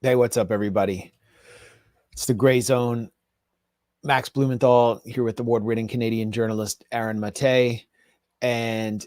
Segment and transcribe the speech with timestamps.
[0.00, 1.12] Hey, what's up, everybody?
[2.12, 3.08] It's the Grayzone.
[4.04, 7.84] Max Blumenthal here with award winning Canadian journalist Aaron Mate.
[8.40, 9.04] And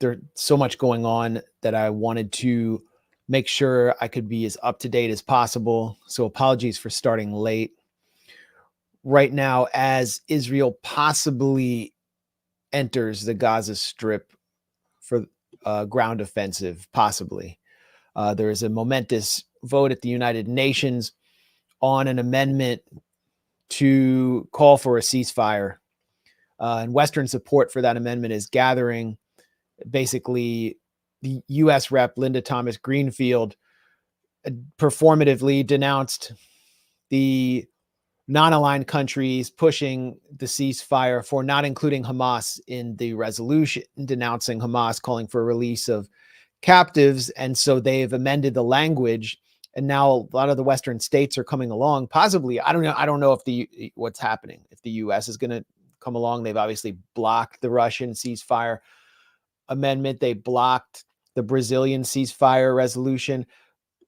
[0.00, 2.82] there's so much going on that I wanted to
[3.26, 5.96] make sure I could be as up to date as possible.
[6.06, 7.72] So, apologies for starting late.
[9.02, 11.94] Right now, as Israel possibly
[12.70, 14.30] enters the Gaza Strip
[15.00, 15.24] for
[15.64, 17.59] uh, ground offensive, possibly.
[18.20, 21.12] Uh, there is a momentous vote at the United Nations
[21.80, 22.82] on an amendment
[23.70, 25.76] to call for a ceasefire.
[26.58, 29.16] Uh, and Western support for that amendment is gathering.
[29.88, 30.76] Basically,
[31.22, 31.90] the U.S.
[31.90, 33.56] rep Linda Thomas Greenfield
[34.46, 36.34] uh, performatively denounced
[37.08, 37.66] the
[38.28, 45.00] non aligned countries pushing the ceasefire for not including Hamas in the resolution, denouncing Hamas,
[45.00, 46.06] calling for a release of
[46.62, 47.30] captives.
[47.30, 49.38] And so they've amended the language.
[49.74, 52.08] And now a lot of the Western states are coming along.
[52.08, 52.94] Possibly, I don't know.
[52.96, 54.62] I don't know if the eh, what's happening.
[54.70, 55.28] If the U.S.
[55.28, 55.64] is going to
[56.00, 58.78] come along, they've obviously blocked the Russian ceasefire
[59.68, 60.18] amendment.
[60.18, 63.46] They blocked the Brazilian ceasefire resolution,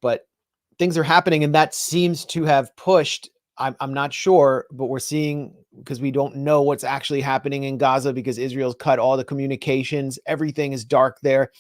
[0.01, 0.27] but
[0.79, 4.99] things are happening, and that seems to have pushed I'm, I'm not sure, but we're
[4.99, 9.25] seeing because we don't know what's actually happening in Gaza because Israel's cut all the
[9.25, 10.19] communications.
[10.27, 11.51] Everything is dark there.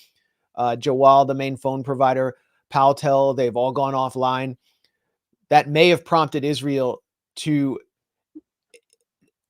[0.54, 2.36] Uh, Jawwal, the main phone provider,
[2.72, 4.56] Paltel, they've all gone offline.
[5.50, 7.02] That may have prompted Israel
[7.36, 7.78] to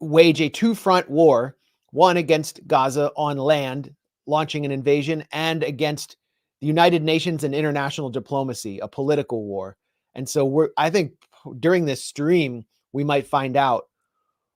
[0.00, 1.56] wage a two front war
[1.92, 3.95] one against Gaza on land,
[4.27, 6.17] launching an invasion, and against
[6.61, 9.77] the United Nations and international diplomacy, a political war.
[10.14, 11.12] And so we're, I think
[11.61, 13.84] during this stream, we might find out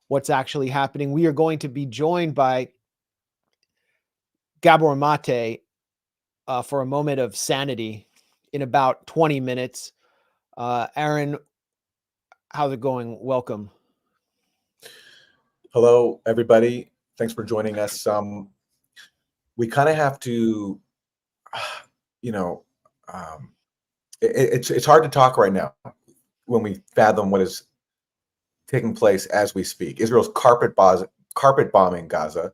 [0.09, 1.13] what's actually happening.
[1.13, 2.69] We are going to be joined by
[4.63, 5.63] Gabor Mate
[6.49, 8.07] uh, for a moment of sanity
[8.53, 9.93] in about 20 minutes.
[10.57, 11.39] Uh, Aaron,
[12.53, 13.19] how's it going?
[13.21, 13.71] Welcome.
[15.73, 16.91] Hello, everybody.
[17.19, 18.07] Thanks for joining us.
[18.07, 18.49] Um,
[19.57, 20.81] we kind of have to,
[22.23, 22.65] you know,
[23.13, 23.51] um,
[24.21, 25.75] it, it's it's hard to talk right now
[26.47, 27.65] when we fathom what is
[28.67, 30.01] taking place as we speak.
[30.01, 30.75] Israel's carpet,
[31.35, 32.53] carpet bombing Gaza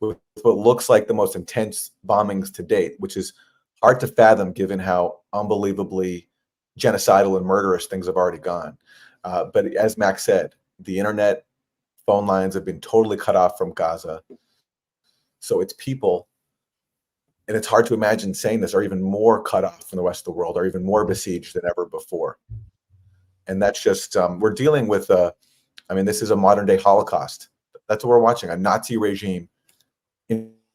[0.00, 3.32] with what looks like the most intense bombings to date, which is
[3.82, 6.28] hard to fathom given how unbelievably
[6.78, 8.76] genocidal and murderous things have already gone.
[9.24, 11.44] Uh, but as Max said, the internet
[12.06, 14.22] phone lines have been totally cut off from Gaza.
[15.40, 16.28] So it's people,
[17.48, 20.20] and it's hard to imagine saying this, are even more cut off from the rest
[20.22, 22.38] of the world, are even more besieged than ever before
[23.50, 25.34] and that's just um, we're dealing with a
[25.90, 27.48] i mean this is a modern day holocaust
[27.88, 29.48] that's what we're watching a nazi regime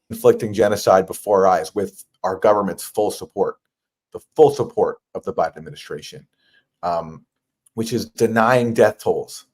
[0.10, 3.58] inflicting genocide before our eyes with our government's full support
[4.14, 6.28] the full support of the biden administration
[6.84, 7.26] um,
[7.74, 9.48] which is denying death tolls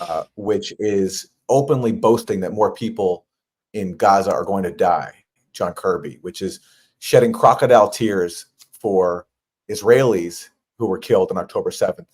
[0.00, 3.26] uh, which is openly boasting that more people
[3.72, 5.12] in gaza are going to die
[5.52, 6.60] john kirby which is
[6.98, 9.26] shedding crocodile tears for
[9.70, 12.06] israelis who were killed on october 7th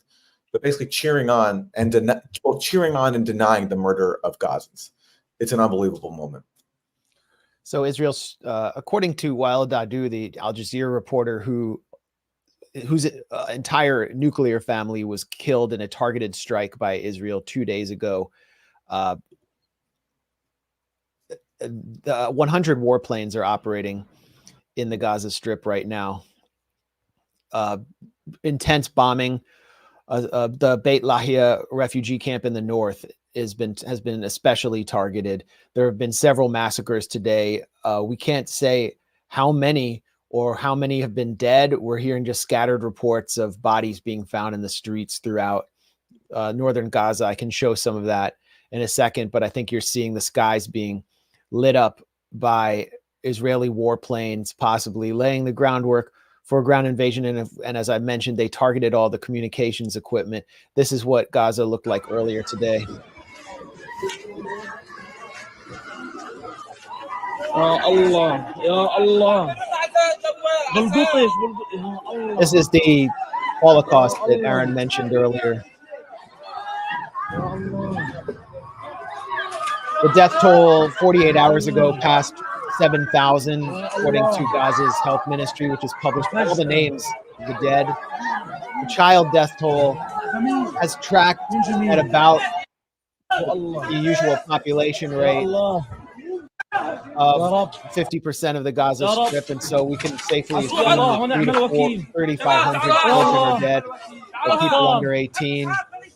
[0.53, 4.91] but basically cheering on and den- well, cheering on and denying the murder of Gazans.
[5.39, 6.45] It's an unbelievable moment.
[7.63, 11.83] So Israel's, uh, according to Wael Dahdouh, the Al Jazeera reporter who
[12.87, 17.91] whose uh, entire nuclear family was killed in a targeted strike by Israel two days
[17.91, 18.31] ago.
[18.89, 19.17] Uh,
[21.59, 24.05] the 100 warplanes are operating
[24.77, 26.25] in the Gaza Strip right now.
[27.53, 27.79] Uh,
[28.45, 29.41] intense bombing
[30.09, 33.05] uh, uh, the Beit Lahia refugee camp in the north
[33.35, 35.45] has been has been especially targeted.
[35.75, 37.65] There have been several massacres today.
[37.85, 38.97] Uh, we can't say
[39.29, 41.77] how many or how many have been dead.
[41.77, 45.67] We're hearing just scattered reports of bodies being found in the streets throughout
[46.33, 47.25] uh, northern Gaza.
[47.25, 48.35] I can show some of that
[48.73, 51.03] in a second, but I think you're seeing the skies being
[51.51, 52.01] lit up
[52.33, 52.89] by
[53.25, 56.13] Israeli warplanes, possibly laying the groundwork
[56.45, 57.25] for a ground invasion.
[57.25, 60.45] And, if, and as I mentioned, they targeted all the communications equipment.
[60.77, 62.87] This is what Gaza looked like earlier today.
[67.53, 69.57] Allah, Allah.
[72.39, 73.09] This is the
[73.61, 75.65] Holocaust that Aaron mentioned earlier.
[80.03, 82.35] The death toll 48 hours ago passed
[82.79, 87.05] 7,000, according to Gaza's health ministry, which has published all the names
[87.39, 87.87] of the dead.
[87.87, 89.95] The child death toll
[90.81, 92.41] has tracked at about
[93.31, 95.87] the usual population rate of
[96.73, 99.51] 50% of the Gaza Strip.
[99.51, 100.79] And so we can safely assume
[101.31, 103.83] that 3,500 children are dead,
[104.49, 105.71] or people under 18.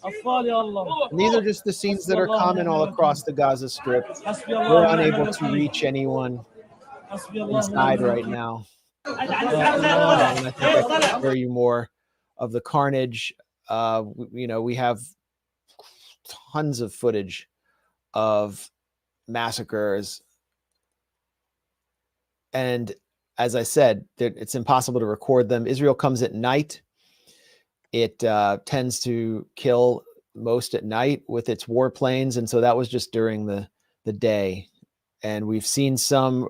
[0.05, 4.05] And these are just the scenes that are common all across the Gaza Strip.
[4.49, 6.45] We're unable to reach anyone
[7.35, 8.67] inside right now.
[9.07, 9.27] Um, I
[10.51, 11.89] think I can show you more
[12.39, 13.35] of the carnage.
[13.69, 14.99] Uh, you know, we have
[16.55, 17.49] tons of footage
[18.15, 18.71] of
[19.27, 20.23] massacres.
[22.53, 22.95] And
[23.39, 25.67] as I said, it's impossible to record them.
[25.67, 26.81] Israel comes at night.
[27.93, 30.05] It uh, tends to kill
[30.37, 33.69] most at night with its warplanes, and so that was just during the
[34.05, 34.69] the day.
[35.23, 36.49] And we've seen some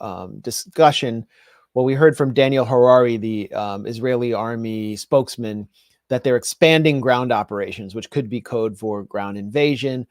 [0.00, 1.26] um, discussion.
[1.74, 5.68] Well, we heard from Daniel Hagari, the um, Israeli army spokesman,
[6.08, 10.06] that they're expanding ground operations, which could be code for ground invasion.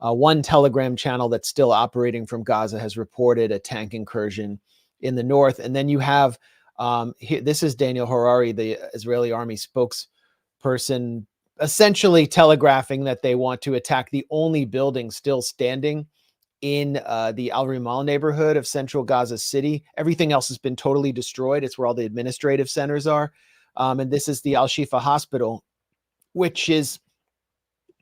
[0.00, 4.60] Uh, one Telegram channel that's still operating from Gaza has reported a tank incursion
[5.00, 5.58] in the north.
[5.58, 6.38] And then you have
[6.78, 11.26] um, here, this is Daniel Hagari, the Israeli army spokesperson,
[11.60, 16.06] essentially telegraphing that they want to attack the only building still standing
[16.60, 19.84] in uh, the Al Rimal neighborhood of central Gaza City.
[19.96, 21.64] Everything else has been totally destroyed.
[21.64, 23.32] It's where all the administrative centers are.
[23.78, 25.64] Um, and this is the Al Shifa Hospital,
[26.34, 26.98] which is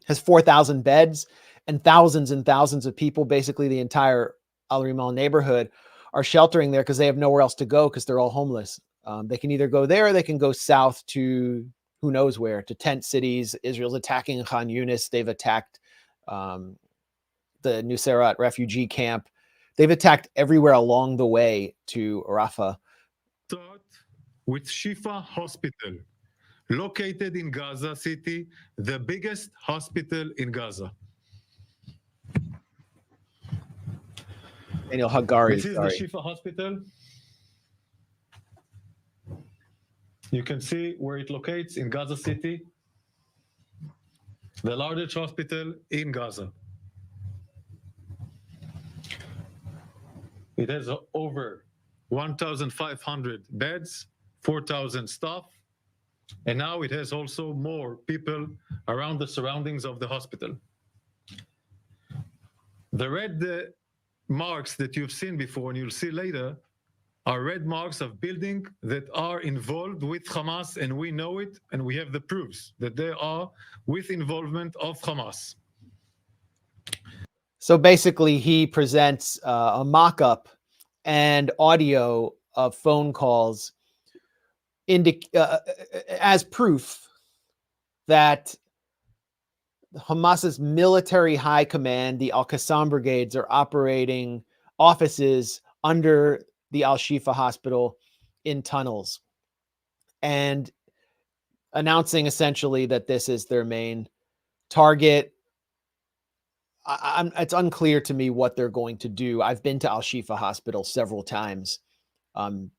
[0.07, 1.27] has 4,000 beds
[1.67, 4.35] and thousands and thousands of people, basically the entire
[4.71, 5.71] Al Rimal neighborhood,
[6.15, 8.81] are sheltering there because they have nowhere else to go because they're all homeless.
[9.05, 11.69] Um, they can either go there or they can go south to
[12.03, 13.55] who knows where, to tent cities.
[13.63, 15.11] Israel's attacking Khan Yunis.
[15.11, 15.81] They've attacked
[16.29, 16.77] um,
[17.63, 19.29] the Nuseirat refugee camp.
[19.77, 22.77] They've attacked everywhere along the way to Rafah.
[24.47, 25.99] With Shifa Hospital,
[26.71, 28.47] located in Gaza City,
[28.79, 30.93] the biggest hospital in Gaza.
[34.91, 35.57] Daniel Hagari.
[35.57, 35.91] This is sorry.
[35.91, 36.81] the Shifa Hospital.
[40.31, 42.63] You can see where it locates in Gaza City,
[44.63, 46.53] the largest hospital in Gaza.
[50.57, 51.65] It has over
[52.09, 54.07] 1,500 beds,
[54.47, 55.45] 4,000 staff,
[56.47, 58.47] and now it has also more people
[58.87, 60.57] around the surroundings of the hospital.
[62.93, 63.63] The red uh,
[64.29, 66.57] marks that you've seen before and you'll see later
[67.27, 71.85] are red marks of building that are involved with Hamas, and we know it, and
[71.85, 73.51] we have the proofs that they are
[73.87, 75.57] with involvement of Hamas.
[77.59, 80.49] So basically, he presents uh, a mock up
[81.05, 83.73] and audio of phone calls
[84.89, 85.59] indic- uh,
[86.21, 87.07] as proof
[88.09, 88.55] that
[89.97, 94.43] Hamas's military high command, the Al Qassam brigades, are operating
[94.79, 97.97] offices under the Al Shifa hospital
[98.45, 99.21] in tunnels
[100.23, 100.71] and
[101.73, 104.09] announcing essentially that this is their main
[104.71, 105.33] target
[106.87, 109.43] I, it's unclear to me what they're going to do.
[109.43, 111.81] I've been to Al Shifa Hospital several times.
[112.35, 112.71] Um,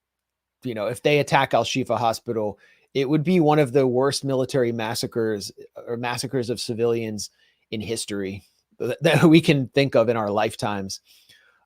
[0.64, 2.60] you know, if they attack Al Shifa Hospital,
[2.94, 5.52] it would be one of the worst military massacres
[5.88, 7.30] or massacres of civilians
[7.72, 8.44] in history
[8.80, 11.02] that, we can think of in our lifetimes.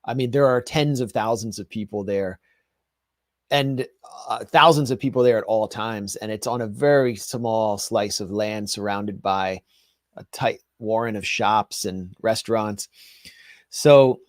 [0.04, 2.40] I mean, there are tens of thousands of people there
[3.50, 3.86] and
[4.28, 6.16] uh, thousands of people there at all times.
[6.16, 9.62] And it's on a very small slice of land surrounded by
[10.16, 12.88] a tight warren of shops and restaurants.
[13.68, 14.20] So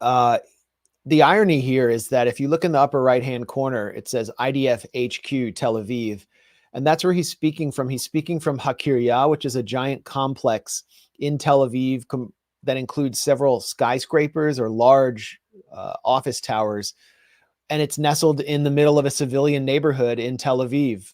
[0.00, 0.38] uh,
[1.10, 4.06] the irony here is that if you look in the upper right hand corner, it
[4.06, 6.24] says IDF HQ Tel Aviv.
[6.72, 7.88] And that's where he's speaking from.
[7.88, 10.84] He's speaking from Hakiria, which is a giant complex
[11.18, 15.40] in Tel Aviv com- that includes several skyscrapers or large
[15.72, 16.94] uh, office towers.
[17.70, 21.12] And it's nestled in the middle of a civilian neighborhood in Tel Aviv,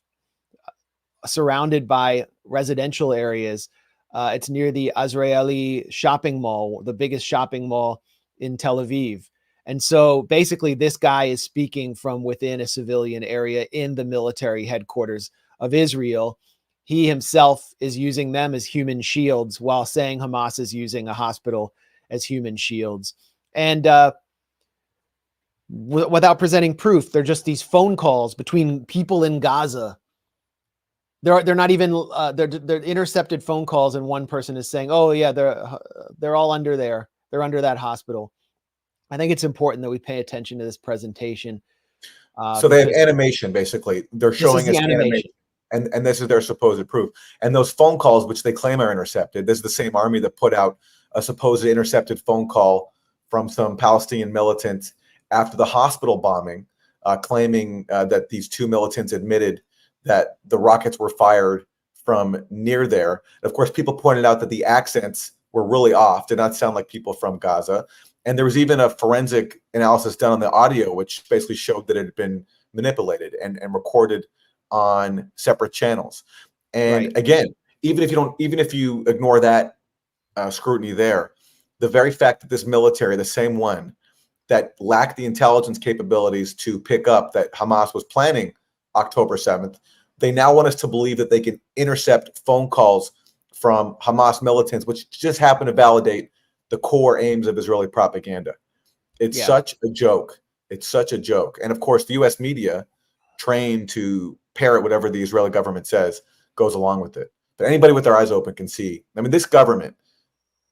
[1.25, 3.71] surrounded by residential areas.
[4.13, 8.03] Uh, it's near the Azrieli shopping mall, the biggest shopping mall
[8.39, 9.25] in Tel Aviv.
[9.67, 14.65] And so basically, this guy is speaking from within a civilian area in the military
[14.65, 15.31] headquarters
[15.61, 16.39] of Israel.
[16.85, 21.75] He himself is using them as human shields while saying Hamas is using a hospital
[22.11, 23.15] as human shields.
[23.55, 24.13] And uh,
[25.69, 29.99] w- without presenting proof, they're just these phone calls between people in Gaza
[31.23, 34.91] they're they're not even uh, they're they're intercepted phone calls and one person is saying
[34.91, 35.79] oh yeah they're uh,
[36.19, 38.33] they're all under there they're under that hospital
[39.11, 41.61] i think it's important that we pay attention to this presentation
[42.39, 44.05] uh, so they have animation basically.
[44.13, 45.01] They're showing the us animation.
[45.01, 45.31] animation.
[45.73, 47.11] And, and this is their supposed proof.
[47.43, 50.37] And those phone calls, which they claim are intercepted, this is the same army that
[50.37, 50.79] put out
[51.13, 52.93] a supposed intercepted phone call
[53.29, 54.93] from some Palestinian militant
[55.33, 56.67] after the hospital bombing,
[57.05, 59.61] uh, claiming uh, that these two militants admitted
[60.05, 61.65] that the rockets were fired
[62.05, 63.23] from near there.
[63.43, 66.87] Of course, people pointed out that the accents were really off, did not sound like
[66.87, 67.87] people from Gaza.
[68.27, 71.97] And there was even a forensic analysis done on the audio, which basically showed that
[71.97, 74.27] it had been manipulated and, and recorded
[74.71, 76.25] on separate channels.
[76.75, 77.17] And Right.
[77.17, 77.47] again,
[77.83, 79.79] even if you don't, even if you ignore that
[80.37, 81.31] uh, scrutiny there,
[81.79, 83.95] the very fact that this military, the same one
[84.49, 88.53] that lacked the intelligence capabilities to pick up that Hamas was planning
[88.97, 89.79] October 7th,
[90.19, 93.13] they now want us to believe that they can intercept phone calls
[93.55, 96.31] from Hamas militants, which just happened to validate
[96.71, 98.55] the core aims of Israeli propaganda.
[99.21, 99.47] It's Yeah.
[99.47, 100.41] such a joke.
[100.71, 101.59] It's such a joke.
[101.63, 102.87] And of course, the US media,
[103.39, 106.23] trained to parrot whatever the Israeli government says,
[106.55, 107.31] goes along with it.
[107.59, 109.05] But anybody with their eyes open can see.
[109.17, 109.95] I mean, this government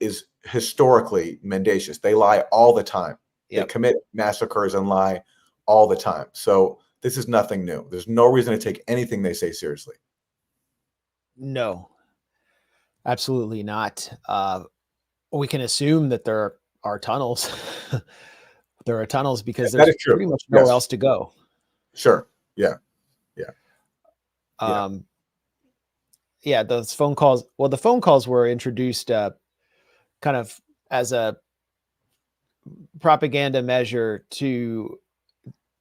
[0.01, 1.99] is historically mendacious.
[1.99, 3.19] They lie all the time.
[3.51, 3.69] Yep.
[3.69, 5.23] They commit massacres and lie
[5.67, 6.27] all the time.
[6.33, 7.87] So this is nothing new.
[7.91, 9.97] There's no reason to take anything they say seriously.
[11.37, 11.91] No,
[13.07, 14.11] absolutely not.
[14.27, 14.65] Uh,
[15.39, 17.51] we can assume that there are tunnels.
[18.87, 20.71] there are tunnels because Yeah, there's pretty much nowhere Yes.
[20.71, 21.33] else to go.
[21.95, 22.29] Sure.
[22.57, 22.75] Yeah.
[23.37, 23.51] Yeah.
[24.61, 25.05] Um,
[26.43, 27.45] yeah, those phone calls.
[27.59, 29.31] Well, the phone calls were introduced uh,
[30.23, 30.61] kind of
[30.91, 31.37] as a
[33.01, 34.99] propaganda measure to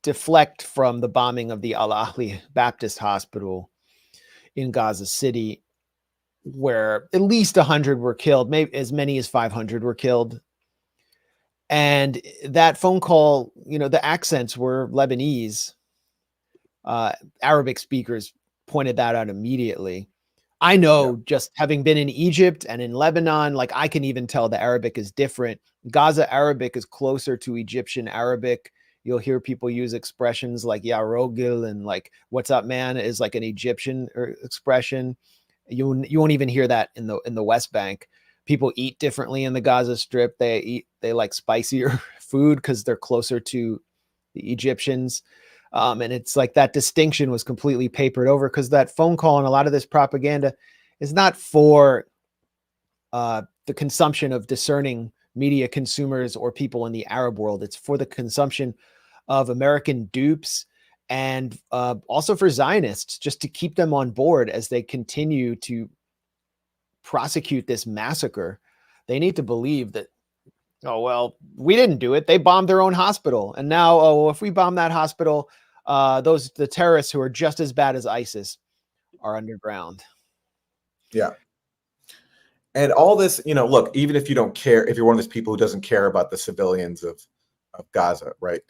[0.02, 3.70] deflect from the bombing of the Al Ahli Baptist Hospital
[4.56, 5.63] in Gaza City,
[6.44, 10.42] where at least 100 were killed, maybe as many as 500 were killed.
[11.70, 15.74] And that phone call, you know, the accents were Lebanese.
[16.86, 18.34] Uh, Arabic speakers
[18.68, 20.10] pointed that out immediately.
[20.62, 24.48] I know just having been in Egypt and in Lebanon, like I can even tell
[24.48, 25.60] the Arabic is different.
[25.92, 28.72] Gaza Arabic is closer to Egyptian Arabic.
[29.04, 33.36] You'll hear people use expressions like "Ya Rogil" and like "What's up, man?" is like
[33.36, 35.18] an Egyptian er, expression.
[35.68, 38.10] You you won't even hear that in the in the West Bank.
[38.46, 40.38] People eat differently in the Gaza Strip.
[40.38, 43.82] They eat they like spicier food because they're closer to
[44.34, 45.24] the Egyptians.
[45.72, 49.48] Um, and it's like that distinction was completely papered over because that phone call and
[49.48, 50.54] a lot of this propaganda
[51.00, 52.06] is not for
[53.12, 57.64] uh, the consumption of discerning media consumers or people in the Arab world.
[57.64, 58.76] It's for the consumption
[59.28, 60.66] of American dupes
[61.10, 65.90] and uh, also for Zionists, just to keep them on board as they continue to
[67.04, 68.60] prosecute this massacre.
[69.08, 70.08] They need to believe that
[70.86, 74.42] oh well we didn't do it they bombed their own hospital and now oh if
[74.42, 75.50] we bomb that hospital
[75.86, 78.58] uh those the terrorists who are just as bad as isis
[79.22, 80.04] are underground
[81.14, 81.32] Yeah.
[82.76, 85.20] And all this, you know, look, even if you don't care, if you're one of
[85.20, 87.22] those people who doesn't care about the civilians of,
[87.76, 88.62] of Gaza, right?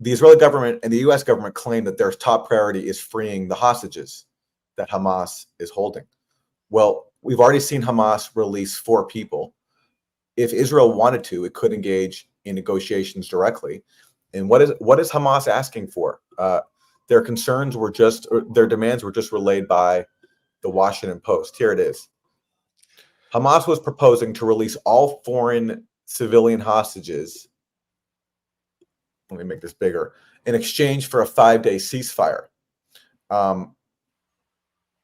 [0.00, 3.54] The Israeli government and the US government claim that their top priority is freeing the
[3.54, 4.26] hostages
[4.76, 6.04] that Hamas is holding.
[6.70, 9.54] Well, we've already seen Hamas release four people.
[10.36, 13.82] If Israel wanted to, it could engage in negotiations directly.
[14.34, 16.20] And what is what is Hamas asking for?
[16.38, 16.60] Uh,
[17.08, 20.04] their concerns were just, their demands were just relayed by
[20.62, 21.56] the Washington Post.
[21.56, 22.08] Here it is.
[23.32, 27.47] Hamas was proposing to release all foreign civilian hostages.
[29.30, 30.14] Let me make this bigger
[30.46, 32.46] in exchange for a five day ceasefire.
[33.30, 33.74] Um,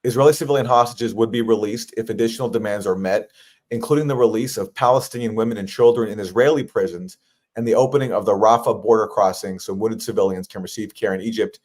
[0.02, 3.30] Israeli civilian hostages would be released if additional demands are met,
[3.70, 7.18] including the release of Palestinian women and children in Israeli prisons
[7.56, 11.20] and the opening of the Rafah border crossing so wounded civilians can receive care in
[11.20, 11.60] Egypt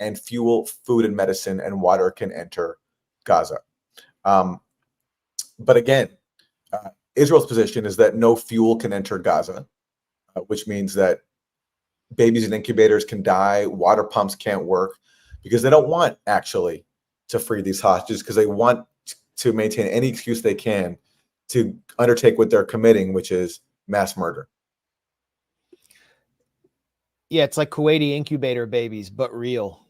[0.00, 2.78] and fuel, food, and medicine and water can enter
[3.24, 3.58] Gaza.
[4.24, 4.60] Um,
[5.58, 6.08] but again,
[6.72, 9.66] uh, Israel's position is that no fuel can enter Gaza,
[10.34, 11.20] uh, which means that
[12.14, 14.98] babies in incubators can die, water pumps can't work
[15.42, 16.84] because they don't want actually
[17.28, 18.86] to free these hostages because they want
[19.36, 20.96] to maintain any excuse they can
[21.48, 24.48] to undertake what they're committing, which is mass murder.
[27.30, 29.80] yeah it's like kuwaiti incubator babies but real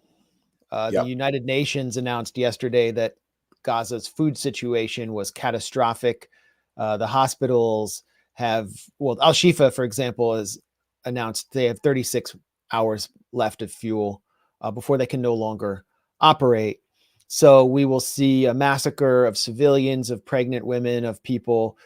[0.71, 1.03] uh, Yep.
[1.05, 3.17] the united nations announced yesterday that
[3.65, 6.31] gaza's food situation was catastrophic
[6.77, 10.59] uh, the hospitals have well al shifa for example has
[11.05, 12.37] announced they have 36
[12.73, 14.23] hours left of fuel
[14.61, 15.85] uh, before they can no longer
[16.21, 16.81] operate
[17.29, 21.77] so we will see a massacre of civilians of pregnant women of people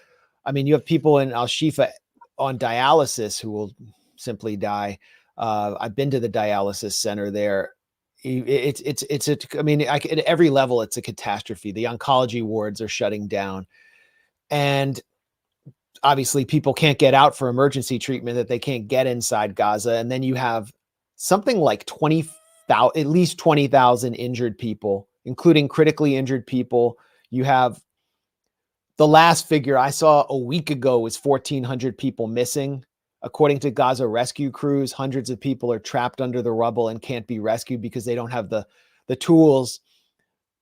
[0.44, 1.90] i mean you have people in al shifa
[2.38, 3.73] on dialysis who will
[4.16, 4.99] simply die
[5.38, 7.73] uh, I've been to the dialysis center there.
[8.23, 9.37] It's it's it's a.
[9.58, 11.70] I mean, I, at every level, it's a catastrophe.
[11.70, 13.66] The oncology wards are shutting down,
[14.50, 15.00] and
[16.02, 19.94] obviously people can't get out for emergency treatment that they can't get inside Gaza.
[19.94, 20.72] And then you have
[21.16, 26.98] something like 20,000, at least 20,000 injured people, including critically injured people.
[27.30, 27.80] You have
[28.96, 32.84] the last figure I saw a week ago was 1,400 people missing.
[33.22, 37.26] According to Gaza rescue crews, hundreds of people are trapped under the rubble and can't
[37.26, 38.66] be rescued because they don't have the
[39.08, 39.80] the tools,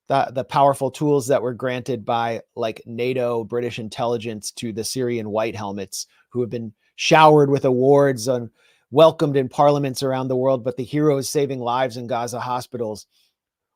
[0.07, 5.29] the, the powerful tools that were granted by like NATO, British intelligence to the Syrian
[5.29, 8.49] white helmets who have been showered with awards and
[8.91, 13.07] welcomed in parliaments around the world, but the heroes saving lives in Gaza hospitals,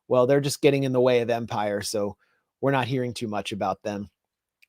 [0.08, 1.82] well, they're just getting in the way of empire.
[1.82, 2.16] So
[2.60, 4.08] we're not hearing too much about them.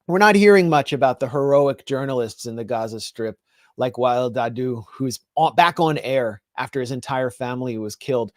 [0.08, 3.38] We're not hearing much about the heroic journalists in the Gaza Strip,
[3.78, 5.20] like Wael Dahdouh, who's
[5.56, 8.32] back on air after his entire family was killed.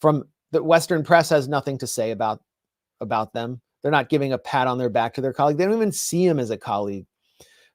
[0.00, 2.42] From the Western press has nothing to say about
[3.02, 3.60] about them.
[3.82, 5.58] They're not giving a pat on their back to their colleague.
[5.58, 7.06] They don't even see him as a colleague.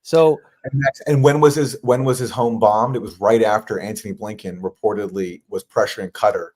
[0.02, 2.96] So And, and when was his when was his home bombed?
[2.96, 6.50] It was right after Antony Blinken reportedly was pressuring Qatar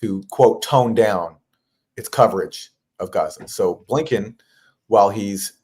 [0.00, 1.36] to quote tone down
[1.96, 3.46] its coverage of Gaza.
[3.48, 4.36] So Blinken,
[4.86, 5.54] while he's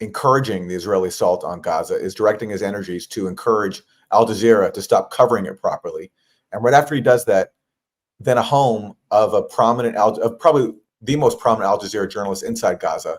[0.00, 3.82] encouraging the Israeli assault on Gaza, is directing his energies to encourage
[4.12, 6.10] Al Jazeera to stop covering it properly.
[6.52, 7.52] And right after he does that,
[8.20, 12.42] then a home of a prominent Al, of probably the most prominent Al Jazeera journalist
[12.42, 13.18] inside Gaza,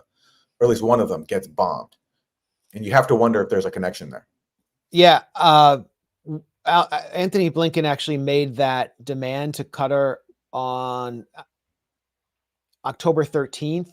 [0.58, 1.96] or at least one of them, gets bombed.
[2.74, 4.26] And you have to wonder if there's a connection there.
[4.90, 5.78] Yeah, uh,
[6.66, 10.16] Antony Blinken actually made that demand to Qatar
[10.52, 11.42] on uh,
[12.84, 13.90] October 13th,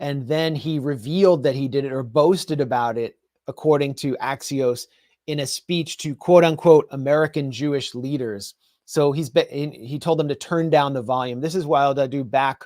[0.00, 3.18] and then he revealed that he did it or boasted about it,
[3.48, 4.86] according to Axios,
[5.26, 8.54] in a speech to quote unquote American Jewish leaders.
[8.86, 11.40] So he's been, he told them to turn down the volume.
[11.40, 12.64] This is Wael Dahdouh back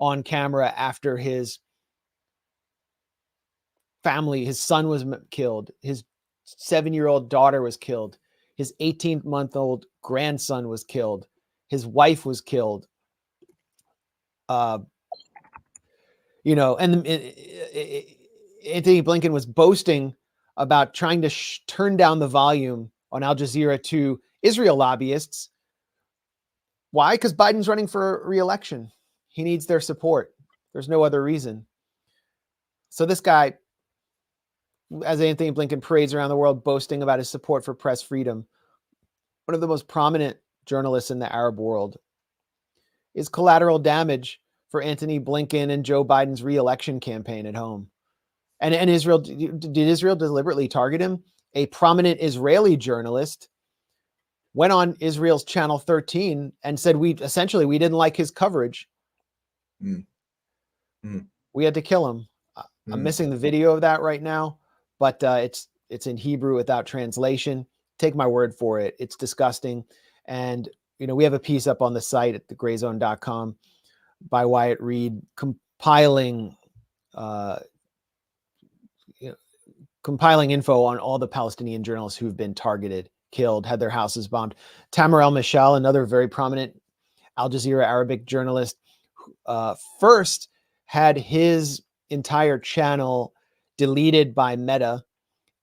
[0.00, 1.58] on camera after his
[4.02, 6.04] family, his son was killed, his
[6.44, 8.18] seven year old daughter was killed,
[8.56, 11.26] his 18 month old grandson was killed,
[11.68, 12.86] his wife was killed.
[14.48, 14.78] Uh,
[16.44, 18.16] you know, and it- it- it-
[18.74, 20.14] Antony Blinken was boasting
[20.56, 25.50] about trying to sh- turn down the volume on Al Jazeera to Israel lobbyists.
[26.90, 27.14] Why?
[27.14, 28.92] Because Biden's running for reelection.
[29.30, 30.34] He needs their support.
[30.72, 31.66] There's no other reason.
[32.90, 33.54] So this guy,
[35.04, 38.46] as Antony Blinken parades around the world boasting about his support for press freedom,
[39.46, 41.96] one of the most prominent journalists in the Arab world,
[43.14, 44.40] is collateral damage
[44.70, 47.88] for Antony Blinken and Joe Biden's reelection campaign at home.
[48.60, 51.24] And, and Israel, did Israel deliberately target him?
[51.54, 53.48] A prominent Israeli journalist
[54.54, 58.88] went on Israel's channel 13 and said we essentially we didn't like his coverage.
[59.82, 60.04] Mm.
[61.04, 61.26] Mm.
[61.52, 62.26] We had to kill him.
[62.56, 63.02] I'm Mm.
[63.02, 64.58] missing the video of that right now,
[64.98, 67.66] but uh, it's it's in Hebrew without translation.
[67.98, 68.96] Take my word for it.
[68.98, 69.84] It's disgusting.
[70.26, 73.56] And you know, we have a piece up on the site at thegrayzone.com
[74.28, 76.56] by Wyatt Reed compiling
[77.14, 77.58] uh
[79.18, 79.36] you know,
[80.02, 84.54] compiling info on all the Palestinian journalists who've been targeted, killed, had their houses bombed.
[84.90, 86.80] Tamar El Mashal, another very prominent
[87.36, 88.76] Al Jazeera Arabic journalist,
[89.46, 90.48] uh, first
[90.86, 93.32] had his entire channel
[93.78, 95.04] deleted by Meta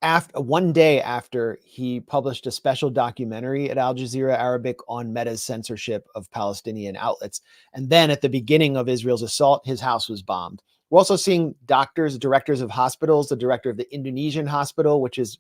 [0.01, 5.43] after one day after he published a special documentary at Al Jazeera Arabic on Meta's
[5.43, 7.41] censorship of Palestinian outlets.
[7.73, 10.61] And then at the beginning of Israel's assault, his house was bombed.
[10.89, 15.39] We're also seeing doctors, directors of hospitals, the director of the Indonesian hospital, which is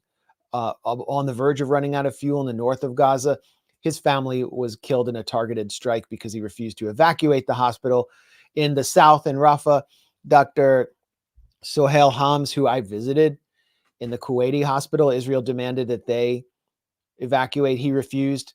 [0.53, 3.37] uh, on the verge of running out of fuel in the north of Gaza.
[3.81, 8.09] His family was killed in a targeted strike because he refused to evacuate the hospital.
[8.55, 9.83] In the south in Rafah,
[10.27, 10.89] Dr.
[11.63, 13.37] Sohail Hams, who I visited
[13.99, 16.45] in the Kuwaiti hospital, Israel demanded that they
[17.19, 17.77] evacuate.
[17.77, 18.53] He refused.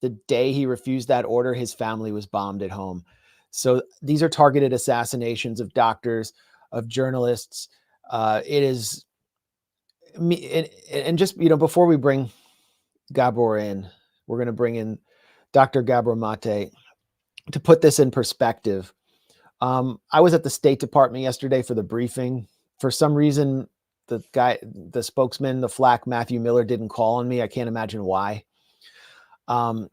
[0.00, 3.04] The day he refused that order, his family was bombed at home.
[3.52, 6.32] So these are targeted assassinations of doctors,
[6.72, 7.68] of journalists.
[8.10, 9.04] Uh, it is
[10.18, 12.30] me, and, and just you know, before we bring
[13.12, 13.86] Gabor in,
[14.26, 14.98] we're going to bring in
[15.52, 15.82] Dr.
[15.82, 16.70] Gabor Mate
[17.50, 18.92] to put this in perspective.
[19.60, 22.48] Um, I was at the State Department yesterday for the briefing.
[22.80, 23.68] For some reason,
[24.08, 27.42] the guy, the spokesman, the flack, Matthew Miller, didn't call on me.
[27.42, 28.44] I can't imagine why.
[29.48, 29.88] Um,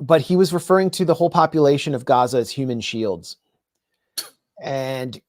[0.00, 3.36] but he was referring to the whole population of Gaza as human shields,
[4.60, 5.20] and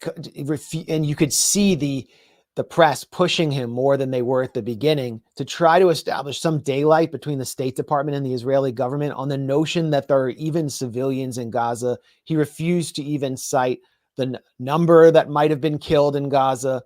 [0.88, 2.08] and you could see the
[2.55, 6.39] the press pushing him more than they were at the beginning to try to establish
[6.39, 10.19] some daylight between the State Department and the Israeli government on the notion that there
[10.19, 11.97] are even civilians in Gaza.
[12.23, 13.79] He refused to even cite
[14.15, 16.81] the n- number that might have been killed in Gaza.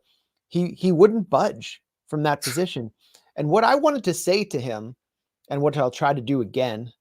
[0.47, 2.91] he he wouldn't budge from that position.
[3.35, 4.95] And what I wanted to say to him,
[5.49, 6.91] and what I'll try to do again,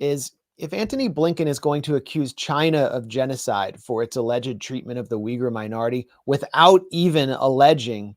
[0.00, 4.98] is if Antony Blinken is going to accuse China of genocide for its alleged treatment
[4.98, 8.14] of the Uyghur minority without even alleging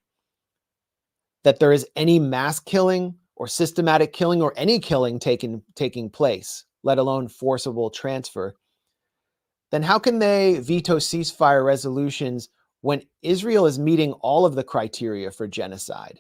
[1.46, 6.66] that there is any mass killing or systematic killing or any killing taking taking place,
[6.84, 8.54] let alone forcible transfer,
[9.72, 12.50] then how can they veto ceasefire resolutions
[12.82, 16.20] when Israel is meeting all of the criteria for genocide?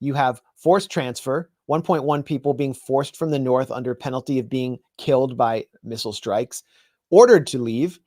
[0.00, 4.78] You have forced transfer, 1.1 people being forced from the north under penalty of being
[4.98, 6.62] killed by missile strikes,
[7.10, 7.98] ordered to leave.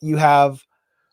[0.00, 0.64] You have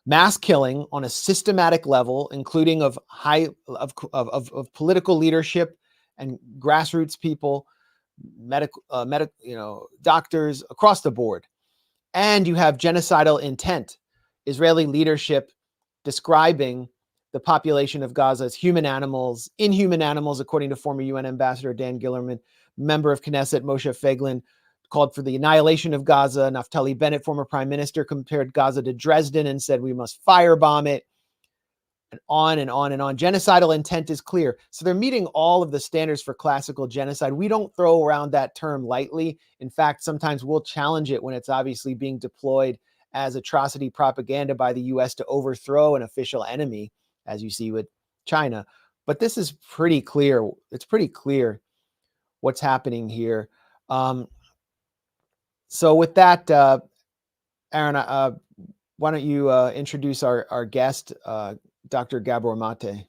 [0.06, 5.78] mass killing on a systematic level, including of high of, of, of, political leadership
[6.18, 7.66] and grassroots people,
[8.38, 11.46] medical, uh, medic, you know, doctors across the board,
[12.14, 13.98] and you have genocidal intent.
[14.46, 15.52] Israeli leadership
[16.04, 16.88] describing
[17.32, 21.98] the population of Gaza as human animals, inhuman animals, according to former UN Ambassador Dan
[21.98, 22.38] Gillerman,
[22.76, 24.42] member of Knesset Moshe Feiglin,
[24.90, 26.50] called for the annihilation of Gaza.
[26.52, 31.04] Naftali Bennett, former prime minister, compared Gaza to Dresden and said we must firebomb it.
[32.10, 33.16] And on and on and on.
[33.16, 34.58] Genocidal intent is clear.
[34.68, 37.32] So they're meeting all of the standards for classical genocide.
[37.32, 39.38] We don't throw around that term lightly.
[39.60, 42.78] In fact, sometimes we'll challenge it when it's obviously being deployed
[43.14, 46.92] as atrocity propaganda by the US to overthrow an official enemy,
[47.26, 47.86] as you see with
[48.24, 48.66] China.
[49.06, 50.48] But this is pretty clear.
[50.70, 51.60] It's pretty clear
[52.40, 53.48] what's happening here.
[53.88, 54.28] Um,
[55.68, 56.80] so with that, uh,
[57.72, 58.32] Aaron, uh,
[58.98, 61.54] why don't you uh, introduce our, our guest, uh,
[61.88, 62.20] Dr.
[62.20, 63.06] Gabor Mate?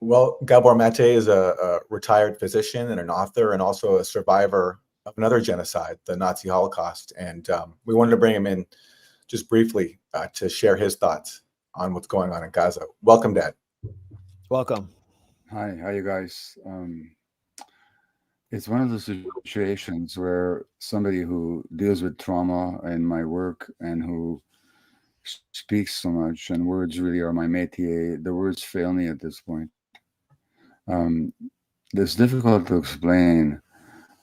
[0.00, 4.80] Well, Gabor Mate is a, a, retired physician and an author, and also a survivor
[5.06, 7.12] of another genocide, the Nazi Holocaust.
[7.16, 8.66] And um, we wanted to bring him in
[9.28, 11.42] just briefly uh, to share his thoughts
[11.76, 12.82] on what's going on in Gaza.
[13.02, 13.54] Welcome, Dad.
[14.48, 14.88] Welcome.
[15.50, 16.56] Hi, how you guys?
[16.66, 17.10] Um,
[18.50, 19.10] it's one of those
[19.44, 24.40] situations where somebody who deals with trauma in my work and who
[25.52, 28.22] speaks so much, and words really are my métier.
[28.22, 29.70] The words fail me at this point.
[30.86, 31.32] Um,
[31.94, 33.60] it's difficult to explain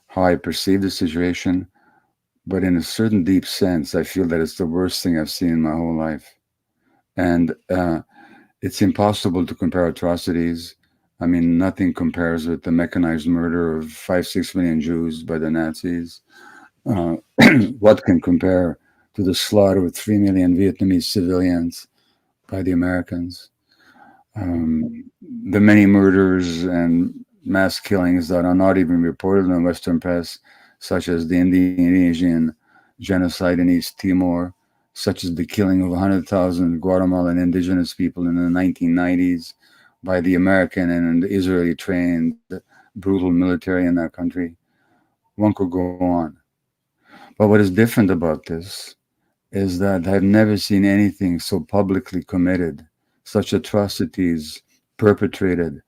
[0.06, 1.66] how I perceive the situation,
[2.46, 5.50] but in a certain deep sense, I feel that it's the worst thing I've seen
[5.50, 6.26] in my whole life,
[7.16, 8.00] and uh,
[8.62, 10.76] it's impossible to compare atrocities
[11.22, 15.52] I mean, nothing compares with the mechanized murder of five, six million Jews by the
[15.52, 16.20] Nazis.
[16.84, 17.16] Uh,
[17.78, 18.80] what can compare
[19.14, 21.86] to the slaughter of three million Vietnamese civilians
[22.48, 23.50] by the Americans?
[24.34, 30.00] Um, the many murders and mass killings that are not even reported in the Western
[30.00, 30.40] press,
[30.80, 32.52] such as the Indonesian
[32.98, 34.54] genocide in East Timor,
[34.94, 39.54] such as the killing of 100,000 Guatemalan indigenous people in the 1990s,
[40.04, 42.36] by the American and Israeli trained
[42.96, 44.56] brutal military in that country.
[45.36, 46.38] One could go on.
[47.38, 48.96] But what is different about this
[49.50, 52.86] is that I've never seen anything so publicly committed,
[53.24, 54.62] such atrocities
[54.96, 55.82] perpetrated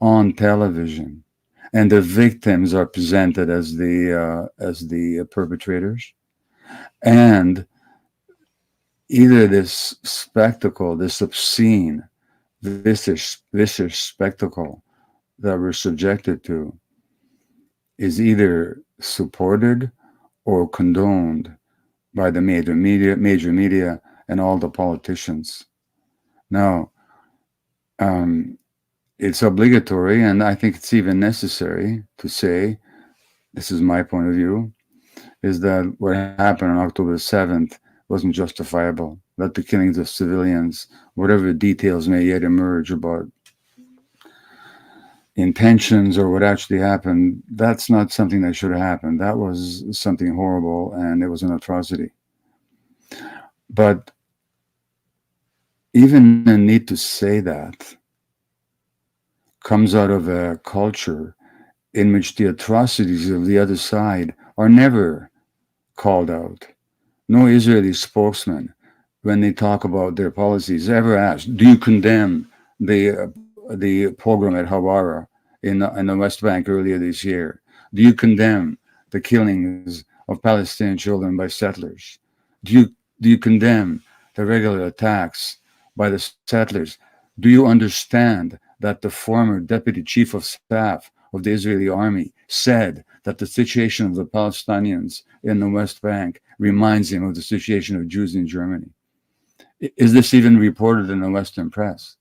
[0.00, 1.24] on television,
[1.72, 6.12] and the victims are presented as the uh, as the perpetrators,
[7.02, 7.66] and
[9.08, 12.02] either this spectacle, this obscene
[12.62, 14.82] vicious, vicious spectacle
[15.38, 16.76] that we're subjected to
[17.98, 19.90] is either supported
[20.44, 21.54] or condoned
[22.14, 25.64] by the major media, major media, and all the politicians.
[26.50, 26.90] Now,
[27.98, 28.58] um,
[29.18, 32.78] it's obligatory, and I think it's even necessary to say,
[33.52, 34.72] this is my point of view,
[35.42, 41.52] is that what happened on October 7th wasn't justifiable that the killings of civilians, whatever
[41.52, 43.26] details may yet emerge about
[45.36, 49.20] intentions or what actually happened, that's not something that should have happened.
[49.20, 52.10] That was something horrible and it was an atrocity.
[53.70, 54.10] But
[55.92, 57.96] even the need to say that
[59.64, 61.34] comes out of a culture
[61.94, 65.30] in which the atrocities of the other side are never
[65.96, 66.66] called out.
[67.28, 68.74] No Israeli spokesman
[69.22, 73.26] when they talk about their policies ever asked, do you condemn the uh,
[73.70, 75.26] the pogrom at Hawara
[75.62, 77.62] in the, in the West Bank earlier this year?
[77.94, 78.76] Do you condemn
[79.10, 82.18] the killings of Palestinian children by settlers?
[82.62, 84.02] Do you do you condemn
[84.34, 85.58] the regular attacks
[85.96, 86.98] by the settlers?
[87.40, 93.04] Do you understand that the former deputy chief of staff of the Israeli army said
[93.22, 97.96] that the situation of the Palestinians in the West Bank reminds him of the situation
[97.96, 98.88] of Jews in Germany?
[99.80, 102.16] Is this even reported in the Western press?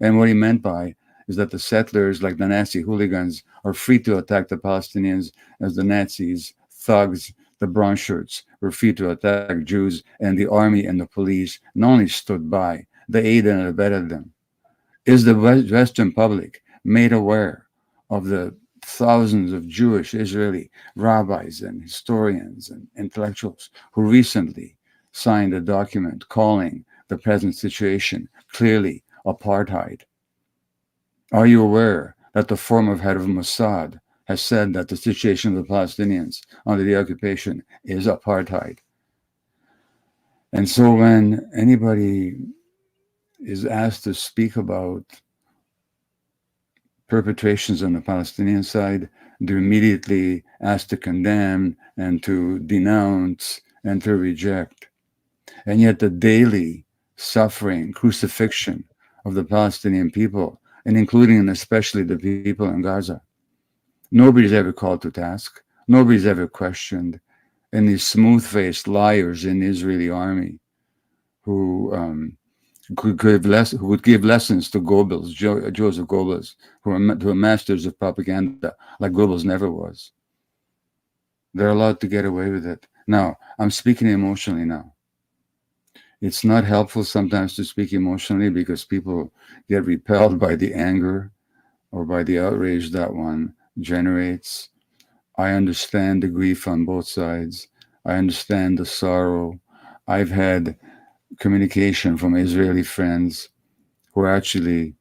[0.00, 0.94] And what he meant by
[1.28, 5.76] is that the settlers, like the Nazi hooligans, are free to attack the Palestinians as
[5.76, 11.00] the Nazis, thugs, the brown shirts were free to attack Jews, and the army and
[11.00, 14.32] the police not only stood by, they aided and abetted them.
[15.06, 17.66] Is the Western public made aware
[18.10, 24.76] of the thousands of Jewish Israeli rabbis and historians and intellectuals who recently
[25.12, 30.02] signed a document calling the present situation clearly apartheid?
[31.32, 35.62] Are you aware that the former head of Mossad has said that the situation of
[35.62, 38.78] the Palestinians under the occupation is apartheid?
[40.52, 42.36] And so when anybody
[43.40, 45.04] is asked to speak about
[47.12, 49.06] perpetrations on the Palestinian side,
[49.38, 54.88] they're immediately asked to condemn and to denounce and to reject.
[55.66, 58.84] And yet, the daily suffering, crucifixion
[59.26, 63.20] of the Palestinian people, and including and especially the people in Gaza,
[64.10, 67.20] nobody's ever called to task, nobody's ever questioned.
[67.74, 70.60] And these smooth faced liars in the Israeli army
[71.42, 72.38] who um,
[73.16, 77.34] give less, who would give lessons to Goebbels, jo- Joseph Goebbels, who are, who are
[77.34, 80.12] masters of propaganda, like Goebbels never was.
[81.54, 82.86] They're allowed to get away with it.
[83.06, 84.94] Now, I'm speaking emotionally now.
[86.20, 89.32] It's not helpful sometimes to speak emotionally because people
[89.68, 91.32] get repelled by the anger
[91.90, 94.68] or by the outrage that one generates.
[95.36, 97.68] I understand the grief on both sides.
[98.04, 99.60] I understand the sorrow.
[100.06, 100.78] I've had
[101.42, 103.48] communication from Israeli friends
[104.12, 104.94] who are actually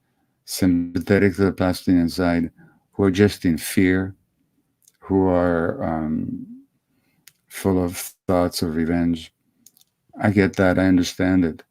[0.45, 2.45] sympathetic to the Palestinian side,
[2.93, 4.15] who are just in fear,
[5.05, 6.45] who are um,
[7.47, 7.91] full of
[8.27, 9.19] thoughts of revenge.
[10.25, 11.63] I get that, I understand it.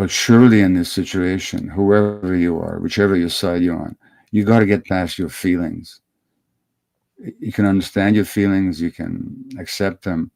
[0.00, 3.96] But surely in this situation, whoever you are, whichever your side you're on,
[4.30, 6.00] you got to get past your feelings.
[7.46, 9.12] You can understand your feelings, you can
[9.58, 10.30] accept them,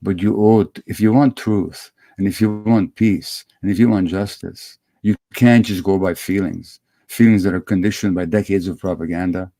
[0.00, 1.80] but you it- if you want truth,
[2.18, 6.14] and if you want peace, and if you want justice, you can't just go by
[6.14, 9.50] feelings, feelings that are conditioned by decades of propaganda,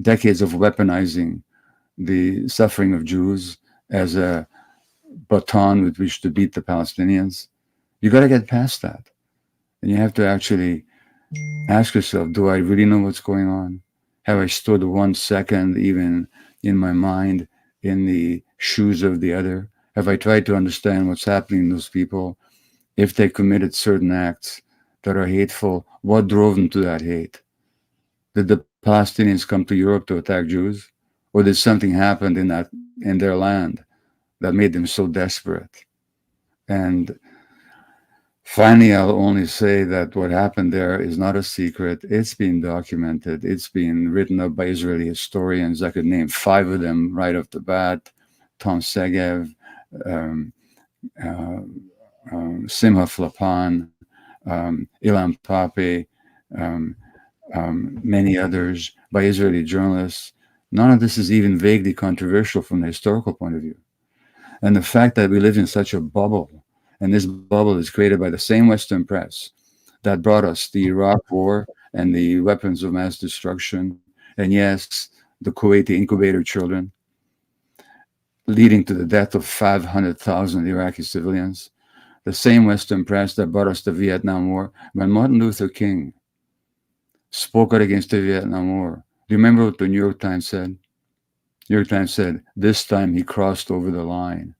[0.00, 1.42] decades of weaponizing
[1.96, 3.56] the suffering of Jews
[3.90, 4.46] as a
[5.28, 7.48] baton with which to beat the Palestinians.
[8.00, 9.10] You got to get past that.
[9.82, 10.84] And you have to actually
[11.68, 13.80] ask yourself do I really know what's going on?
[14.22, 16.28] Have I stood one second, even
[16.62, 17.48] in my mind,
[17.82, 19.70] in the shoes of the other?
[19.98, 22.38] Have I tried to understand what's happening to those people?
[22.96, 24.62] If they committed certain acts
[25.02, 27.42] that are hateful, what drove them to that hate?
[28.32, 30.88] Did the Palestinians come to Europe to attack Jews?
[31.32, 32.70] Or did something happen in that
[33.02, 33.84] in their land
[34.40, 35.84] that made them so desperate?
[36.68, 37.18] And
[38.44, 42.04] finally, I'll only say that what happened there is not a secret.
[42.04, 43.44] It's been documented.
[43.44, 45.82] It's been written up by Israeli historians.
[45.82, 48.12] I could name five of them right off the bat:
[48.60, 49.52] Tom Segev,
[50.06, 50.52] um,
[51.22, 51.60] uh,
[52.32, 53.88] um, Simha Flapan,
[54.46, 56.08] um, Ilan Pape,
[56.56, 56.96] um,
[57.54, 60.32] um, many others by Israeli journalists.
[60.70, 63.76] None of this is even vaguely controversial from the historical point of view.
[64.60, 66.64] And the fact that we live in such a bubble,
[67.00, 69.50] and this bubble is created by the same Western press
[70.02, 73.98] that brought us the Iraq War and the weapons of mass destruction,
[74.36, 75.08] and yes,
[75.40, 76.92] the Kuwaiti incubator children,
[78.48, 81.70] leading to the death of 500,000 Iraqi civilians.
[82.24, 84.72] The same Western press that brought us the Vietnam War.
[84.94, 86.14] When Martin Luther King
[87.30, 90.76] spoke out against the Vietnam War, do you remember what the New York Times said?
[91.68, 94.54] New York Times said, this time he crossed over the line.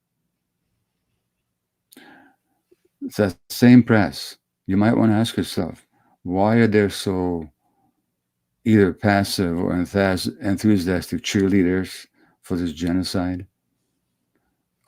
[3.00, 4.36] It's that same press.
[4.66, 5.86] You might want to ask yourself,
[6.24, 7.48] why are there so
[8.66, 12.06] either passive or enthusiastic cheerleaders
[12.42, 13.46] for this genocide?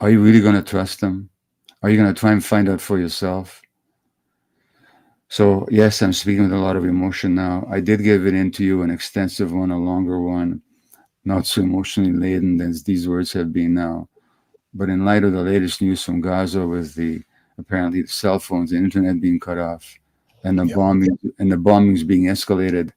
[0.00, 1.28] Are you really going to trust them?
[1.82, 3.62] Are you going to try and find out for yourself?
[5.28, 7.66] So, yes, I'm speaking with a lot of emotion now.
[7.70, 10.62] I did give it into you an extensive one, a longer one,
[11.24, 14.08] not so emotionally laden as these words have been now.
[14.74, 17.22] But in light of the latest news from Gaza with the
[17.58, 19.94] apparently the cell phones and internet being cut off
[20.44, 20.76] and the Yep.
[20.76, 22.92] bombing and the bombings being escalated,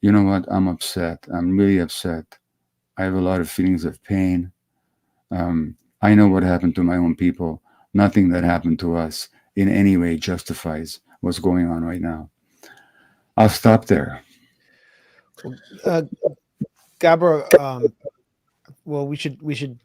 [0.00, 0.46] you know what?
[0.48, 1.26] I'm upset.
[1.34, 2.38] I'm really upset.
[2.96, 4.52] I have a lot of feelings of pain.
[5.30, 7.62] Um, I know what happened to my own people.
[7.94, 12.28] Nothing that happened to us in any way justifies what's going on right now.
[13.36, 14.22] I'll stop there.
[15.84, 16.02] Uh,
[16.98, 17.86] Gabor, um,
[18.84, 19.78] well, we should we should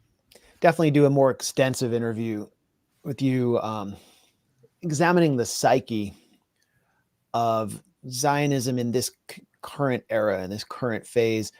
[0.60, 2.46] definitely do a more extensive interview
[3.04, 3.96] with you um,
[4.82, 6.14] examining the psyche
[7.34, 11.52] of Zionism in this c- current era, in this current phase,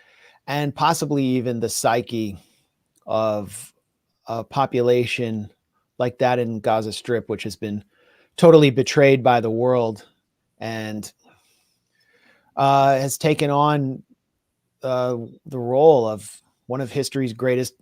[0.46, 2.36] and possibly even the psyche
[3.06, 3.72] of
[4.28, 5.50] a population
[5.98, 7.82] like that in Gaza Strip, which has been
[8.36, 10.06] totally betrayed by the world
[10.58, 11.12] and
[12.56, 14.02] uh, has taken on
[14.82, 17.74] uh, the role of one of history's greatest,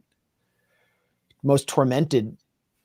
[1.42, 2.36] most tormented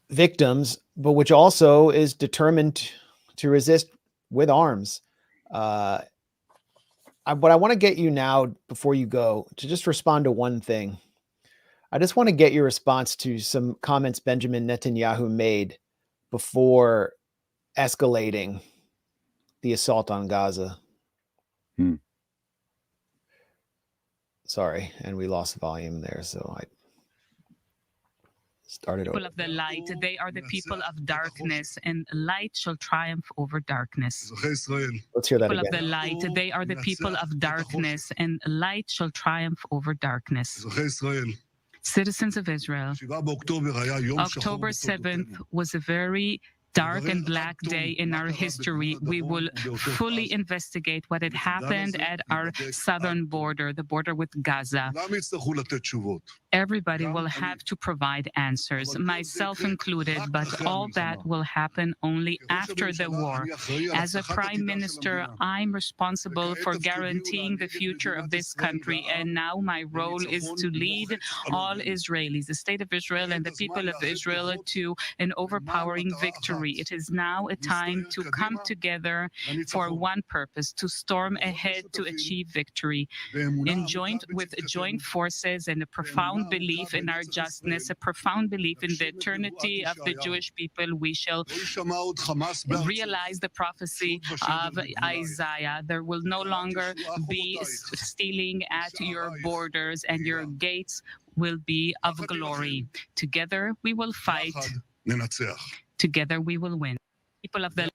[0.09, 2.91] victims, but which also is determined
[3.37, 3.87] to resist
[4.29, 5.01] with arms.
[5.49, 6.01] Uh,
[7.25, 10.31] I, but I want to get you now, before you go, to just respond to
[10.31, 10.97] one thing.
[11.91, 15.77] I just want to get your response to some comments Benjamin Netanyahu made
[16.31, 17.13] before
[17.77, 18.61] escalating
[19.61, 20.77] the assault on Gaza.
[21.77, 21.95] Hmm.
[24.45, 26.63] Sorry, and we lost volume there, so I
[28.71, 29.27] started people over.
[29.27, 34.31] of the light they are the people of darkness and light shall triumph over darkness
[34.45, 34.65] let's
[35.27, 35.73] hear that people again.
[35.73, 40.65] of the light they are the people of darkness and light shall triumph over darkness
[41.83, 42.93] citizens of Israel.
[44.19, 46.39] October 7th was a very
[46.73, 48.95] dark and black day in our history.
[49.01, 54.91] We will fully investigate what had happened at our southern border, the border with Gaza
[56.51, 62.91] everybody will have to provide answers, myself included, but all that will happen only after
[62.91, 63.47] the war.
[63.93, 69.55] As a prime minister, I'm responsible for guaranteeing the future of this country, and now
[69.61, 71.17] my role is to lead
[71.51, 76.71] all Israelis, the state of Israel, and the people of Israel to an overpowering victory.
[76.71, 79.29] It is now a time to come together
[79.69, 83.07] for one purpose to storm ahead to achieve victory.
[83.33, 88.49] In joint with joint forces and a profound profound belief in our justness, a profound
[88.49, 90.85] belief in the eternity of the Jewish people.
[90.97, 91.45] We shall
[92.85, 95.81] realize the prophecy of Isaiah.
[95.85, 96.93] There will no longer
[97.27, 101.01] be stealing at your borders, and your gates
[101.35, 102.87] will be of glory.
[103.15, 104.53] Together we will fight.
[105.97, 106.97] Together we will win.
[107.43, 107.89] People of the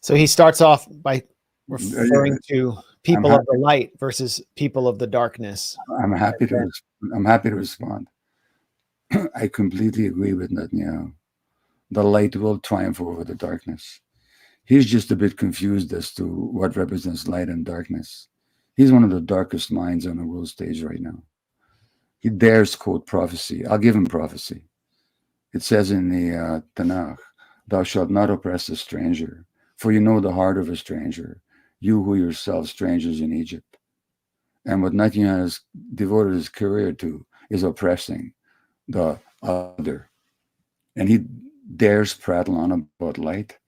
[0.00, 1.22] so he starts off by
[1.66, 5.78] referring to people of the light versus people of the darkness.
[6.02, 6.68] I'm happy to
[7.14, 8.08] I'm happy to respond.
[9.34, 11.12] I completely agree with Netanyahu.
[11.90, 14.00] The light will triumph over the darkness.
[14.64, 18.28] He's just a bit confused as to what represents light and darkness.
[18.76, 21.22] He's one of the darkest minds on the world stage right now.
[22.20, 23.66] He dares quote prophecy.
[23.66, 24.62] I'll give him prophecy.
[25.52, 27.18] It says in the uh, Tanakh,
[27.68, 29.44] "Thou shalt not oppress a stranger,
[29.76, 31.42] for you know the heart of a stranger,
[31.80, 33.76] you who yourself strangers in Egypt."
[34.66, 35.60] And what Netanyahu has
[35.94, 38.32] devoted his career to is oppressing
[38.88, 40.10] the other.
[40.96, 41.24] And he
[41.76, 43.58] dares prattle on about light.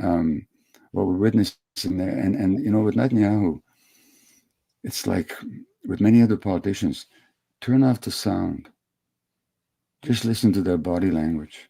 [0.00, 0.46] Um,
[0.92, 1.56] what we're witnessing
[1.96, 3.60] there, and, and you know, with Netanyahu,
[4.84, 5.34] it's like
[5.86, 7.06] with many other politicians,
[7.60, 8.68] turn off the sound.
[10.02, 11.68] Just listen to their body language.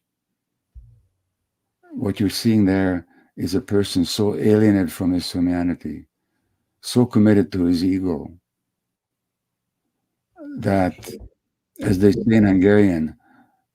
[1.90, 6.06] What you're seeing there is a person so alienated from his humanity,
[6.80, 8.32] so committed to his ego,
[10.58, 11.10] that,
[11.80, 13.16] as they say in Hungarian,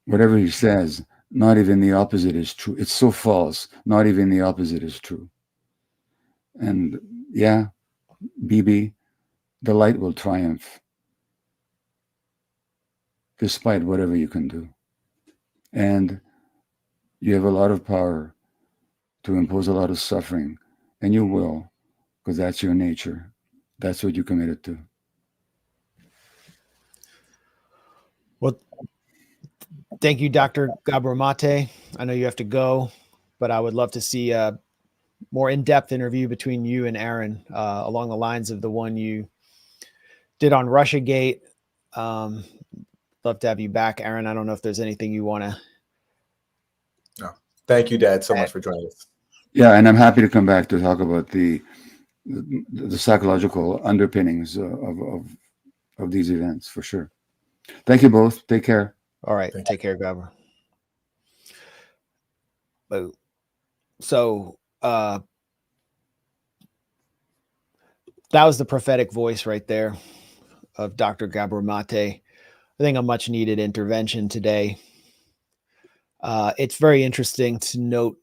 [0.06, 2.76] whatever he says, not even the opposite is true.
[2.78, 5.30] It's so false, not even the opposite is true.
[6.56, 7.00] And
[7.32, 7.68] yeah,
[8.46, 8.94] BB,
[9.62, 10.80] the light will triumph
[13.40, 14.68] despite whatever you can do.
[15.74, 16.20] And
[17.20, 18.34] you have a lot of power
[19.24, 20.58] to impose a lot of suffering,
[21.02, 21.70] and you will,
[22.24, 23.32] because that's your nature.
[23.80, 24.78] That's what you committed to.
[28.40, 28.60] Well,
[30.02, 30.70] thank you, Dr.
[30.86, 31.70] Gabor Mate.
[31.98, 32.92] I know you have to go,
[33.40, 34.60] but I would love to see a
[35.32, 39.28] more in-depth interview between you and Aaron uh, along the lines of the one you
[40.40, 41.42] did on Russiagate.
[41.94, 42.44] Um,
[43.24, 44.28] love to have you back, Aaron.
[44.28, 45.58] I don't know if there's anything you want to.
[47.20, 47.32] No.
[47.68, 49.08] Thank you, Dad, so much for joining us.
[49.54, 51.62] Yeah, and I'm happy to come back to talk about the
[52.26, 55.26] the, the psychological underpinnings of, of
[55.98, 57.10] of these events for sure.
[57.86, 58.46] Thank you both.
[58.48, 58.97] Take care.
[59.28, 60.32] All right, Thank take care, Gabor.
[62.90, 63.14] Boo.
[64.00, 65.20] So, uh,
[68.32, 69.96] that was the prophetic voice right there
[70.78, 71.28] of Dr.
[71.28, 71.92] Gabor Mate.
[71.92, 74.78] I think a much needed intervention today.
[76.22, 78.18] Uh, it's very interesting to note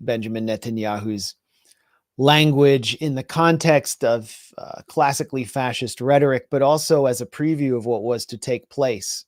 [0.00, 1.36] Benjamin Netanyahu's
[2.16, 7.86] language in the context of uh, classically fascist rhetoric, but also as a preview of
[7.86, 9.26] what was to take place.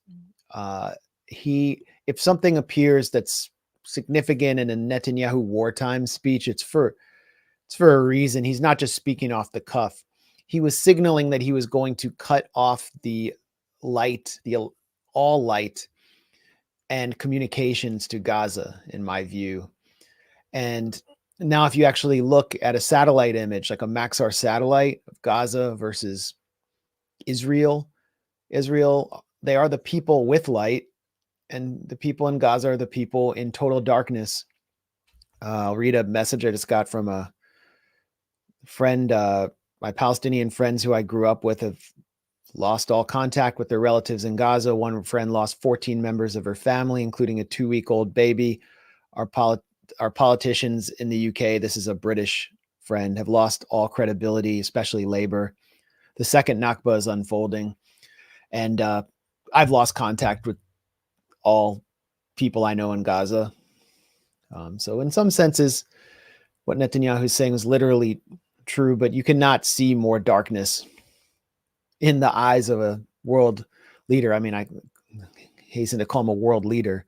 [0.56, 0.92] Uh,
[1.26, 3.50] he, if something appears that's
[3.84, 6.96] significant in a Netanyahu wartime speech, it's for
[7.66, 8.42] it's for a reason.
[8.42, 10.02] He's not just speaking off the cuff.
[10.46, 13.34] He was signaling that he was going to cut off the
[13.82, 14.56] light, the
[15.12, 15.86] all light
[16.88, 19.68] and communications to Gaza, in my view.
[20.52, 21.00] And
[21.38, 25.74] now, if you actually look at a satellite image, like a Maxar satellite of Gaza
[25.74, 26.34] versus
[27.26, 27.90] Israel,
[28.48, 30.86] Israel, they are the people with light,
[31.48, 34.44] and the people in Gaza are the people in total darkness.
[35.40, 37.32] Uh, I'll read a message I just got from a
[38.66, 39.48] friend, uh,
[39.80, 41.78] my Palestinian friends who I grew up with have
[42.54, 44.74] lost all contact with their relatives in Gaza.
[44.74, 48.60] One friend lost 14 members of her family, including a two week old baby.
[49.12, 49.62] Our, polit-
[50.00, 52.50] our politicians in the UK, this is a British
[52.82, 55.54] friend, have lost all credibility, especially labor.
[56.16, 57.76] The second Nakba is unfolding.
[58.50, 59.02] And uh,
[59.52, 60.56] I've lost contact with
[61.42, 61.82] all
[62.36, 63.52] people I know in Gaza.
[64.54, 65.84] Um, so, in some senses,
[66.64, 68.20] what Netanyahu is saying is literally
[68.66, 70.84] true, but you cannot see more darkness
[72.00, 73.64] in the eyes of a world
[74.08, 74.34] leader.
[74.34, 74.66] I mean, I
[75.56, 77.04] hasten to call him a world leader,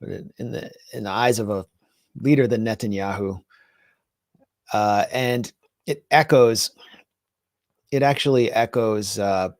[0.00, 1.66] but in the in the eyes of a
[2.20, 3.42] leader than Netanyahu,
[4.72, 5.52] uh, and
[5.86, 6.70] it echoes.
[7.90, 9.50] It actually echoes uh,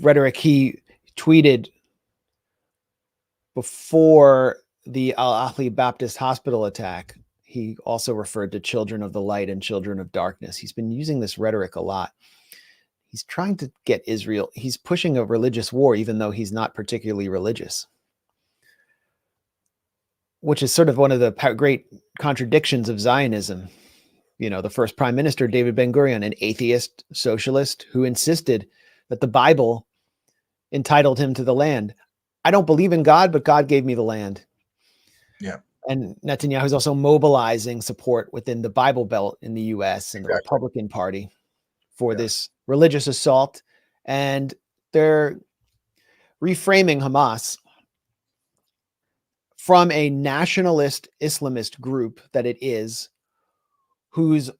[0.00, 0.78] rhetoric he
[1.16, 1.70] tweeted
[3.54, 4.56] before
[4.86, 7.16] the Al Ahli Baptist Hospital attack.
[7.42, 10.56] He also referred to children of the light and children of darkness.
[10.56, 12.12] He's been using this rhetoric a lot
[13.10, 17.28] he's trying to get Israel, he's pushing a religious war, even though he's not particularly
[17.28, 17.86] religious,
[20.40, 21.86] which is sort of one of the great
[22.18, 23.68] contradictions of Zionism.
[24.38, 28.66] You know, the first prime minister, David Ben Gurion, an atheist socialist who insisted
[29.10, 29.86] that the Bible
[30.72, 31.94] entitled him to the land.
[32.44, 34.46] I don't believe in God, but God gave me the land.
[35.40, 35.58] Yeah.
[35.88, 40.28] And Netanyahu is also mobilizing support within the Bible Belt in the US and the
[40.30, 41.28] Republican Party
[41.96, 42.18] for Yeah.
[42.18, 43.62] this religious assault.
[44.06, 44.54] And
[44.92, 45.40] they're
[46.42, 47.58] reframing Hamas
[49.56, 53.10] from a nationalist Islamist group that it is,
[54.10, 54.50] whose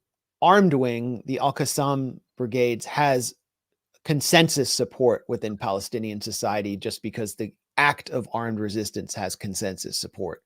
[0.42, 3.34] armed wing, the Al Qassam brigades, has
[4.04, 10.42] consensus support within Palestinian society just because the act of armed resistance has consensus support.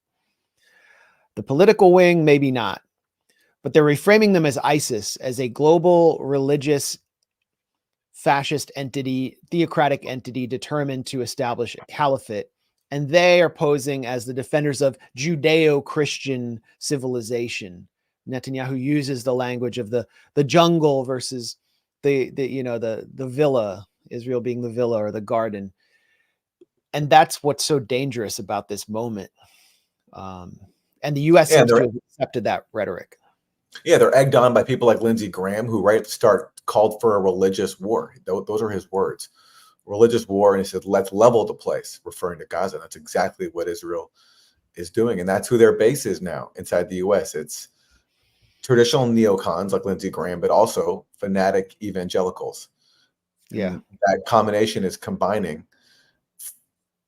[1.36, 2.80] The political wing, maybe not,
[3.62, 6.98] but they're reframing them as ISIS, as a global religious
[8.12, 12.46] fascist entity, theocratic entity determined to establish a caliphate.
[12.90, 17.88] And they are posing as the defenders of Judeo Christian civilization.
[18.28, 21.56] Netanyahu uses the language of the, the jungle versus
[22.04, 25.72] the, the you know the the villa, Israel being the villa or the garden.
[26.92, 29.32] And that's what's so dangerous about this moment.
[30.12, 30.60] Um,
[31.02, 33.18] and the US Yeah, seems to they're- have accepted that rhetoric.
[33.84, 37.00] Yeah, they're egged on by people like Lindsey Graham, who right at the start called
[37.00, 38.14] for a religious war.
[38.24, 39.30] Those are his words.
[39.84, 42.78] Religious war, and he said, let's level the place, referring to Gaza.
[42.78, 44.12] That's exactly what Israel
[44.76, 45.18] is doing.
[45.18, 47.34] And that's who their base is now inside the US.
[47.34, 47.68] It's
[48.64, 52.68] traditional neocons like Lindsey Graham, but also fanatic evangelicals.
[53.50, 53.74] Yeah.
[53.74, 55.64] And that combination is combining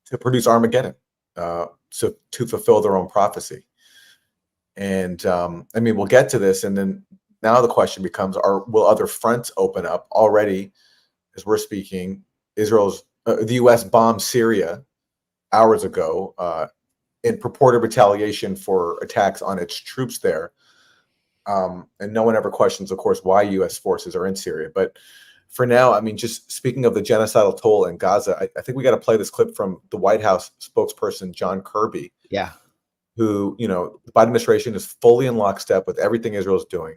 [0.05, 0.95] to produce Armageddon,
[1.37, 3.65] uh, so to fulfill their own prophecy.
[4.77, 7.03] And um, I mean, we'll get to this, and then
[7.43, 10.07] now the question becomes: Are will other fronts open up?
[10.13, 10.73] Already,
[11.35, 12.23] as we're speaking,
[12.57, 13.83] Israel's uh, the U.S.
[13.83, 14.85] bombed Syria
[15.53, 16.67] hours ago uh,
[17.25, 20.53] in purported retaliation for attacks on its troops there.
[21.47, 23.79] Um, and no one ever questions, of course, why U.S.
[23.79, 24.71] forces are in Syria.
[24.75, 24.97] But
[25.49, 28.77] for now, I mean, just speaking of the genocidal toll in Gaza, I, I think
[28.77, 32.51] we got to play this clip from the White House spokesperson John Kirby, Yeah.
[33.17, 36.97] who, you know, the Biden administration is fully in lockstep with everything Israel is doing.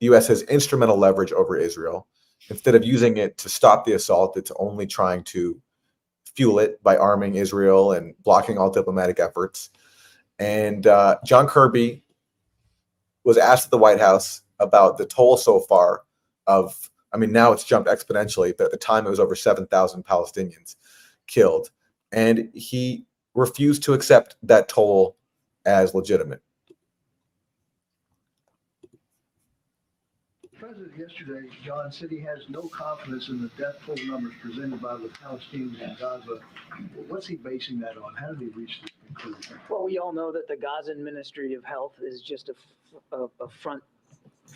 [0.00, 0.28] The U.S.
[0.28, 2.06] has instrumental leverage over Israel.
[2.50, 5.60] Instead of using it to stop the assault, it's only trying to
[6.36, 9.70] fuel it by arming Israel and blocking all diplomatic efforts.
[10.38, 12.04] And uh, John Kirby
[13.26, 16.04] was asked at the White House about the toll so far
[16.46, 20.04] of, I mean, now it's jumped exponentially, but at the time it was over 7,000
[20.04, 20.76] Palestinians
[21.26, 21.70] killed.
[22.12, 23.04] And he
[23.34, 25.16] refused to accept that toll
[25.66, 26.40] as legitimate.
[30.76, 34.96] President yesterday, John, said he has no confidence in the death toll numbers presented by
[34.96, 36.40] the Palestinians in Gaza.
[37.08, 38.14] What's he basing that on?
[38.14, 39.58] How did he reach this conclusion?
[39.70, 42.54] Well, we all know that the Gazan Ministry of Health is just a
[43.40, 43.82] a front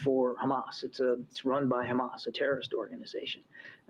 [0.04, 0.84] for Hamas.
[0.84, 3.40] It's a, it's run by Hamas, a terrorist organization.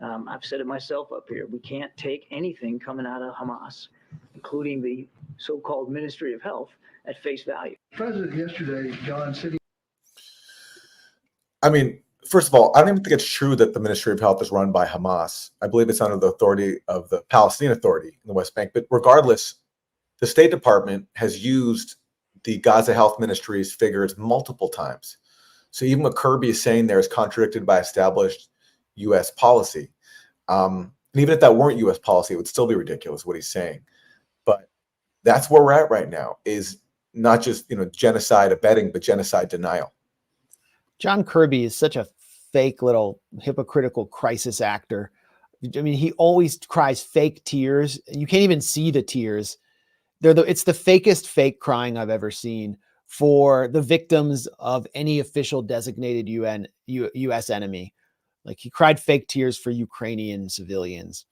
[0.01, 1.47] Um, I've said it myself up here.
[1.47, 3.89] We can't take anything coming out of Hamas,
[4.37, 6.71] including the so-called Ministry of Health
[7.07, 7.77] at face value.
[7.93, 9.59] President yesterday, John, said he
[11.63, 14.21] I mean, first of all, I don't even think it's true that the Ministry of
[14.21, 15.51] Health is run by Hamas.
[15.63, 18.73] I believe it's under the authority of the Palestinian Authority in the West Bank.
[18.75, 19.57] But regardless,
[20.19, 21.97] the State Department has used
[22.45, 25.19] the Gaza Health Ministry's figures multiple times.
[25.71, 28.49] So even what Kirby is saying there is contradicted by established
[28.97, 29.31] U.S.
[29.31, 29.91] policy.
[30.49, 31.99] Um, and even if that weren't U.S.
[31.99, 33.81] policy, it would still be ridiculous what he's saying.
[34.45, 34.69] But
[35.25, 36.79] that's where we're at right now: is
[37.15, 39.93] not just you know genocide abetting, but genocide denial.
[41.01, 42.07] John Kirby is such a
[42.53, 45.11] fake little hypocritical crisis actor.
[45.77, 47.99] I mean, he always cries fake tears.
[48.09, 49.57] You can't even see the tears.
[50.21, 52.77] They're the it's the fakest fake crying I've ever seen
[53.07, 57.95] for the victims of any official designated UN U, US enemy.
[58.45, 61.25] Like he cried fake tears for Ukrainian civilians.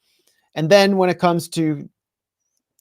[0.55, 1.89] And then when it comes to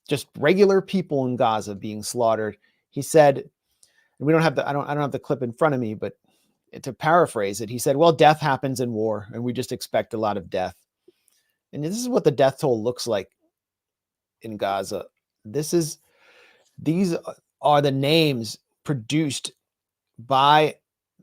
[0.10, 2.58] just regular people in Gaza being slaughtered,
[2.90, 5.54] he said, and we don't have the I don't I don't have the clip in
[5.54, 6.14] front of me, but
[6.84, 10.18] to paraphrase it, he said, Well, death happens in war, and we just expect a
[10.18, 10.76] lot of death.
[11.74, 13.30] And this is what the death toll looks like
[14.42, 15.06] in Gaza.
[15.44, 15.98] This is,
[16.78, 17.16] these
[17.62, 19.52] are the names produced
[20.20, 20.76] by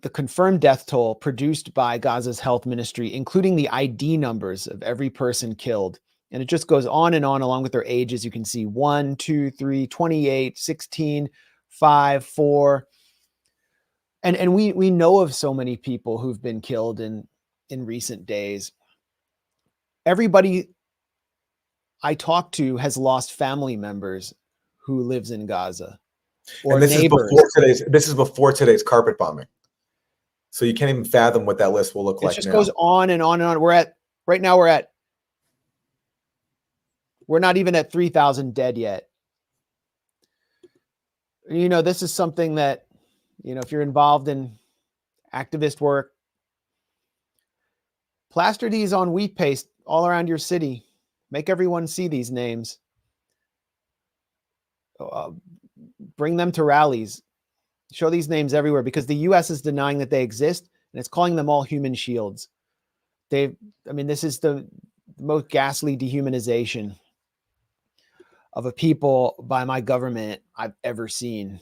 [0.03, 5.09] the confirmed death toll produced by Gaza's health ministry, including the ID numbers of every
[5.09, 5.99] person killed.
[6.31, 8.25] And it just goes on and on along with their ages.
[8.25, 11.29] You can see 1, 2, 3, 28, 16,
[11.71, 12.87] 5, 4
[14.25, 17.29] and and we we know of so many people who've been killed in
[17.69, 18.73] in recent days
[20.07, 20.69] everybody
[22.03, 24.35] i talk to has lost family members
[24.79, 25.99] who lives in gaza
[26.65, 27.23] or and this neighbors.
[27.23, 29.47] is before today's this is before today's carpet bombing
[30.51, 32.33] so you can't even fathom what that list will look like.
[32.33, 32.53] it just now.
[32.53, 33.95] goes on and on and on we're at
[34.27, 34.91] right now we're at
[37.27, 39.09] we're not even at 3000 dead yet
[41.49, 42.87] you know this is something that
[43.45, 44.59] you know if you're involved in
[45.35, 46.13] activist work.
[48.31, 50.85] Plaster these on wheat paste all around your city.
[51.31, 52.79] Make everyone see these names.
[54.99, 55.31] Uh,
[56.17, 57.23] bring them to rallies.
[57.93, 61.37] Show these names everywhere because the us is denying that they exist and it's calling
[61.37, 62.49] them all human shields.
[63.31, 63.55] They
[63.89, 64.67] i mean this is the
[65.21, 66.97] most ghastly dehumanization
[68.53, 71.61] of a people by my government i've ever seen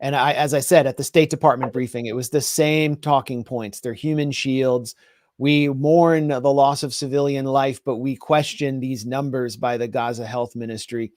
[0.00, 3.44] and I, as I said at the State Department briefing, it was the same talking
[3.44, 3.80] points.
[3.80, 4.94] They're human shields.
[5.36, 10.26] We mourn the loss of civilian life, but we question these numbers by the Gaza
[10.26, 11.12] Health Ministry.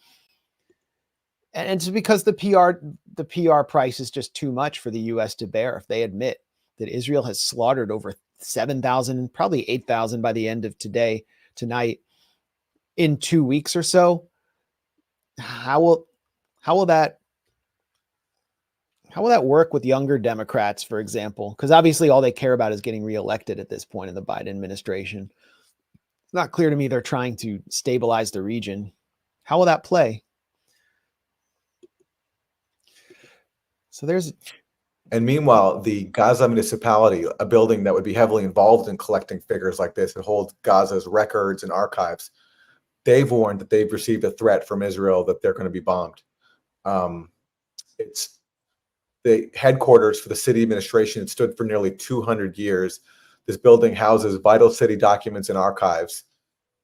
[1.53, 5.36] And it's because the PR the PR price is just too much for the US
[5.36, 6.39] to bear if they admit
[6.77, 11.23] that Israel has slaughtered over 7,000, probably 8,000 by the end of today,
[11.55, 11.99] tonight,
[12.97, 14.27] in two weeks or so.
[15.38, 16.07] How will
[16.61, 17.19] how will that
[19.14, 21.51] how will that work with younger Democrats, for example?
[21.51, 24.49] Because obviously all they care about is getting reelected at this point in the Biden
[24.49, 25.32] administration.
[26.26, 28.91] It's not clear to me they're trying to stabilize the region.
[29.43, 30.24] How will that play?
[33.91, 34.34] So there's
[35.11, 39.78] And meanwhile, the Gaza municipality, a building that would be heavily involved in collecting figures
[39.78, 42.32] like this and hold Gaza's records and archives,
[43.05, 46.24] they've warned that they've received a threat from Israel that they're going to be bombed.
[46.84, 47.30] Um,
[47.99, 48.39] it's
[49.24, 51.24] the headquarters for the city administration.
[51.24, 52.99] It stood for nearly 200 years.
[53.45, 56.24] This building houses vital city documents and archives,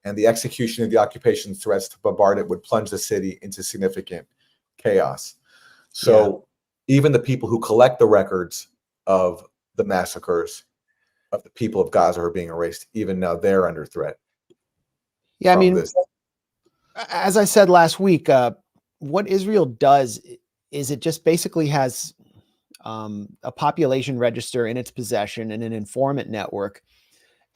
[0.04, 3.62] and the execution of the occupation threats to bombard it would plunge the city into
[3.62, 4.26] significant
[4.78, 5.36] chaos.
[5.92, 6.46] So
[6.86, 8.68] even the people who collect the records
[9.06, 9.44] of
[9.76, 10.64] the massacres
[11.32, 12.86] of the people of Gaza are being erased.
[12.94, 14.16] Even now, they're under threat.
[15.38, 15.94] yeah, I mean, this.
[17.08, 18.52] as I said last week, uh,
[18.98, 20.20] what Israel does
[20.70, 22.14] is it just basically has
[22.84, 26.82] um, a population register in its possession and an informant network.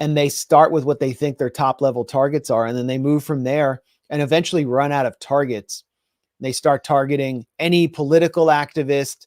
[0.00, 2.98] And they start with what they think their top level targets are, and then they
[2.98, 5.84] move from there and eventually run out of targets.
[6.40, 9.26] They start targeting any political activist,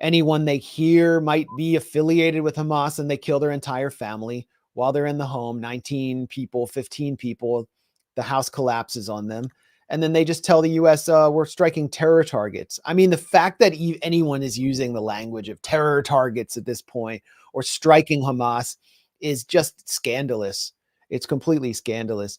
[0.00, 4.92] anyone they hear might be affiliated with Hamas, and they kill their entire family while
[4.92, 7.68] they're in the home 19 people, 15 people.
[8.16, 9.48] The house collapses on them
[9.90, 12.78] and then they just tell the US uh, we're striking terror targets.
[12.84, 16.64] I mean, the fact that e- anyone is using the language of terror targets at
[16.64, 17.22] this point
[17.52, 18.76] or striking Hamas
[19.20, 20.72] is just scandalous.
[21.10, 22.38] It's completely scandalous.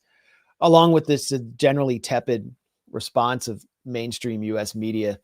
[0.62, 2.56] Along with this uh, generally tepid
[2.89, 5.20] response of mainstream US media.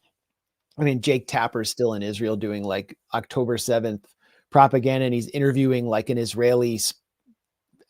[0.78, 4.04] I mean, Jake Tapper is still in Israel doing like October 7th
[4.52, 6.80] propaganda and he's interviewing like an Israeli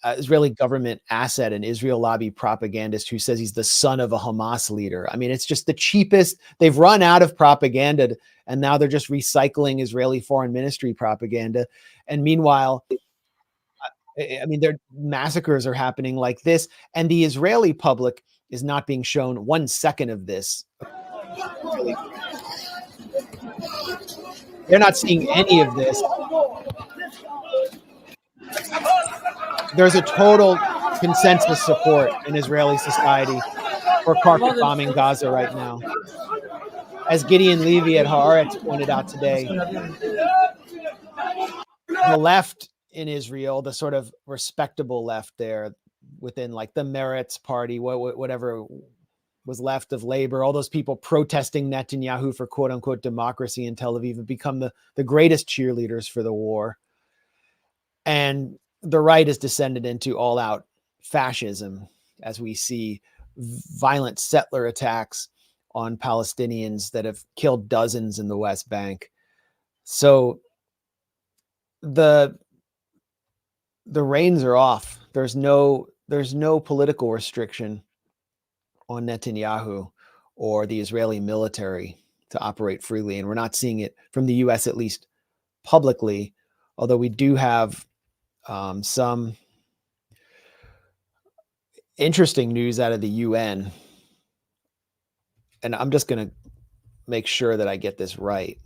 [0.03, 4.17] uh, Israeli government asset, an Israel lobby propagandist who says he's the son of a
[4.17, 5.07] Hamas leader.
[5.11, 6.37] I mean, it's just the cheapest.
[6.59, 11.65] They've run out of propaganda, and now they're just recycling Israeli foreign ministry propaganda.
[12.07, 12.85] And meanwhile,
[14.19, 18.87] I I mean, their massacres are happening like this, and the Israeli public is not
[18.87, 20.65] being shown one second of this.
[24.67, 26.01] They're not seeing any of this.
[29.75, 30.57] There's a total
[30.99, 33.39] consensus support in Israeli society
[34.03, 35.79] for carpet bombing Gaza right now.
[37.09, 39.45] As Gideon Levy at Haaretz pointed out today,
[41.87, 45.73] the left in Israel, the sort of respectable left there
[46.19, 48.65] within like the Meretz party, wha- wha- whatever
[49.45, 53.93] was left of labor, all those people protesting Netanyahu for quote unquote democracy in Tel
[53.93, 56.77] Aviv have become the, the greatest cheerleaders for the war.
[58.05, 58.57] And
[58.89, 60.65] the right has descended into all out
[61.01, 61.87] fascism
[62.23, 63.01] as we see
[63.37, 65.29] violent settler attacks
[65.75, 69.11] on Palestinians that have killed dozens in the West Bank.
[69.83, 70.39] So
[71.81, 72.37] the
[73.85, 74.99] the reins are off.
[75.13, 77.83] There's no there's no political restriction
[78.89, 79.91] on Netanyahu
[80.35, 81.97] or the Israeli military
[82.29, 83.19] to operate freely.
[83.19, 85.07] And we're not seeing it from the US, at least
[85.63, 86.33] publicly,
[86.77, 87.85] although we do have
[88.47, 89.35] um, some
[91.97, 93.71] interesting news out of the UN.
[95.63, 96.33] And I'm just going to
[97.07, 98.57] make sure that I get this right.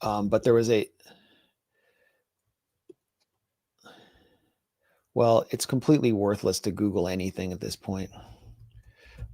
[0.00, 0.88] Um, but there was a,
[5.16, 8.10] Well, it's completely worthless to Google anything at this point.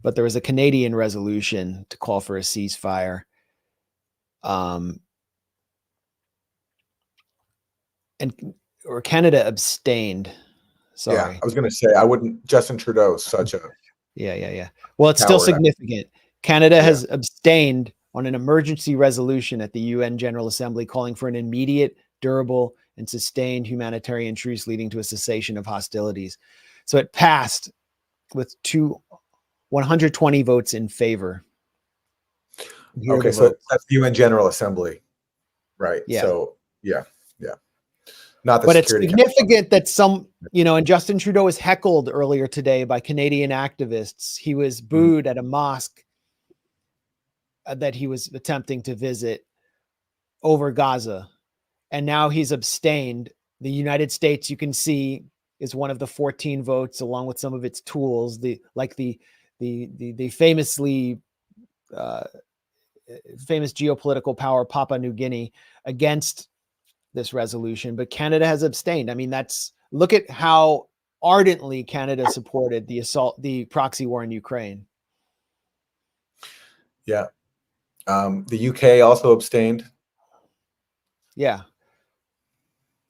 [0.01, 3.23] But there was a Canadian resolution to call for a ceasefire.
[4.45, 5.01] Um,
[8.23, 8.55] and
[8.87, 10.31] or Canada abstained.
[10.95, 11.17] Sorry.
[11.17, 12.47] Yeah, I was going to say I wouldn't.
[12.47, 13.61] Justin Trudeau is such a
[14.15, 14.69] Yeah, yeah, yeah.
[14.97, 16.07] Well, it's still significant.
[16.43, 21.37] Canada has abstained on an emergency resolution at the UN General Assembly calling for an
[21.37, 26.39] immediate, durable, and sustained humanitarian truce leading to a cessation of hostilities.
[26.85, 27.71] So it passed
[28.35, 29.01] with two
[29.71, 31.45] 120 votes in favor.
[33.01, 33.33] Here okay.
[33.33, 33.65] So votes.
[33.71, 35.01] that's the UN General Assembly,
[35.79, 36.03] right?
[36.07, 36.21] Yeah.
[36.21, 37.03] So yeah, yeah.
[38.45, 39.09] Not the but it's Council.
[39.09, 44.37] significant that some, you know, and Justin Trudeau was heckled earlier today by Canadian activists.
[44.37, 44.89] He was Mm-hmm.
[44.89, 46.05] booed at a mosque
[47.67, 49.47] uh, that he was attempting to visit
[50.43, 51.29] over Gaza.
[51.93, 53.31] And now he's abstained.
[53.61, 55.25] The United States, you can see,
[55.61, 59.21] is one of the 14 votes, along with some of its tools, the like the
[59.61, 61.21] the the, the famously
[61.97, 62.25] uh,
[63.47, 65.53] famous geopolitical power Papua New Guinea
[65.85, 66.49] against
[67.15, 69.11] this resolution, but Canada has abstained.
[69.11, 70.89] I mean, that's look at how
[71.23, 74.87] ardently Canada supported the assault, the proxy war in Ukraine.
[77.07, 77.27] Yeah.
[78.07, 79.85] Um, the UK also abstained.
[81.37, 81.63] Yeah,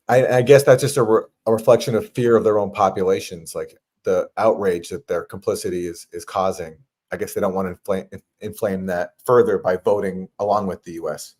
[0.08, 3.54] I, I guess that's just a, re- a reflection of fear of their own populations,
[3.54, 6.76] like the outrage that their complicity is is causing.
[7.10, 10.92] I guess they don't want to inflame inflame that further by voting along with the
[10.92, 11.34] U.S.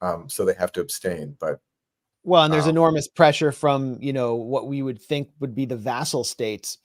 [0.00, 1.36] Um, so they have to abstain.
[1.40, 1.60] But
[2.24, 5.66] well, and there's Um, enormous pressure from you know what we would think would be
[5.66, 6.78] the vassal states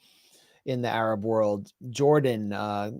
[0.65, 2.91] in the Arab world, Jordan, uh,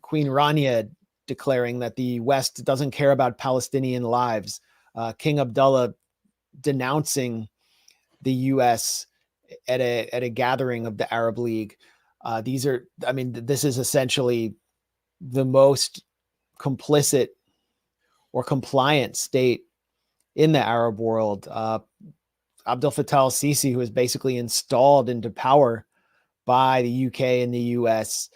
[0.00, 0.88] Queen Rania
[1.26, 4.60] declaring that the West doesn't care about Palestinian lives,
[4.94, 5.94] uh, King Abdullah
[6.60, 7.48] denouncing
[8.22, 9.06] the U.S.
[9.68, 11.76] at a at a gathering of the Arab League.
[12.24, 14.54] Uh, these are, I mean, th- this is essentially
[15.20, 16.02] the most
[16.58, 17.28] complicit
[18.32, 19.62] or compliant state
[20.36, 21.48] in the Arab world.
[21.50, 21.80] Uh,
[22.66, 25.86] Abdel Fattah Sisi, who was basically installed into power
[26.44, 28.28] by the UK and the US,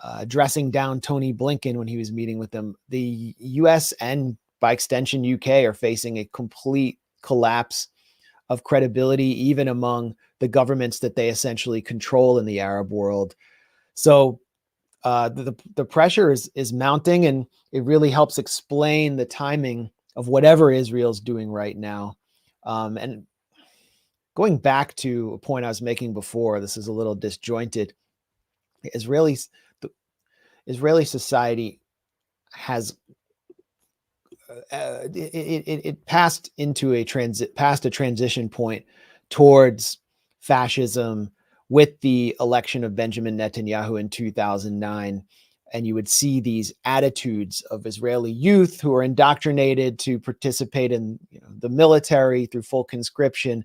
[0.00, 2.76] uh, dressing down Tony Blinken when he was meeting with them.
[2.90, 7.88] The US and by extension UK are facing a complete collapse
[8.50, 13.34] of credibility, even among the governments that they essentially control in the Arab world.
[13.94, 14.40] So
[15.04, 20.26] uh, the the pressure is is mounting, and it really helps explain the timing of
[20.26, 22.16] whatever Israel's doing right now.
[22.66, 23.24] Um, and
[24.34, 27.94] going back to a point I was making before, this is a little disjointed.
[28.96, 29.48] Israelis,
[29.80, 29.90] the
[30.66, 31.80] Israeli society
[32.52, 32.96] has
[34.72, 38.84] uh, it, it, it passed into a transit past a transition point
[39.30, 39.98] towards
[40.40, 41.30] fascism
[41.68, 45.22] with the election of Benjamin Netanyahu in 2009
[45.72, 51.18] and you would see these attitudes of Israeli youth who are indoctrinated to participate in
[51.30, 53.64] you know, the military through full conscription,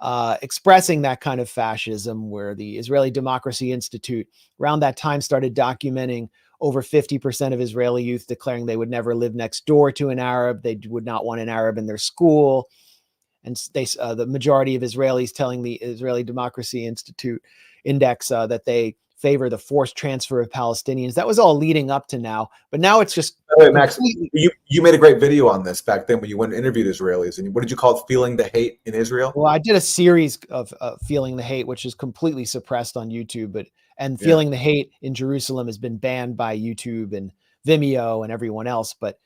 [0.00, 2.30] uh, expressing that kind of fascism.
[2.30, 4.28] Where the Israeli Democracy Institute
[4.60, 6.28] around that time started documenting
[6.60, 10.62] over 50% of Israeli youth declaring they would never live next door to an Arab,
[10.62, 12.68] they would not want an Arab in their school.
[13.44, 17.40] And they, uh, the majority of Israelis telling the Israeli Democracy Institute
[17.84, 21.14] index uh, that they favor the forced transfer of Palestinians.
[21.14, 23.98] That was all leading up to now, but now it's just By the way, Max,
[24.32, 26.86] you, you made a great video on this back then when you went and interviewed
[26.86, 27.38] Israelis.
[27.38, 28.04] And what did you call it?
[28.08, 29.32] Feeling the hate in Israel?
[29.34, 29.46] well.
[29.46, 33.52] I did a series of uh, feeling the hate, which is completely suppressed on YouTube,
[33.52, 33.66] but
[33.98, 34.26] and Yeah.
[34.26, 37.32] feeling the hate in Jerusalem has been banned by YouTube and
[37.66, 38.94] Vimeo and everyone else.
[38.94, 39.18] But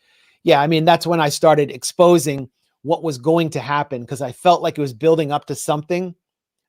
[0.42, 2.48] yeah, I mean that's when I started exposing
[2.80, 6.14] what was going to happen because I felt like it was building up to something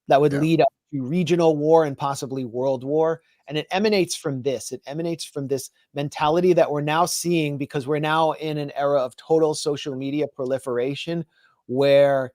[0.10, 0.40] that would Yeah.
[0.40, 0.68] lead up
[1.02, 3.22] regional war and possibly world war.
[3.48, 4.72] And it emanates from this.
[4.72, 9.00] It emanates from this mentality that we're now seeing because we're now in an era
[9.00, 11.26] of total social media proliferation
[11.66, 12.32] where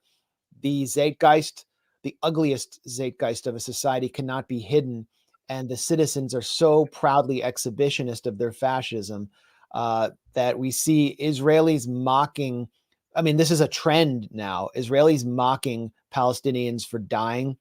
[0.61, 1.65] the zeitgeist,
[2.03, 5.07] the ugliest zeitgeist of a society, cannot be hidden.
[5.47, 9.29] And the citizens are so proudly exhibitionist of their fascism
[9.73, 12.67] uh, that we see Israelis mocking.
[13.15, 14.69] I mean, this is a trend now.
[14.75, 17.57] Israelis mocking Palestinians for dying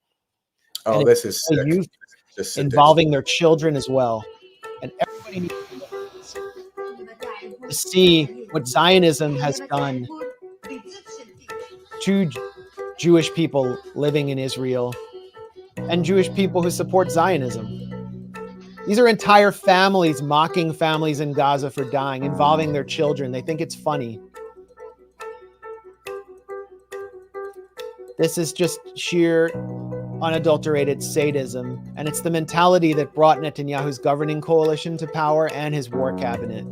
[0.89, 1.87] Oh, this is youth
[2.37, 2.65] Just sadistic.
[2.65, 4.25] involving their children as well.
[4.83, 10.07] And everybody needs to look at this to see what Zionism has done
[12.03, 12.31] to
[12.99, 14.95] Jewish people living in Israel
[15.77, 18.33] and Jewish people who support Zionism.
[18.87, 23.33] These are entire families mocking families in Gaza for dying, involving their children.
[23.33, 24.21] They think it's funny.
[28.17, 29.51] This is just sheer
[30.23, 35.91] unadulterated sadism, and it's the mentality that brought Netanyahu's governing coalition to power and his
[35.91, 36.65] war cabinet.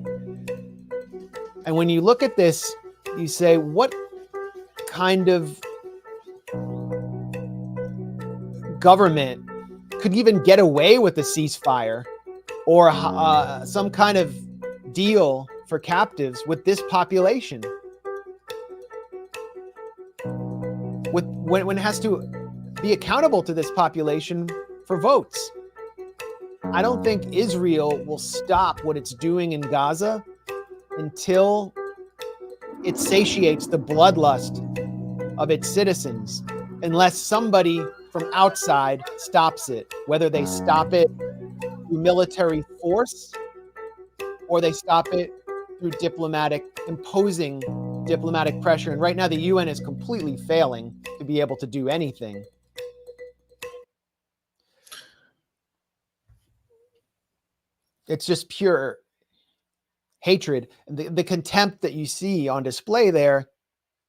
[1.65, 2.75] And when you look at this,
[3.19, 3.95] you say, what
[4.89, 5.61] kind of
[8.79, 9.49] government
[10.01, 12.05] could even get away with a ceasefire
[12.67, 14.35] or uh, some kind of
[14.93, 17.63] deal for captives with this population?
[21.13, 22.46] With when, when it has to
[22.83, 24.49] be accountable to this population
[24.87, 25.51] for votes.
[26.73, 30.25] I don't think Israel will stop what it's doing in Gaza
[30.99, 31.73] until
[32.85, 34.63] it satiates the bloodlust
[35.39, 36.43] of its citizens,
[36.83, 41.09] unless somebody from outside stops it, whether they stop it
[41.89, 43.33] through military force
[44.49, 45.33] or they stop it
[45.81, 47.61] through diplomatic, imposing
[48.07, 48.93] diplomatic pressure.
[48.93, 52.45] And right now, the UN is completely failing to be able to do anything.
[58.09, 58.99] It's just pure
[60.21, 60.69] hatred.
[60.89, 63.49] The, the contempt that you see on display there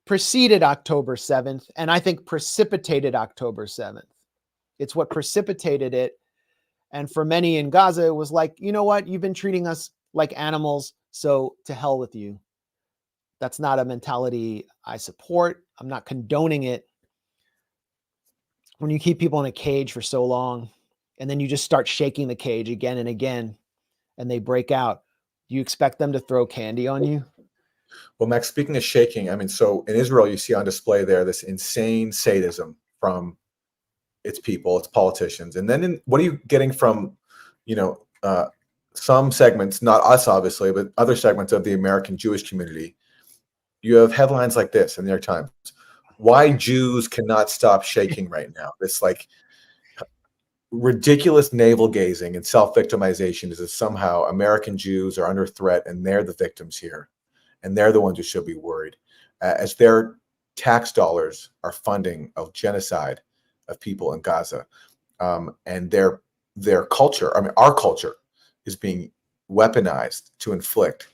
[0.06, 4.02] preceded October 7th, and I think precipitated October 7th.
[4.80, 6.20] It's what precipitated it.
[6.92, 9.08] And for many in Gaza, it was like, you know what?
[9.08, 12.40] You've been treating us like animals, so to hell with you.
[13.40, 15.64] That's not a mentality I support.
[15.80, 16.88] I'm not condoning it.
[18.80, 20.70] When you keep people in a cage for so long,
[21.18, 23.58] and then you just start shaking the cage again and again,
[24.18, 25.04] and they break out,
[25.50, 27.24] do you expect them to throw candy on you?
[28.20, 31.24] Well, Max, speaking of shaking, I mean, so in Israel, you see on display there
[31.24, 33.38] this insane sadism from
[34.24, 37.16] its people, its politicians, and then in, what are you getting from,
[37.66, 38.48] you know, uh,
[38.94, 42.96] some segments, not us obviously, but other segments of the American Jewish community?
[43.82, 45.50] You have headlines like this in the New York Times:
[46.18, 49.28] "Why Jews cannot stop shaking right now." This like
[50.72, 56.24] ridiculous navel gazing and self-victimization is that somehow American Jews are under threat and they're
[56.24, 57.10] the victims here
[57.64, 58.98] and they're the ones who should be worried
[59.42, 60.16] uh, as their
[60.56, 63.22] tax dollars are funding of genocide
[63.70, 64.66] of people in Gaza.
[65.20, 66.22] Um, and their
[66.56, 68.16] their culture I mean our culture
[68.66, 69.12] is being
[69.50, 71.08] weaponized to inflict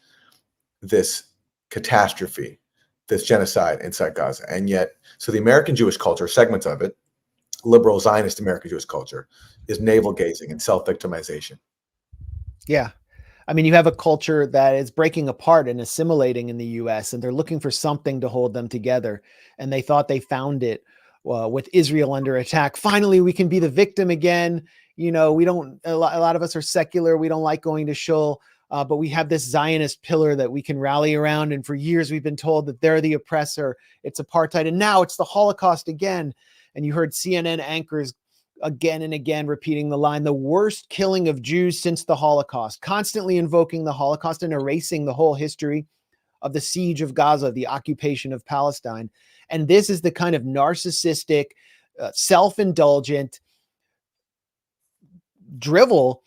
[0.82, 1.26] this
[1.70, 2.60] catastrophe
[3.08, 4.46] this genocide inside Gaza.
[4.50, 6.98] And yet so the American Jewish culture segments of it
[7.64, 9.28] liberal Zionist American Jewish culture
[9.68, 11.58] is navel gazing and self victimization.
[12.68, 12.92] Yeah.
[13.48, 17.14] I mean, you have a culture that is breaking apart and assimilating in the US,
[17.14, 19.22] and they're looking for something to hold them together.
[19.58, 20.84] And they thought they found it
[21.30, 22.78] uh, with Israel under attack.
[22.78, 24.64] Finally, we can be the victim again.
[24.96, 27.18] You know, we don't, a lot, a lot of us are secular.
[27.18, 28.42] We don't like going to shul,
[28.72, 31.52] uh, but we have this Zionist pillar that we can rally around.
[31.52, 34.68] And for years, we've been told that they're the oppressor, it's apartheid.
[34.68, 36.34] And now it's the Holocaust again.
[36.76, 38.14] And you heard CNN anchors
[38.62, 43.38] again and again repeating the line the worst killing of Jews since the Holocaust, constantly
[43.38, 45.86] invoking the Holocaust and erasing the whole history
[46.42, 49.10] of the siege of Gaza, the occupation of Palestine.
[49.50, 51.46] And this is the kind of narcissistic,
[52.00, 53.40] uh, self indulgent
[55.60, 56.24] drivel,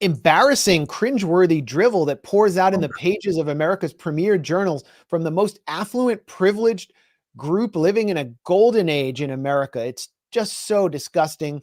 [0.00, 5.30] embarrassing, cringeworthy drivel that pours out in the pages of America's premier journals from the
[5.30, 6.92] most affluent, privileged
[7.38, 9.82] group living in a golden age in America.
[9.82, 11.62] It's just so disgusting.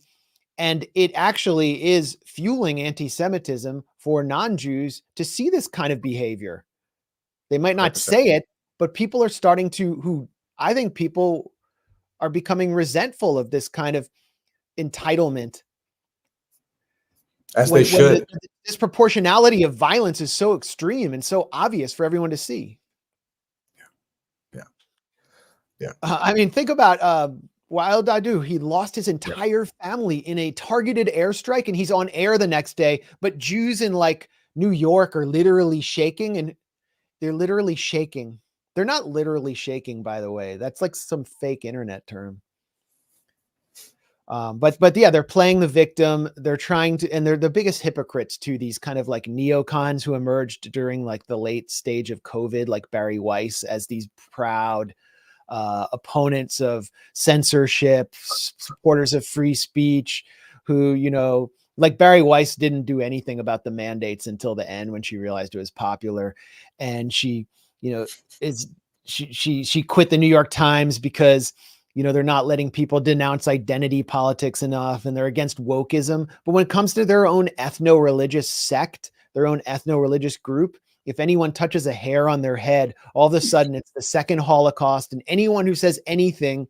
[0.58, 6.02] And it actually is fueling anti Semitism for non Jews to see this kind of
[6.02, 6.64] behavior.
[7.50, 7.98] They might not 100%.
[7.98, 8.46] say it,
[8.80, 11.52] but people are starting to, who I think people
[12.22, 14.10] are becoming resentful of this kind of
[14.80, 15.62] entitlement.
[17.56, 18.28] As when- they the- should.
[18.30, 22.80] the disproportionality of violence is so extreme and so obvious for everyone to see.
[25.80, 25.88] Yeah.
[25.88, 25.94] Yeah.
[26.02, 27.30] Uh, I mean, think about uh,
[27.72, 28.46] Wael Dahdouh.
[28.46, 32.78] He lost his entire family in a targeted airstrike, and he's on air the next
[32.78, 33.04] day.
[33.22, 36.56] But Jews in like New York are literally shaking, and
[37.22, 38.40] they're literally shaking.
[38.76, 40.58] They're not literally shaking, by the way.
[40.58, 42.42] That's like some fake internet term.
[44.28, 46.30] Um, but but yeah, they're playing the victim.
[46.36, 50.16] They're trying to, and they're the biggest hypocrites to these kind of like neocons who
[50.16, 54.94] emerged during like the late stage of COVID, like Bari Weiss, as these proud
[55.50, 60.26] uh, opponents of censorship, supporters of free speech,
[60.64, 64.92] who you know, like Bari Weiss didn't do anything about the mandates until the end
[64.92, 66.36] when she realized it was popular,
[66.80, 67.48] and she,
[67.82, 68.06] you know,
[68.42, 68.68] is
[69.06, 71.54] she she she quit the New York Times because
[71.94, 76.28] you know they're not letting people denounce identity politics enough and they're against wokeism.
[76.46, 81.52] But when it comes to their own ethno-religious sect their own ethno-religious group if anyone
[81.52, 85.24] touches a hair on their head all of a sudden it's the second holocaust and
[85.28, 86.68] anyone who says anything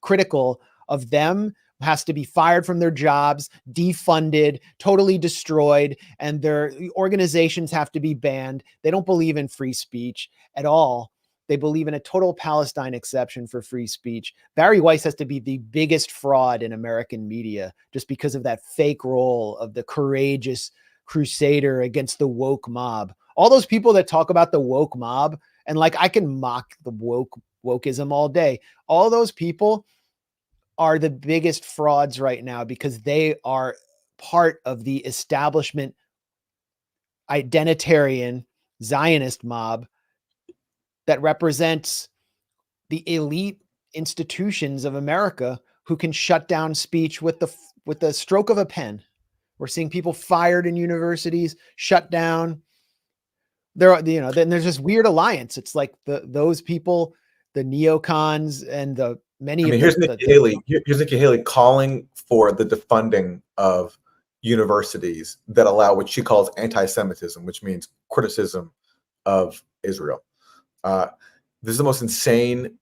[0.00, 6.72] critical of them has to be fired from their jobs defunded totally destroyed and their
[6.96, 11.10] organizations have to be banned they don't believe in free speech at all
[11.48, 14.34] they believe in a total Palestine exception for free speech.
[14.56, 18.64] Bari Weiss has to be the biggest fraud in American media just because of that
[18.76, 20.72] fake role of the courageous
[21.04, 23.12] crusader against the woke mob.
[23.36, 26.90] All those people that talk about the woke mob and like I can mock the
[26.90, 28.60] woke wokeism all day.
[28.86, 29.86] All those people
[30.78, 33.76] are the biggest frauds right now because they are
[34.18, 35.94] part of the establishment
[37.30, 38.44] identitarian
[38.82, 39.86] Zionist mob
[41.06, 42.08] that represents
[42.90, 43.62] the elite
[43.94, 47.52] institutions of America who can shut down speech with the
[47.86, 49.02] with the stroke of a pen.
[49.58, 52.62] We're seeing people fired in universities, shut down.
[53.76, 55.58] There are, you know, then there's this weird alliance.
[55.58, 57.14] It's like the those people,
[57.52, 60.58] the neocons and the many I mean, of here's the, Nikki the- Haley.
[60.66, 63.96] Here's Nikki Haley calling for the defunding of
[64.40, 68.72] universities that allow what she calls anti-Semitism, which means criticism
[69.26, 70.22] of Israel.
[70.84, 71.08] Uh,
[71.62, 72.78] this is the most insane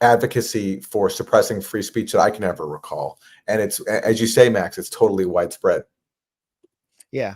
[0.00, 4.48] advocacy for suppressing free speech that I can ever recall, and it's as you say,
[4.48, 5.84] Max, it's totally widespread.
[7.12, 7.34] Yeah.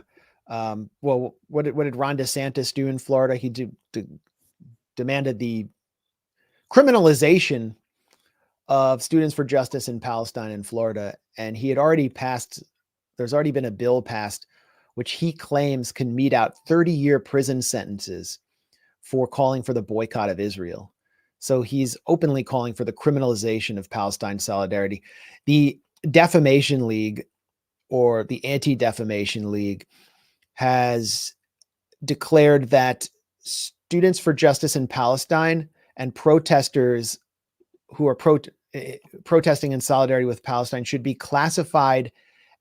[0.50, 3.36] Um, well, what did, what did Ron DeSantis do in Florida?
[3.36, 4.06] He de- de-
[4.96, 5.68] demanded the
[6.70, 7.76] criminalization
[8.68, 12.62] of students for justice in Palestine and Florida, and he had already passed.
[13.16, 14.46] There's already been a bill passed,
[14.94, 18.40] which he claims can mete out 30 year prison sentences
[19.00, 20.92] for calling for the boycott of Israel.
[21.38, 25.02] So he's openly calling for the criminalization of Palestine solidarity.
[25.46, 25.80] The
[26.10, 27.24] Defamation League
[27.88, 29.86] or the Anti Defamation League
[30.60, 31.32] has
[32.04, 33.08] declared that
[33.38, 37.18] students for justice in Palestine and protesters
[37.88, 38.40] who are pro-
[38.74, 42.12] eh, protesting in solidarity with Palestine should be classified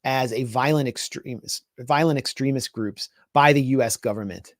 [0.06, 4.54] as a violent extremist violent extremist groups by the US government.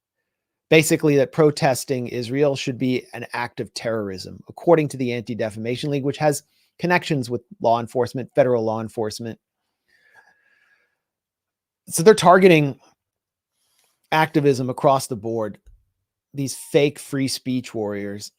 [0.69, 6.03] Basically that protesting Israel should be an act of terrorism according to the Anti-Defamation League
[6.03, 6.43] which has
[6.77, 9.39] connections with law enforcement federal law enforcement.
[11.87, 12.77] So they're targeting
[14.12, 15.60] activism across the board
[16.34, 18.32] these fake free speech warriors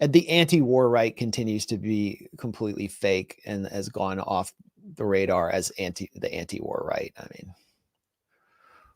[0.00, 4.52] and the anti-war right continues to be completely fake and has gone off
[4.96, 7.12] the radar as anti the anti-war right.
[7.18, 7.54] I mean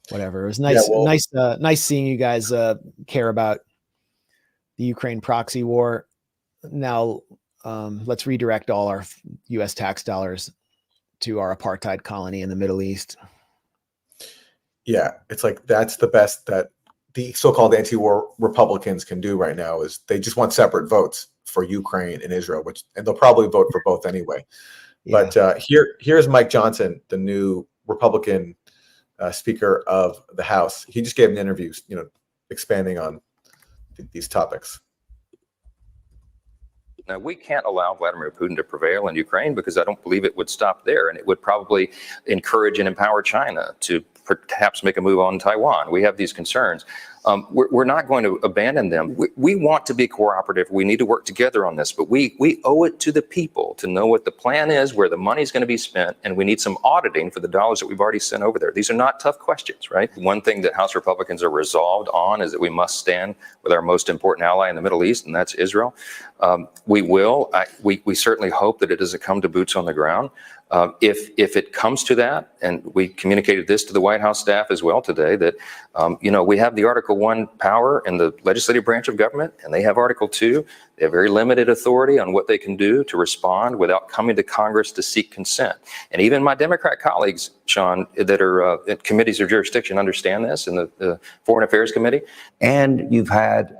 [0.08, 0.44] whatever.
[0.44, 3.60] It was nice well- nice uh, nice seeing you guys uh care about
[4.78, 6.06] the ukraine proxy war.
[6.64, 7.20] Now
[7.64, 9.04] um let's redirect all our
[9.50, 10.50] us tax dollars
[11.20, 13.16] to our apartheid colony in the middle east
[14.84, 16.70] Yeah, it's like that's the best that
[17.14, 21.62] the so-called anti-war Republicans can do right now is they just want separate votes for
[21.62, 24.44] Ukraine and Israel, which and they'll probably vote for both anyway.
[25.04, 25.22] Yeah.
[25.22, 28.54] But uh, here, here's Mike Johnson, the new Republican
[29.18, 30.84] uh, Speaker of the House.
[30.88, 32.06] He just gave an interview, you know,
[32.50, 33.20] expanding on
[33.96, 34.80] th- these topics.
[37.08, 40.36] Now, we can't allow Vladimir Putin to prevail in Ukraine because I don't believe it
[40.36, 41.08] would stop there.
[41.08, 41.90] And it would probably
[42.26, 45.90] encourage and empower China to perhaps make a move on Taiwan.
[45.90, 46.84] We have these concerns.
[47.24, 49.14] Um, we're, we're not going to abandon them.
[49.14, 50.66] We, we want to be cooperative.
[50.70, 53.74] We need to work together on this, but we, we owe it to the people
[53.74, 56.36] to know what the plan is, where the money is going to be spent, and
[56.36, 58.72] we need some auditing for the dollars that we've already sent over there.
[58.72, 60.10] These are not tough questions, right?
[60.16, 63.82] One thing that House Republicans are resolved on is that we must stand with our
[63.82, 65.94] most important ally in the Middle East, and that's Israel.
[66.40, 67.50] Um, we will.
[67.54, 70.30] I, we, we certainly hope that it doesn't come to boots on the ground.
[70.72, 74.40] Uh, if if it comes to that, and we communicated this to the White House
[74.40, 75.54] staff as well today, that
[75.94, 79.52] um, you know we have the Article One power in the legislative branch of government,
[79.62, 80.64] and they have Article Two.
[80.96, 84.42] They have very limited authority on what they can do to respond without coming to
[84.42, 85.76] Congress to seek consent.
[86.10, 90.66] And even my Democrat colleagues, Sean, that are uh, at committees of jurisdiction, understand this
[90.66, 92.22] in the, the Foreign Affairs Committee.
[92.62, 93.76] And you've had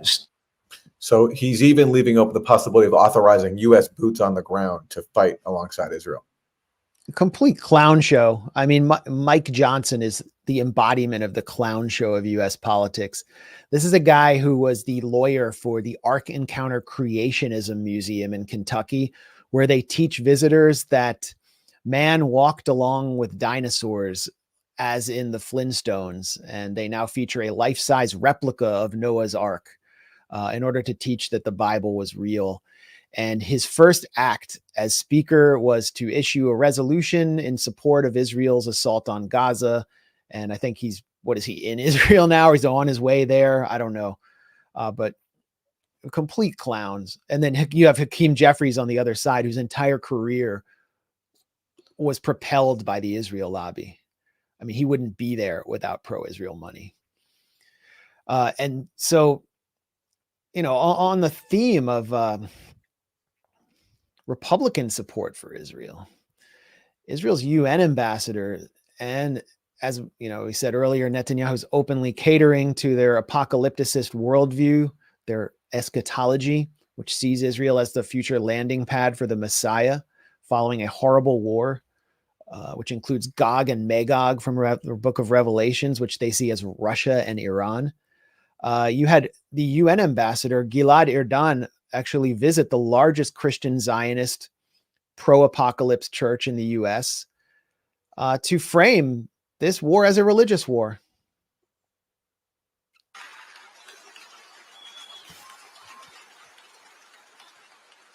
[0.99, 3.89] So he's even leaving open the possibility of authorizing U.S.
[3.89, 6.27] boots on the ground to fight alongside Israel.
[7.15, 8.49] Complete clown show.
[8.55, 13.25] I mean, Mi- Mike Johnson is the embodiment of the clown show of US politics.
[13.71, 18.45] This is a guy who was the lawyer for the Ark Encounter Creationism Museum in
[18.47, 19.13] Kentucky,
[19.51, 21.33] where they teach visitors that
[21.85, 24.29] man walked along with dinosaurs
[24.79, 29.69] as in the Flintstones, and they now feature a life size replica of Noah's Ark
[30.31, 32.63] uh, in order to teach that the Bible was real.
[33.15, 38.67] And his first act as speaker was to issue a resolution in support of Israel's
[38.67, 39.87] assault on Gaza.
[40.31, 42.53] And I think he's, what is he in Israel now?
[42.53, 43.71] He's on his way there.
[43.71, 44.19] I don't know.
[44.75, 45.15] Uh, but
[46.11, 47.19] complete clowns.
[47.29, 50.65] And then you have Hakeem Jeffries on the other side, whose entire career
[51.99, 54.01] was propelled by the Israel lobby.
[54.61, 56.95] I mean, he wouldn't be there without pro Israel money.
[58.27, 59.43] Uh, and so,
[60.55, 62.49] you know, on, on the theme of, um,
[64.33, 66.09] Republican support for Israel.
[67.07, 68.61] Israel's UN ambassador,
[68.99, 69.43] and
[69.83, 74.91] as you know, we said earlier, Netanyahu's openly catering to their apocalypticist worldview,
[75.27, 80.01] their eschatology, which sees Israel as the future landing pad for the Messiah
[80.49, 81.83] following a horrible war,
[82.51, 86.51] uh, which includes Gog and Magog from Re- the book of Revelations, which they see
[86.51, 87.93] as Russia and Iran.
[88.63, 94.51] Uh, you had the UN ambassador, Gilad Erdan, actually visit the largest Christian Zionist
[95.17, 97.27] pro apocalypse church in the US
[98.17, 99.29] uh, to frame
[99.61, 101.01] this war as a religious war.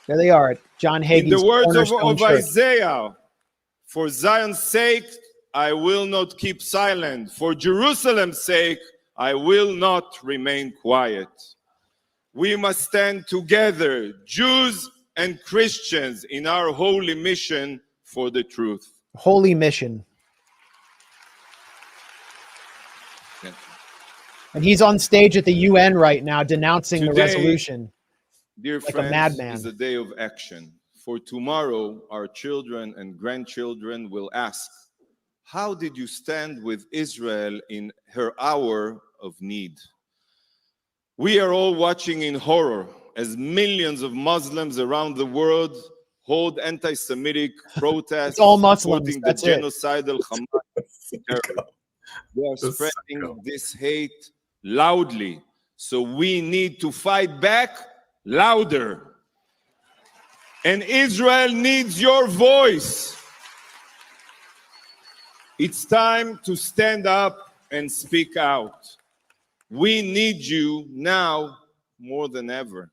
[0.08, 2.22] There they are, John In the words of, of.
[2.22, 3.16] Isaiah,
[3.86, 5.06] for Zion's sake,
[5.54, 7.32] I will not keep silent.
[7.32, 8.80] For Jerusalem's sake,
[9.18, 11.28] I will not remain quiet.
[12.38, 18.88] We must stand together, Jews and Christians, in our holy mission for the truth.
[19.16, 20.06] Holy mission.
[24.54, 27.92] And he's on stage at the UN right now denouncing the Today, resolution.
[28.62, 29.56] Dear Like a friends, madman.
[29.56, 30.74] is a day of action.
[31.04, 34.70] For tomorrow, our children and grandchildren will ask,
[35.44, 39.74] How did you stand with Israel in her hour of need?
[41.18, 45.76] We are all watching in horror as millions of Muslims around the world
[46.22, 48.32] hold anti Semitic protests.
[48.32, 48.82] It's all Muslims,
[49.14, 49.62] supporting that's the it.
[49.64, 51.66] genocidal Hamas terror.
[52.36, 54.32] They are That's spreading this hate
[54.64, 55.42] loudly.
[55.76, 57.78] So we need to fight back
[58.26, 59.16] louder.
[60.66, 63.16] And Israel needs your voice.
[65.58, 67.38] It's time to stand up
[67.72, 68.97] and speak out.
[69.70, 71.58] We need you now
[72.00, 72.92] more than ever.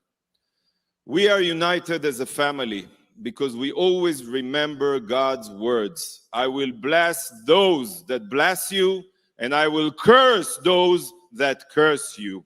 [1.05, 2.87] We are united as a family
[3.21, 6.27] because we always remember God's words.
[6.33, 9.03] I will bless those that bless you,
[9.39, 12.45] and I will curse those that curse you.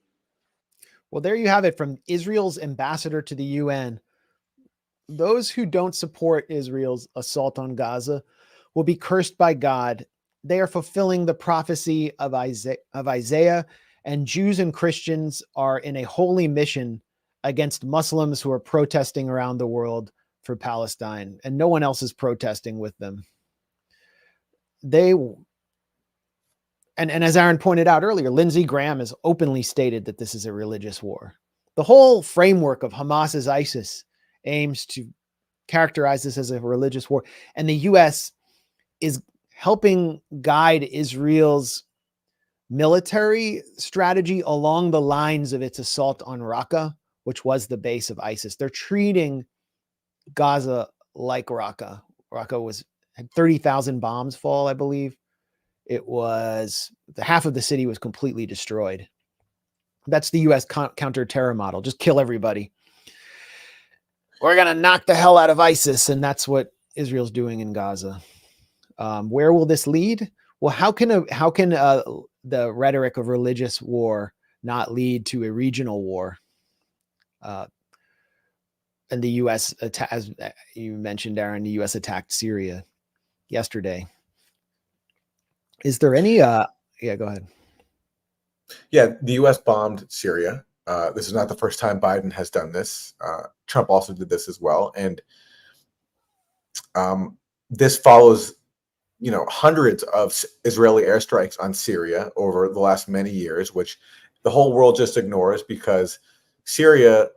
[1.10, 4.00] Well, there you have it from Israel's ambassador to the UN.
[5.08, 8.22] Those who don't support Israel's assault on Gaza
[8.76, 10.06] will be cursed by God.
[10.44, 13.66] They are fulfilling the prophecy of Isaiah, of Isaiah,
[14.10, 17.00] and Jews and Christians are in a holy mission
[17.44, 22.12] against Muslims who are protesting around the world for Palestine, and no one else is
[22.12, 23.24] protesting with them.
[24.82, 25.46] They and,
[26.98, 30.54] and as Aaron pointed out earlier, Lindsey Graham has openly stated that this is a
[30.54, 31.36] religious war.
[31.76, 34.06] The whole framework of Hamas's ISIS
[34.44, 35.06] aims to
[35.68, 38.32] characterize this as a religious war, and the U.S.
[39.02, 39.22] is
[39.54, 41.84] helping guide Israel's
[42.70, 46.94] military strategy along the lines of its assault on Raqqa,
[47.24, 48.56] which was the base of ISIS.
[48.56, 49.46] They're treating
[50.34, 52.02] Gaza like Raqqa.
[52.34, 55.18] Raqqa was had 30,000 bombs fall, I believe.
[55.86, 59.08] It was the half of the city was completely destroyed.
[60.08, 61.82] That's the US con- counter-terror model.
[61.82, 62.72] Just kill everybody.
[64.42, 67.74] We're going to knock the hell out of ISIS and that's what Israel's doing in
[67.74, 68.22] Gaza.
[68.98, 70.32] Um, where will this lead?
[70.62, 72.04] Well, how can a, how can uh,
[72.44, 74.34] the rhetoric of religious war
[74.64, 76.38] not lead to a regional war?
[77.42, 77.68] Uh,
[79.12, 79.74] and the U.S.
[79.82, 81.96] Atta- as uh, you mentioned, Aaron, the U.S.
[81.96, 82.84] attacked Syria
[83.48, 84.06] yesterday.
[85.84, 86.42] Is there any?
[86.42, 86.66] Uh,
[87.02, 87.48] yeah, go ahead.
[88.92, 89.58] Yeah, the U.S.
[89.58, 90.64] bombed Syria.
[90.86, 93.14] Uh, this is not the first time Biden has done this.
[93.22, 95.22] Uh, Trump also did this as well, and
[96.96, 97.38] um,
[97.70, 98.56] this follows,
[99.20, 103.98] you know, hundreds of Israeli airstrikes on Syria over the last many years, which
[104.44, 106.20] the whole world just ignores because
[106.64, 107.28] Syria,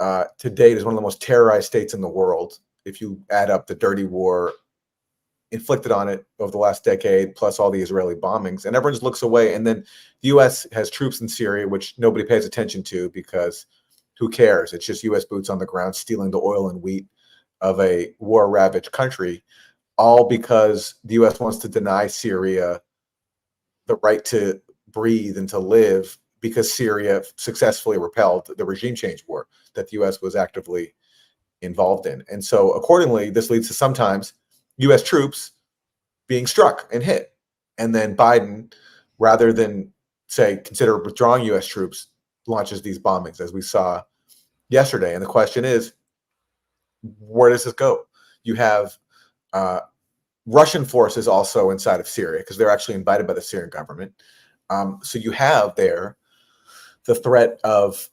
[0.00, 2.58] uh, to date, is one of the most terrorized states in the world.
[2.84, 4.52] If you add up the dirty war
[5.50, 9.04] inflicted on it over the last decade, plus all the Israeli bombings, and everyone just
[9.04, 9.54] looks away.
[9.54, 9.84] And then
[10.22, 10.66] the U.S.
[10.72, 13.66] has troops in Syria, which nobody pays attention to because
[14.18, 14.72] who cares?
[14.72, 15.24] It's just U.S.
[15.24, 17.06] boots on the ground stealing the oil and wheat
[17.60, 19.42] of a war-ravaged country,
[19.96, 21.40] all because the U.S.
[21.40, 22.80] wants to deny Syria
[23.86, 29.46] the right to breathe and to live because Syria successfully repelled the regime change war
[29.74, 30.20] that the U.S.
[30.20, 30.94] was actively
[31.62, 32.22] involved in.
[32.30, 34.34] And so, accordingly, this leads to sometimes
[34.78, 35.02] U.S.
[35.02, 35.52] troops
[36.26, 37.32] being struck and hit.
[37.78, 38.72] And then Biden,
[39.18, 39.92] rather than
[40.26, 41.66] say consider withdrawing U.S.
[41.66, 42.08] troops,
[42.46, 44.02] launches these bombings, as we saw
[44.68, 45.14] yesterday.
[45.14, 45.94] And the question is,
[47.20, 48.06] where does this go?
[48.42, 48.98] You have
[49.54, 49.80] uh,
[50.46, 54.12] Russian forces also inside of Syria because they're actually invited by the Syrian government.
[54.68, 56.16] Um, so you have there
[57.06, 58.08] the threat of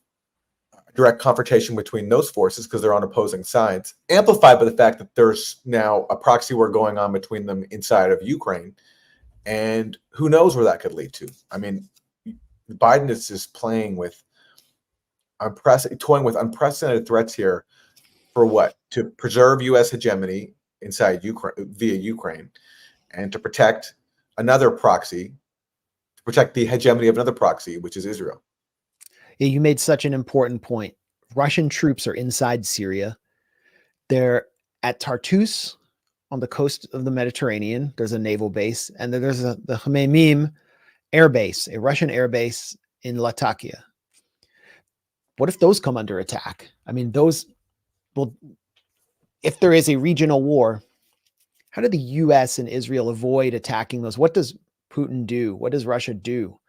[0.95, 5.13] direct confrontation between those forces because they're on opposing sides, amplified by the fact that
[5.15, 8.75] there's now a proxy war going on between them inside of Ukraine.
[9.45, 11.29] And who knows where that could lead to?
[11.49, 11.89] I mean,
[12.69, 14.21] Biden is just playing with
[15.39, 17.65] unprecedented, toying with unprecedented threats here
[18.33, 18.75] for what?
[18.91, 19.89] To preserve U.S.
[19.89, 22.49] hegemony inside Ukraine via Ukraine,
[23.11, 23.95] and to protect
[24.37, 25.33] another proxy,
[26.17, 28.41] to protect the hegemony of another proxy, which is Israel.
[29.39, 30.93] Yeah, you made such an important point.
[31.35, 33.17] Russian troops are inside Syria.
[34.09, 34.47] They're
[34.83, 35.77] at Tartus
[36.29, 37.93] on the coast of the Mediterranean.
[37.97, 40.51] There's a naval base, and there's a, the Khmeimim
[41.13, 43.83] air base, a Russian air base in Latakia.
[45.37, 46.69] What if those come under attack?
[46.85, 47.47] I mean, those
[48.15, 48.35] will,
[49.43, 50.81] if there is a regional war,
[51.69, 54.17] how do the US and Israel avoid attacking those?
[54.17, 54.55] What does
[54.91, 55.55] Putin do?
[55.55, 56.59] What does Russia do?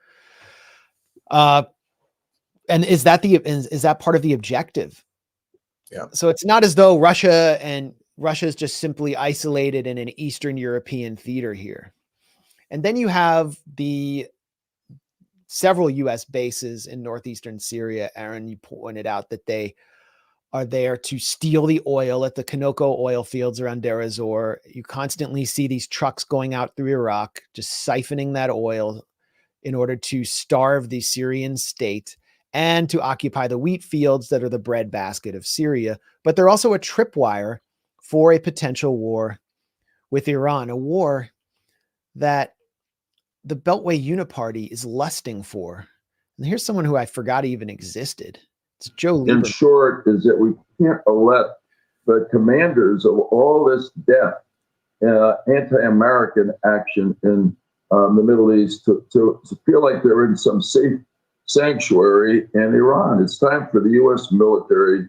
[1.30, 1.64] Uh,
[2.68, 5.04] and is that the is, is that part of the objective?
[5.90, 6.06] Yeah.
[6.12, 10.56] So it's not as though Russia and Russia is just simply isolated in an Eastern
[10.56, 11.92] European theater here.
[12.70, 14.26] And then you have the
[15.48, 18.10] several US bases in northeastern Syria.
[18.16, 19.74] Aaron, you pointed out that they
[20.53, 24.61] are there to steal the oil at the Conoco oil fields around Deir ez-Zor.
[24.66, 29.03] You constantly see these trucks going out through Iraq, just siphoning that oil
[29.62, 32.16] in order to starve the Syrian state
[32.53, 35.98] and to occupy the wheat fields that are the breadbasket of Syria.
[36.22, 37.59] But they're also a tripwire
[38.03, 39.38] for a potential war
[40.11, 41.30] with Iran, a war
[42.16, 42.55] that
[43.44, 45.87] the Beltway Uniparty is lusting for.
[46.37, 48.38] And here's someone who I forgot even existed.
[48.84, 51.46] It's Joe In short, is that we can't let
[52.07, 54.34] the commanders of all this death,
[55.07, 57.57] uh, anti-American action in
[57.92, 60.99] um, the Middle East to, to, to feel like they're in some safe
[61.46, 63.22] sanctuary in Iran.
[63.22, 64.33] It's time for the U.S.
[64.33, 65.09] military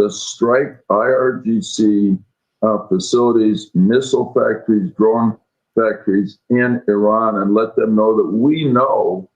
[0.00, 2.18] to strike IRGC
[2.62, 5.38] uh, facilities, missile factories, drone
[5.76, 9.30] factories in Iran, and let them know that we know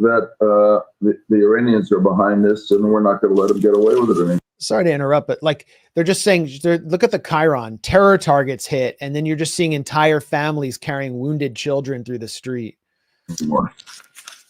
[0.00, 3.60] that uh, the, the Iranians are behind this, and we're not going to let them
[3.60, 4.38] get away with it anymore.
[4.58, 8.66] Sorry to interrupt, but like they're just saying, they're, look at the chyron terror targets
[8.66, 12.76] hit, and then you're just seeing entire families carrying wounded children through the street.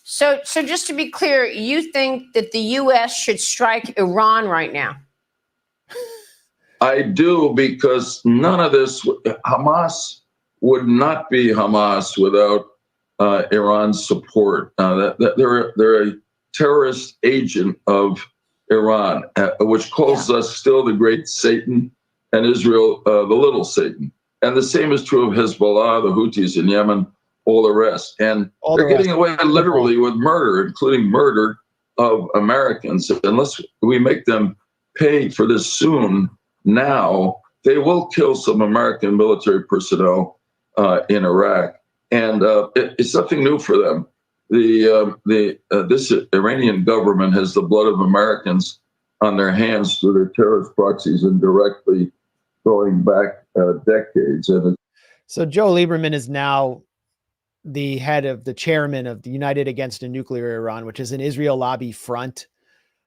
[0.02, 3.16] So, so just to be clear, you think that the U.S.
[3.16, 4.96] should strike Iran right now?
[6.80, 9.04] I do because none of this,
[9.46, 10.20] Hamas
[10.60, 12.66] would not be Hamas without
[13.20, 14.72] uh, Iran's support.
[14.78, 16.12] Uh, that, that they're they're a
[16.52, 18.26] terrorist agent of
[18.70, 21.90] Iran, uh, which calls us still the great Satan
[22.32, 24.12] and Israel uh, the little Satan.
[24.42, 27.06] And the same is true of Hezbollah, the Houthis in Yemen,
[27.44, 28.14] all the rest.
[28.20, 29.16] And All they're getting rest.
[29.16, 31.58] away literally with murder, including murder
[31.98, 33.10] of Americans.
[33.22, 34.56] Unless we make them
[34.96, 36.30] pay for this soon,
[36.64, 40.40] now, they will kill some American military personnel
[40.78, 41.74] uh, in Iraq.
[42.10, 44.06] And uh, it- it's nothing new for them.
[44.50, 48.80] The, um the uh, this Iranian government has the blood of Americans
[49.20, 52.10] on their hands through their terrorist proxies and directly
[52.66, 54.48] going back uh, decades.
[54.48, 54.74] And
[55.28, 56.82] So Joe Lieberman is now
[57.64, 61.20] the head of the chairman of the United Against a Nuclear Iran, which is an
[61.20, 62.48] Israel lobby front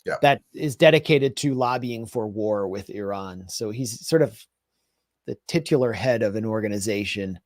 [0.06, 0.16] Yeah.
[0.22, 3.50] that is dedicated to lobbying for war with Iran.
[3.50, 4.40] So he's sort of
[5.28, 7.40] the titular head of an organization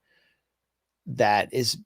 [1.07, 1.77] that is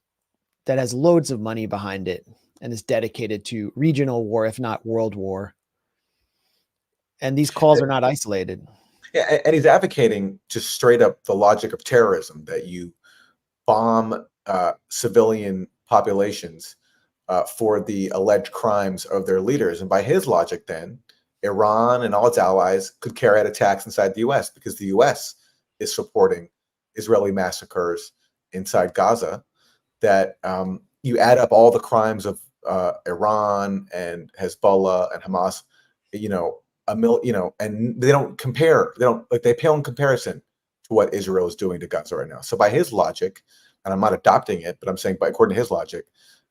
[0.66, 2.26] that has loads of money behind it
[2.60, 5.54] and is dedicated to regional war, if not world war.
[7.20, 8.66] And these calls are not isolated.
[9.14, 12.92] Yeah, and he's advocating just straight up the logic of terrorism that you
[13.66, 16.76] bomb uh, civilian populations
[17.28, 19.80] uh, for the alleged crimes of their leaders.
[19.80, 20.98] And by his logic, then
[21.42, 24.50] Iran and all its allies could carry out attacks inside the U.S.
[24.50, 25.34] because the U.S.
[25.78, 26.48] is supporting
[26.94, 28.12] Israeli massacres
[28.52, 29.44] inside Gaza.
[30.00, 35.62] That um, you add up all the crimes of uh, Iran and Hezbollah and Hamas,
[36.12, 36.58] you know,
[36.88, 38.92] a mil, you know, and they don't compare.
[38.98, 40.42] They don't like they pale in comparison
[40.84, 42.40] to what Israel is doing to Gaza right now.
[42.40, 43.42] So by his logic,
[43.84, 46.06] and I'm not adopting it, but I'm saying, by according to his logic,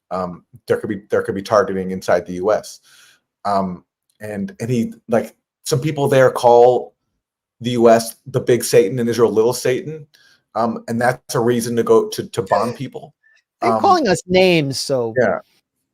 [0.09, 2.81] um, there could be there could be targeting inside the U.S.
[3.45, 3.85] Um,
[4.19, 6.95] and and he like some people there call
[7.61, 8.15] the U.S.
[8.25, 10.07] the big Satan and Israel little Satan,
[10.55, 13.13] um, and that's a reason to go to to bomb people.
[13.61, 15.39] They're Um, calling us names, so yeah.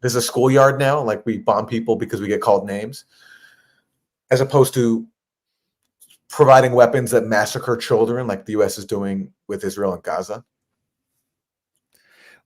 [0.01, 3.05] There's a schoolyard now, like we bomb people because we get called names,
[4.29, 5.07] as opposed to
[6.29, 10.43] providing weapons that massacre children, like the US is doing with Israel and Gaza.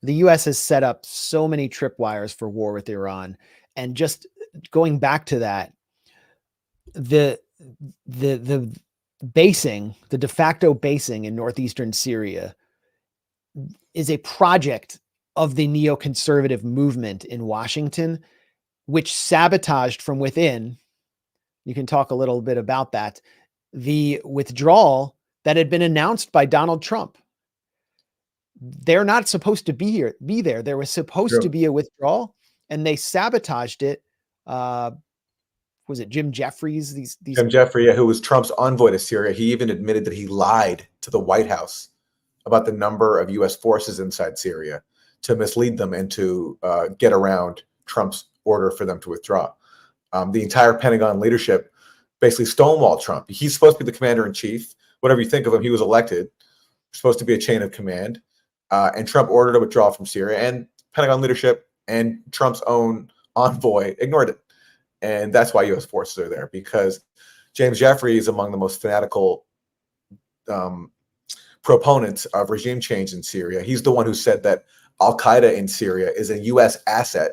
[0.03, 3.37] the US has set up so many tripwires for war with Iran.
[3.75, 4.27] And just
[4.71, 5.73] going back to that,
[6.93, 7.39] the
[8.07, 8.79] the the
[9.33, 12.55] basing, the de facto basing in northeastern Syria
[13.93, 14.99] is a project
[15.35, 18.19] of the neoconservative movement in Washington,
[18.85, 20.77] which sabotaged from within.
[21.65, 23.21] You can talk a little bit about that.
[23.73, 27.17] The withdrawal that had been announced by Donald Trump
[28.61, 32.35] they're not supposed to be here be there there was supposed to be a withdrawal
[32.69, 34.03] and they sabotaged it
[34.45, 34.91] uh
[35.91, 39.33] was it jim jeffries these these Jim Jeffrey, yeah, who was Trump's envoy to Syria,
[39.33, 41.89] he even admitted that he lied to the White House
[42.45, 43.55] about the number of U.S.
[43.55, 44.81] forces inside Syria
[45.23, 49.51] to mislead them and to uh, get around Trump's order for them to withdraw.
[50.13, 51.71] Um, the entire Pentagon leadership
[52.19, 53.29] basically stonewalled Trump.
[53.29, 54.73] He's supposed to be the commander in chief.
[55.01, 56.29] Whatever you think of him, he was elected.
[56.93, 58.21] Supposed to be a chain of command.
[58.69, 63.95] Uh, and Trump ordered a withdrawal from Syria, and Pentagon leadership and Trump's own envoy
[63.99, 64.39] ignored it.
[65.01, 65.85] And that's why U.S.
[65.85, 67.01] forces are there because
[67.53, 69.45] James Jeffrey is among the most fanatical
[70.47, 70.91] um,
[71.63, 73.61] proponents of regime change in Syria.
[73.61, 74.65] He's the one who said that
[74.99, 76.77] Al Qaeda in Syria is a U.S.
[76.87, 77.31] asset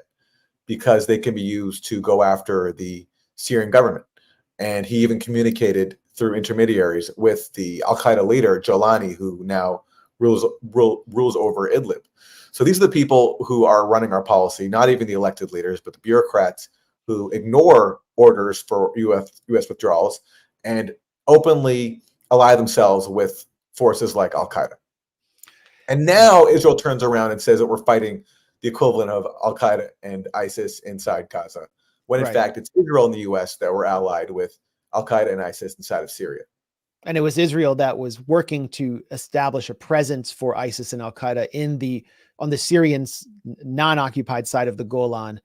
[0.66, 4.04] because they can be used to go after the Syrian government.
[4.58, 9.82] And he even communicated through intermediaries with the Al Qaeda leader Jolani, who now
[10.18, 12.02] rules rule, rules over Idlib.
[12.50, 15.80] So these are the people who are running our policy, not even the elected leaders,
[15.80, 16.70] but the bureaucrats
[17.08, 20.20] who ignore orders for US, US withdrawals
[20.62, 20.94] and
[21.26, 24.74] openly ally themselves with forces like Al Qaeda.
[25.88, 28.22] And now Israel turns around and says that we're fighting
[28.60, 31.66] the equivalent of Al Qaeda and ISIS inside Gaza,
[32.06, 32.34] when in Right.
[32.34, 34.58] fact it's Israel and the US that were allied with
[34.94, 36.44] Al Qaeda and ISIS inside of Syria.
[37.04, 41.12] and it was Israel that was working to establish a presence for ISIS and Al
[41.12, 42.04] Qaeda in the
[42.40, 43.06] on the Syrian
[43.64, 45.40] non-occupied side of the Golan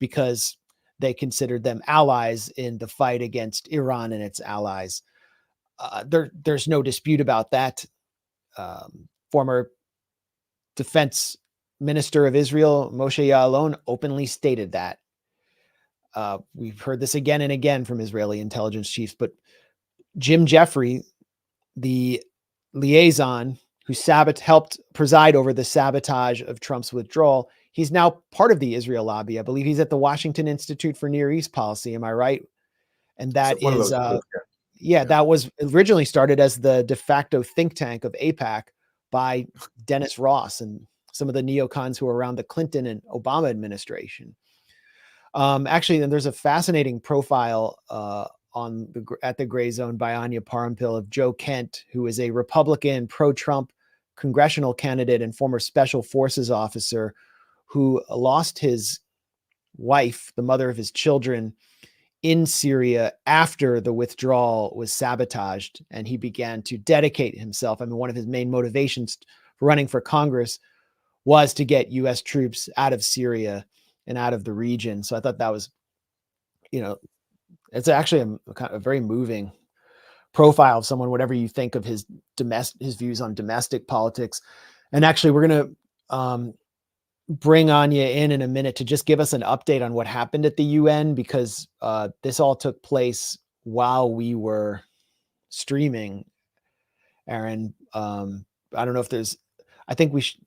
[0.00, 0.56] because
[1.00, 5.02] they considered them allies in the fight against Iran and its allies.
[5.78, 7.84] Uh, there, there's no dispute about that.
[8.56, 9.70] Um, former
[10.76, 11.36] defense
[11.80, 14.98] minister of Israel, Moshe Yaalon, openly stated that.
[16.14, 19.30] Uh, we've heard this again and again from Israeli intelligence chiefs, but
[20.16, 21.02] Jim Jeffrey,
[21.76, 22.22] the
[22.74, 23.56] liaison
[23.86, 28.74] who sabot- helped preside over the sabotage of Trump's withdrawal, he's now part of the
[28.74, 29.38] Israel lobby.
[29.38, 31.94] I believe he's at the Washington Institute for Near East Policy.
[31.94, 32.44] Am I right?
[33.18, 34.40] And that So is, uh, yeah.
[34.98, 38.64] yeah, that was originally started as the de facto think tank of AIPAC
[39.12, 39.46] by
[39.84, 44.34] Dennis Ross and some of the neocons who were around the Clinton and Obama administration.
[45.34, 50.16] Um, actually, then there's a fascinating profile uh, on the gr- at the Grayzone by
[50.16, 53.70] Anya Parampil of Joe Kent, who is a Republican pro-Trump
[54.16, 57.14] congressional candidate and former special forces officer
[57.68, 59.00] who lost his
[59.76, 61.54] wife, the mother of his children,
[62.22, 67.80] in Syria after the withdrawal was sabotaged and he began to dedicate himself.
[67.80, 69.18] I mean, one of his main motivations
[69.56, 70.58] for running for Congress
[71.24, 73.64] was to get US troops out of Syria
[74.06, 75.02] and out of the region.
[75.02, 75.70] So I thought that was,
[76.72, 76.96] you know,
[77.72, 79.52] it's actually a, kind of very moving
[80.32, 84.40] profile of someone, whatever you think of his domestic his views on domestic politics.
[84.92, 85.68] And actually, we're gonna
[86.10, 86.54] um,
[87.28, 90.46] bring Anya in in a minute to just give us an update on what happened
[90.46, 94.80] at the UN because uh, this all took place while we were
[95.50, 96.24] streaming.
[97.28, 99.36] Aaron, um, I don't know if there's.
[99.86, 100.38] I think we sh-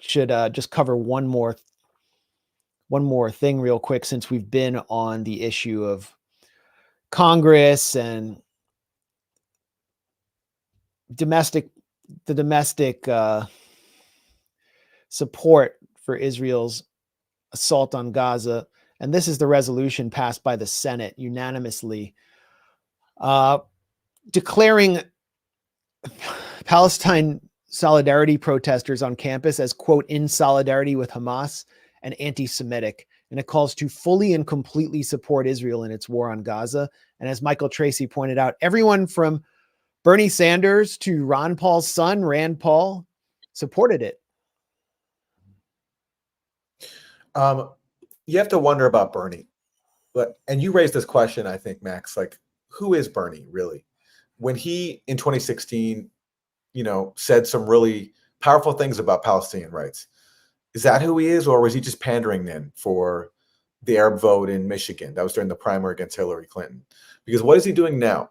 [0.00, 1.56] should uh, just cover one more
[2.88, 6.14] one more thing real quick since we've been on the issue of
[7.10, 8.40] Congress and
[11.12, 11.70] domestic
[12.26, 13.46] the domestic uh,
[15.08, 16.84] support for Israel's
[17.52, 18.66] assault on Gaza.
[19.00, 22.14] And this is the resolution passed by the Senate unanimously,
[23.20, 23.58] uh,
[24.30, 25.00] declaring
[26.64, 31.64] Palestine solidarity protesters on campus as, quote, in solidarity with Hamas
[32.02, 33.06] and anti Semitic.
[33.30, 36.88] And it calls to fully and completely support Israel in its war on Gaza.
[37.18, 39.42] And as Michael Tracey pointed out, everyone from
[40.04, 43.06] Bernie Sanders to Ron Paul's son, Rand Paul,
[43.54, 44.20] supported it.
[47.34, 47.70] Um,
[48.26, 49.48] you have to wonder about Bernie,
[50.12, 52.16] but and you raised this question, I think, Max.
[52.16, 52.38] Like,
[52.68, 53.84] who is Bernie really?
[54.38, 56.10] When he in 2016,
[56.72, 60.06] you know, said some really powerful things about Palestinian rights,
[60.74, 63.30] is that who he is, or was he just pandering then for
[63.82, 65.14] the Arab vote in Michigan?
[65.14, 66.82] That was during the primary against Hillary Clinton.
[67.24, 68.30] Because what is he doing now?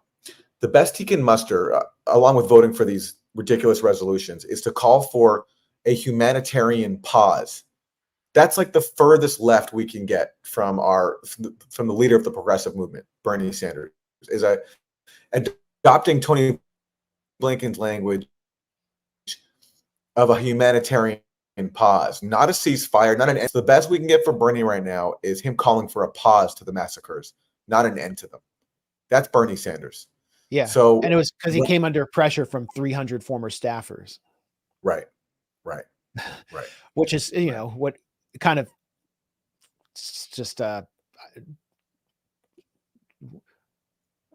[0.60, 4.72] The best he can muster, uh, along with voting for these ridiculous resolutions, is to
[4.72, 5.46] call for
[5.84, 7.64] a humanitarian pause
[8.34, 11.18] that's like the furthest left we can get from our
[11.70, 13.92] from the leader of the progressive movement bernie sanders
[14.28, 14.58] is a
[15.32, 16.58] adopting tony
[17.40, 18.26] blinken's language
[20.16, 21.20] of a humanitarian
[21.72, 23.48] pause not a ceasefire not an end.
[23.54, 26.54] The best we can get for bernie right now is him calling for a pause
[26.56, 27.34] to the massacres
[27.66, 28.40] not an end to them.
[29.08, 30.08] That's bernie sanders.
[30.50, 30.66] Yeah.
[30.66, 34.18] so and it was because he what- came under pressure from 300 former staffers,
[34.82, 35.06] right
[35.64, 35.84] right
[36.52, 36.66] right.
[36.94, 37.96] Which is, you know, what
[38.40, 38.70] kind of
[40.32, 40.82] just, uh,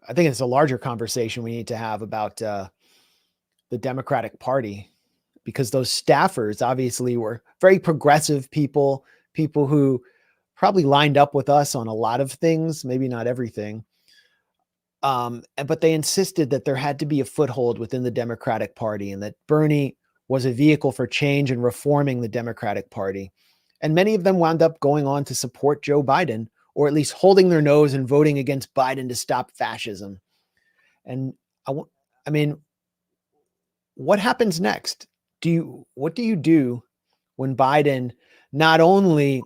[0.08, 2.68] I think it's a larger conversation we need to have about uh,
[3.70, 4.90] the Democratic Party
[5.44, 10.02] because those staffers obviously were very progressive people, people who
[10.54, 13.84] probably lined up with us on a lot of things, maybe not everything.
[15.02, 19.12] Um, but they insisted that there had to be a foothold within the Democratic Party
[19.12, 19.96] and that Bernie
[20.28, 23.32] was a vehicle for change and reforming the Democratic Party.
[23.80, 27.12] And many of them wound up going on to support Joe Biden, or at least
[27.12, 30.20] holding their nose and voting against Biden to stop fascism.
[31.04, 31.34] And
[31.66, 31.72] I,
[32.26, 32.58] I mean,
[33.94, 35.06] what happens next?
[35.40, 36.82] Do you what do you do
[37.36, 38.12] when Biden
[38.52, 39.42] not only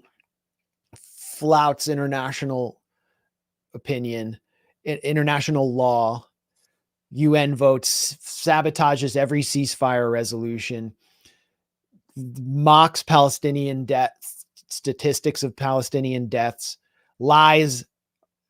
[0.94, 2.80] flouts international
[3.74, 4.38] opinion,
[4.84, 6.26] international law,
[7.10, 10.94] UN votes, sabotages every ceasefire resolution,
[12.16, 16.78] mocks Palestinian deaths, statistics of Palestinian deaths,
[17.18, 17.84] lies,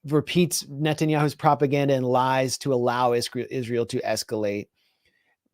[0.07, 4.67] repeats Netanyahu's propaganda and lies to allow Israel to escalate.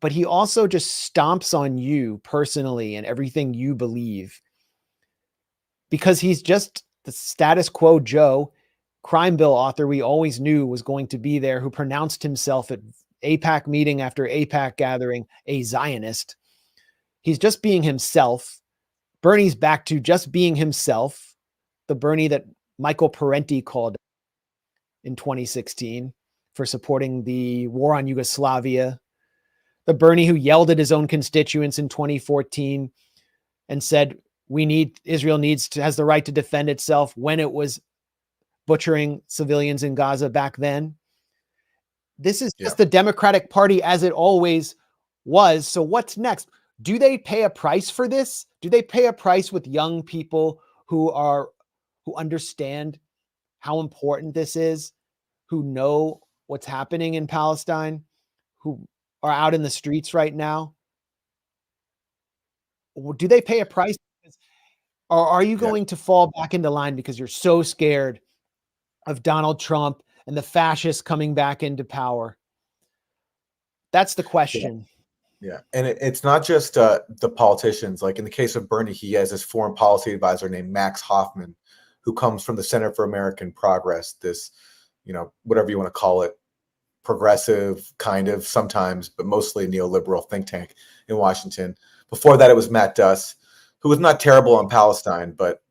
[0.01, 4.41] But he also just stomps on you personally and everything you believe
[5.91, 8.51] because he's just the status quo Joe,
[9.03, 12.79] crime bill author we always knew was going to be there, who pronounced himself at
[13.23, 16.35] AIPAC meeting after AIPAC gathering a Zionist.
[17.21, 18.61] He's just being himself.
[19.21, 21.35] Bernie's back to just being himself,
[21.87, 22.45] the Bernie that
[22.79, 23.95] Michael Parenti called
[25.03, 26.13] in 2016
[26.55, 28.99] for supporting the war on Yugoslavia,
[29.85, 32.91] the Bernie who yelled at his own constituents in 2014
[33.69, 34.17] and said,
[34.49, 37.79] we need Israel needs to has the right to defend itself when it was
[38.67, 40.95] butchering civilians in Gaza back then.
[42.19, 44.75] This is just the Democratic Party as it always
[45.23, 45.67] was.
[45.67, 46.49] So what's next?
[46.81, 48.45] Do they pay a price for this?
[48.61, 51.49] Do they pay a price with young people who are
[52.05, 52.99] who understand
[53.59, 54.93] how important this is,
[55.45, 58.03] who know what's happening in Palestine,
[58.59, 58.83] who
[59.21, 60.73] are out in the streets right now?
[63.17, 63.95] Do they pay a price?
[65.09, 68.19] Or are you going to fall back into line because you're so scared
[69.07, 72.37] of Donald Trump and the fascists coming back into power?
[73.91, 74.87] That's the question.
[75.41, 78.03] Yeah, and it, it's not just uh, the politicians.
[78.03, 81.55] Like in the case of Bernie, he has this foreign policy advisor named Max Hoffman,
[82.01, 84.13] who comes from the Center for American Progress.
[84.13, 84.51] This,
[85.03, 86.37] you know, whatever you want to call it,
[87.03, 90.75] progressive kind of sometimes, but mostly neoliberal think tank
[91.09, 91.75] in Washington.
[92.11, 93.35] Before that, it was Matt Duss,
[93.79, 95.63] who was not terrible on Palestine, but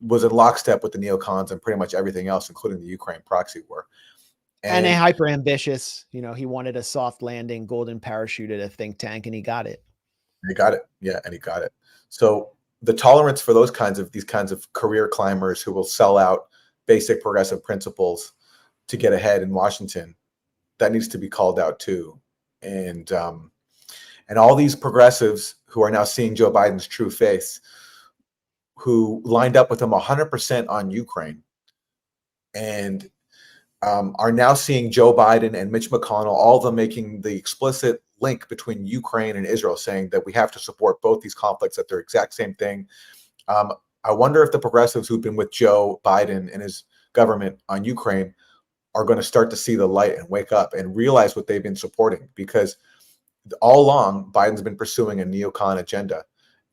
[0.00, 3.60] was in lockstep with the neocons and pretty much everything else, including the Ukraine proxy
[3.68, 3.86] war.
[4.64, 8.68] And, a hyper ambitious, you know, he wanted a soft landing, golden parachute at a
[8.68, 9.82] think tank, and he got it.
[10.46, 10.82] He got it.
[11.00, 11.72] Yeah, and he got it.
[12.08, 16.18] So the tolerance for those kinds of these kinds of career climbers who will sell
[16.18, 16.48] out
[16.86, 18.32] basic progressive principles
[18.88, 20.14] to get ahead in Washington,
[20.78, 22.20] that needs to be called out too.
[22.62, 23.50] And um,
[24.28, 27.60] and all these progressives who are now seeing Joe Biden's true face,
[28.76, 31.42] who lined up with him 100% on Ukraine,
[32.54, 33.10] and
[33.82, 38.02] um, are now seeing Joe Biden and Mitch McConnell, all of them making the explicit
[38.20, 41.88] link between Ukraine and Israel, saying that we have to support both these conflicts, that
[41.88, 42.86] they're exact same thing.
[43.48, 43.72] Um,
[44.04, 48.34] I wonder if the progressives who've been with Joe Biden and his government on Ukraine
[48.94, 51.62] are going to start to see the light and wake up and realize what they've
[51.62, 52.76] been supporting because
[53.60, 56.24] all along Biden's been pursuing a neocon agenda.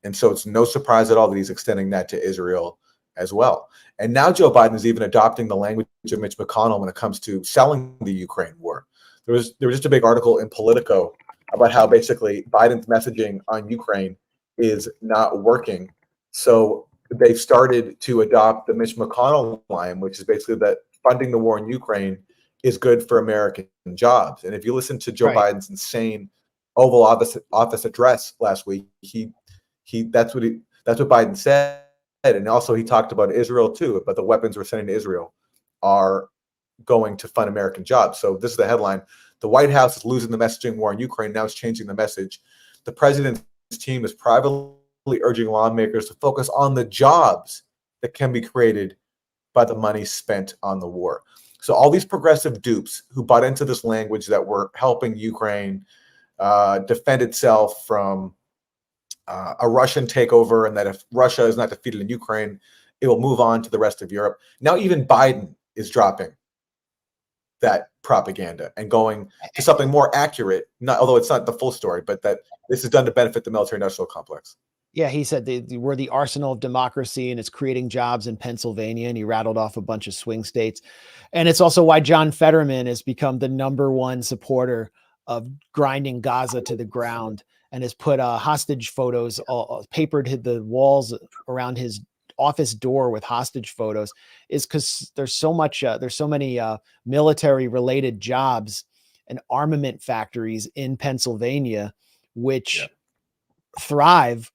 [0.04, 2.78] And so it's no surprise at all that he's extending that to Israel
[3.20, 3.68] as well.
[3.98, 7.20] And now Joe Biden is even adopting the language of Mitch McConnell when it comes
[7.20, 8.86] to selling the Ukraine war.
[9.26, 11.12] There was there was just a big article in Politico
[11.52, 14.16] about how basically Biden's messaging on Ukraine
[14.58, 15.90] is not working.
[16.32, 21.38] So they've started to adopt the Mitch McConnell line, which is basically that funding the
[21.38, 22.18] war in Ukraine
[22.62, 24.44] is good for American jobs.
[24.44, 25.54] And if you listen to Joe Right.
[25.54, 26.30] Biden's insane
[26.76, 29.32] Oval Office office address last week, he
[29.84, 31.82] he that's what he that's what Biden said.
[32.24, 35.34] And also he talked about Israel too, but the weapons we're sending to Israel
[35.82, 36.28] are
[36.84, 38.18] going to fund American jobs.
[38.18, 39.02] So this is the headline.
[39.40, 41.32] The White House is losing the messaging war in Ukraine.
[41.32, 42.40] Now it's changing the message.
[42.84, 43.42] The president's
[43.72, 47.62] team is privately urging lawmakers to focus on the jobs
[48.02, 48.96] that can be created
[49.52, 51.22] by the money spent on the war.
[51.60, 55.84] So all these progressive dupes who bought into this language that were helping Ukraine
[56.38, 58.34] uh, defend itself from
[59.30, 62.58] uh, a Russian takeover, and that if Russia is not defeated in Ukraine,
[63.00, 64.38] it will move on to the rest of Europe.
[64.60, 66.32] Now even Biden is dropping
[67.60, 70.64] that propaganda and going to something more accurate.
[70.80, 73.50] Not although it's not the full story, but that this is done to benefit the
[73.50, 74.56] military-industrial complex.
[74.92, 78.36] Yeah, he said they, they we're the arsenal of democracy and it's creating jobs in
[78.36, 79.08] Pennsylvania.
[79.08, 80.80] And he rattled off a bunch of swing states.
[81.32, 84.90] And it's also why John Fetterman has become the number one supporter
[85.26, 90.62] of grinding Gaza to the ground and has put uh, hostage photos, all, papered the
[90.62, 91.16] walls
[91.48, 92.00] around his
[92.38, 94.12] office door with hostage photos
[94.48, 98.84] is because there's so much, uh, there's so many uh, military related jobs
[99.28, 101.92] and armament factories in Pennsylvania,
[102.34, 102.88] which
[103.78, 104.50] thrive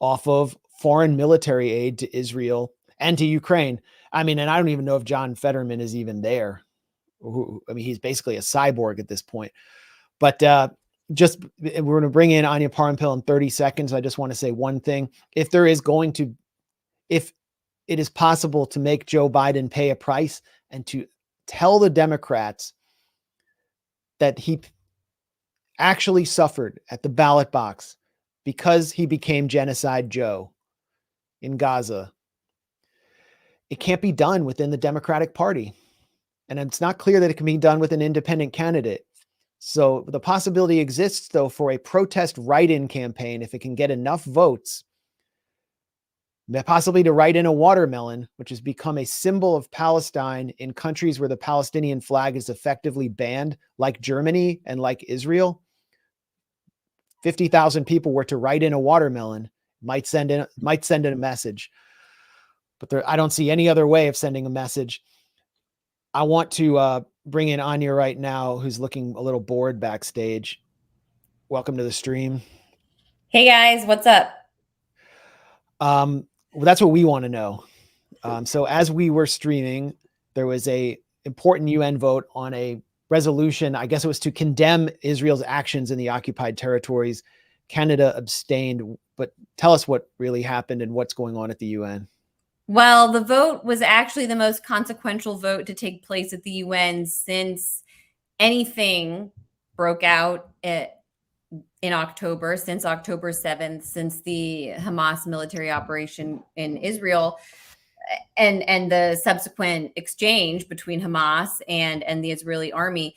[0.00, 3.80] off of foreign military aid to Israel and to Ukraine.
[4.12, 6.62] I mean, and I don't even know if John Fetterman is even there.
[7.24, 9.52] I mean, he's basically a cyborg at this point.
[10.18, 10.70] But uh,
[11.12, 13.92] just eh, we're going to bring in Anya Parampil in 30 seconds.
[13.92, 16.34] I just want to say one thing: if there is going to,
[17.08, 17.32] if
[17.86, 21.06] it is possible to make Joe Biden pay a price and to
[21.46, 22.72] tell the Democrats
[24.18, 24.60] that he
[25.78, 27.96] actually suffered at the ballot box
[28.44, 30.52] because he became genocide Joe
[31.42, 32.12] in Gaza.
[33.68, 35.74] It can't be done within the Democratic Party.
[36.48, 39.04] And it's not clear that it can be done with an independent candidate.
[39.58, 43.90] So the possibility exists, though, for a protest write in campaign if it can get
[43.90, 44.84] enough votes,
[46.64, 51.18] possibly to write in a watermelon, which has become a symbol of Palestine in countries
[51.18, 55.62] where the Palestinian flag is effectively banned, like Germany and like Israel.
[57.22, 59.50] 50,000 people were to write in a watermelon,
[59.82, 61.70] might send in might send in a message.
[62.78, 65.02] But there, I don't see any other way of sending a message.
[66.12, 70.62] I want to uh, bring in Anya right now, who's looking a little bored backstage.
[71.48, 72.40] Welcome to the stream.
[73.28, 74.32] Hey guys, what's up?
[75.80, 77.64] Um, well, that's what we want to know.
[78.22, 79.94] Um, so as we were streaming,
[80.34, 83.74] there was a important UN vote on a resolution.
[83.74, 87.22] I guess it was to condemn Israel's actions in the occupied territories.
[87.68, 92.08] Canada abstained, but tell us what really happened and what's going on at the UN.
[92.68, 97.06] Well, the vote was actually the most consequential vote to take place at the UN
[97.06, 97.82] since
[98.40, 99.30] anything
[99.76, 101.02] broke out at,
[101.80, 107.38] in October, since October 7th, since the Hamas military operation in Israel.
[108.36, 113.16] and and the subsequent exchange between Hamas and and the Israeli army.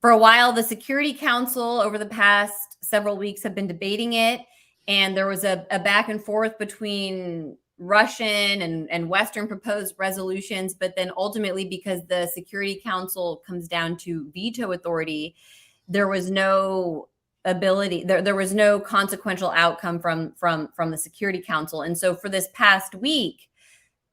[0.00, 4.40] For a while, the Security Council over the past several weeks have been debating it,
[4.88, 10.74] and there was a, a back and forth between Russian and, and Western proposed resolutions,
[10.74, 15.34] but then ultimately, because the Security Council comes down to veto authority,
[15.88, 17.08] there was no
[17.46, 21.82] ability there, there was no consequential outcome from from from the security council.
[21.82, 23.48] And so for this past week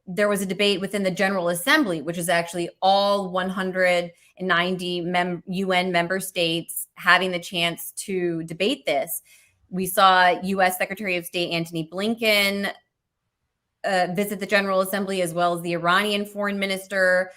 [0.09, 5.91] there was a debate within the general assembly which is actually all 190 mem- un
[5.91, 9.21] member states having the chance to debate this.
[9.69, 12.71] We saw us secretary of state antony blinken
[13.87, 17.31] uh, visit the general assembly as well as the iranian foreign minister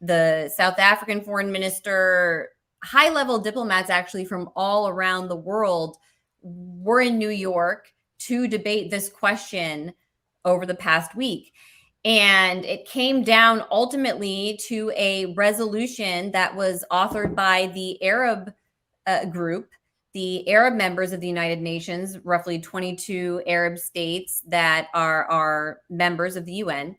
[0.00, 2.50] the south african foreign minister
[2.84, 5.96] high level diplomats actually from all around the world
[6.42, 9.92] were in New York to debate this question
[10.44, 11.52] over the past week.
[12.04, 18.52] And it came down ultimately to a resolution that was authored by the Arab
[19.06, 19.70] uh, group,
[20.14, 26.36] the Arab members of the United Nations, roughly 22 Arab states that are, are members
[26.36, 26.96] of the UN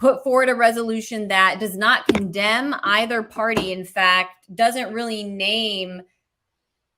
[0.00, 3.72] put forward a resolution that does not condemn either party.
[3.72, 6.00] In fact, doesn't really name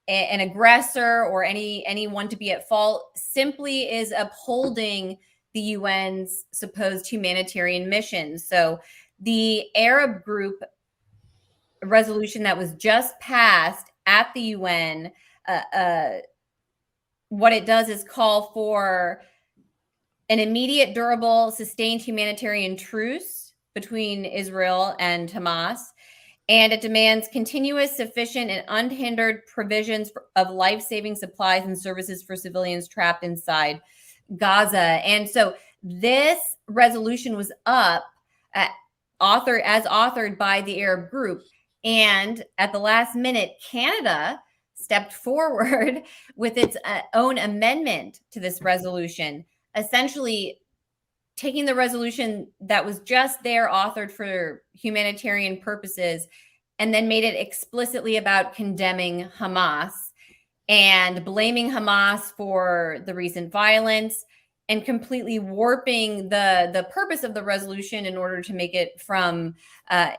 [0.09, 3.11] a, an aggressor or any anyone to be at fault.
[3.17, 5.19] Simply is upholding
[5.53, 8.39] the UN's supposed humanitarian mission.
[8.39, 8.81] So
[9.21, 10.63] the Arab group
[11.85, 15.11] resolution that was just passed at the UN.
[15.49, 16.11] Uh, uh,
[17.29, 19.23] what it does is call for
[20.29, 25.79] an immediate, durable, sustained humanitarian truce between Israel and Hamas.
[26.49, 32.37] And it demands continuous, sufficient, and unhindered provisions of life saving supplies and services for
[32.37, 33.81] civilians trapped inside
[34.37, 34.79] Gaza.
[34.79, 36.39] And so this
[36.69, 38.05] resolution was up
[38.55, 38.71] at
[39.21, 41.43] author as authored by the Arab group.
[41.85, 44.41] And at the last minute, Canada
[44.93, 46.03] stepped forward
[46.37, 49.43] with its uh, own amendment to this resolution
[49.75, 50.59] essentially
[51.35, 56.27] taking the resolution that was just there authored for humanitarian purposes
[56.79, 59.93] and then made it explicitly about condemning Hamas
[60.69, 64.27] and blaming Hamas for the recent violence
[64.69, 69.55] and completely warping the the purpose of the resolution in order to make it from
[69.91, 70.13] uh,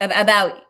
[0.00, 0.60] about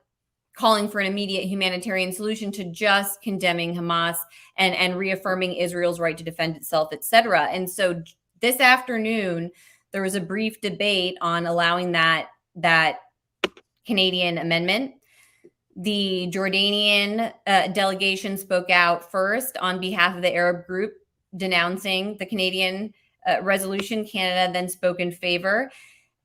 [0.58, 4.16] calling for an immediate humanitarian solution to just condemning Hamas
[4.56, 7.44] and, and reaffirming Israel's right to defend itself, et cetera.
[7.44, 8.02] And so
[8.40, 9.52] this afternoon,
[9.92, 12.98] there was a brief debate on allowing that, that
[13.86, 14.94] Canadian amendment.
[15.76, 20.92] The Jordanian uh, delegation spoke out first on behalf of the Arab group,
[21.36, 22.92] denouncing the Canadian
[23.28, 24.04] uh, resolution.
[24.04, 25.70] Canada then spoke in favor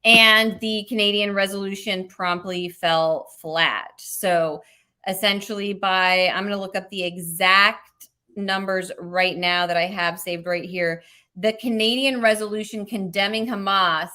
[0.05, 3.91] and the Canadian resolution promptly fell flat.
[3.97, 4.63] So
[5.07, 10.19] essentially, by I'm going to look up the exact numbers right now that I have
[10.19, 11.03] saved right here.
[11.35, 14.09] The Canadian resolution condemning Hamas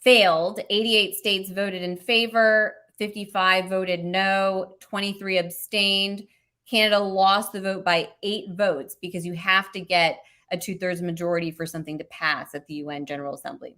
[0.00, 0.60] failed.
[0.70, 6.26] 88 states voted in favor, 55 voted no, 23 abstained.
[6.68, 10.20] Canada lost the vote by eight votes because you have to get
[10.50, 13.76] a two thirds majority for something to pass at the UN General Assembly.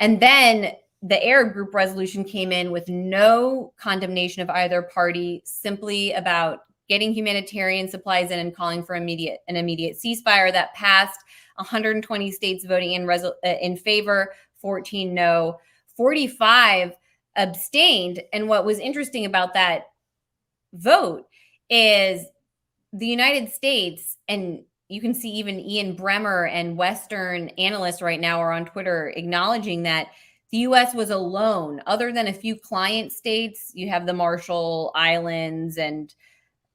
[0.00, 0.72] And then
[1.02, 7.12] the Arab group resolution came in with no condemnation of either party, simply about getting
[7.12, 11.20] humanitarian supplies in and calling for immediate an immediate ceasefire that passed.
[11.56, 15.58] 120 states voting in resol- uh, in favor 14 no.
[15.96, 16.96] 45
[17.36, 18.22] abstained.
[18.32, 19.84] And what was interesting about that
[20.72, 21.26] vote
[21.68, 22.24] is
[22.92, 28.40] the united states and you can see even Ian Bremmer and Western analysts right now
[28.40, 30.08] are on Twitter acknowledging that
[30.50, 33.70] the US was alone, other than a few client states.
[33.72, 36.12] You have the Marshall Islands and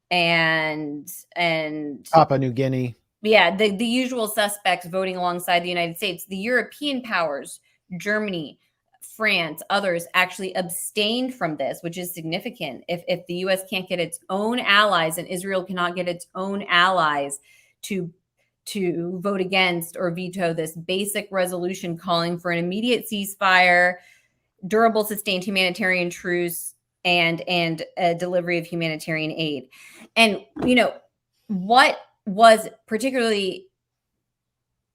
[0.09, 2.95] and and Papua New Guinea.
[3.21, 6.25] Yeah, the, the usual suspects voting alongside the United States.
[6.25, 7.59] The European powers,
[7.97, 8.59] Germany,
[9.17, 12.85] France, others actually abstained from this, which is significant.
[12.87, 16.63] If if the US can't get its own allies and Israel cannot get its own
[16.69, 17.41] allies
[17.87, 18.11] to
[18.65, 23.97] to vote against or veto this basic resolution calling for an immediate ceasefire,
[24.67, 29.69] durable, sustained humanitarian truce, and and a delivery of humanitarian aid.
[30.15, 30.93] And you know
[31.47, 33.67] what was particularly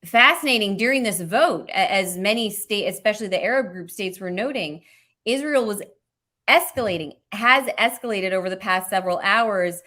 [0.04, 4.82] fascinating during this vote, as many state, especially the Arab group states, were noting,
[5.24, 5.82] Israel was
[6.48, 9.82] escalating, has escalated over the past several hours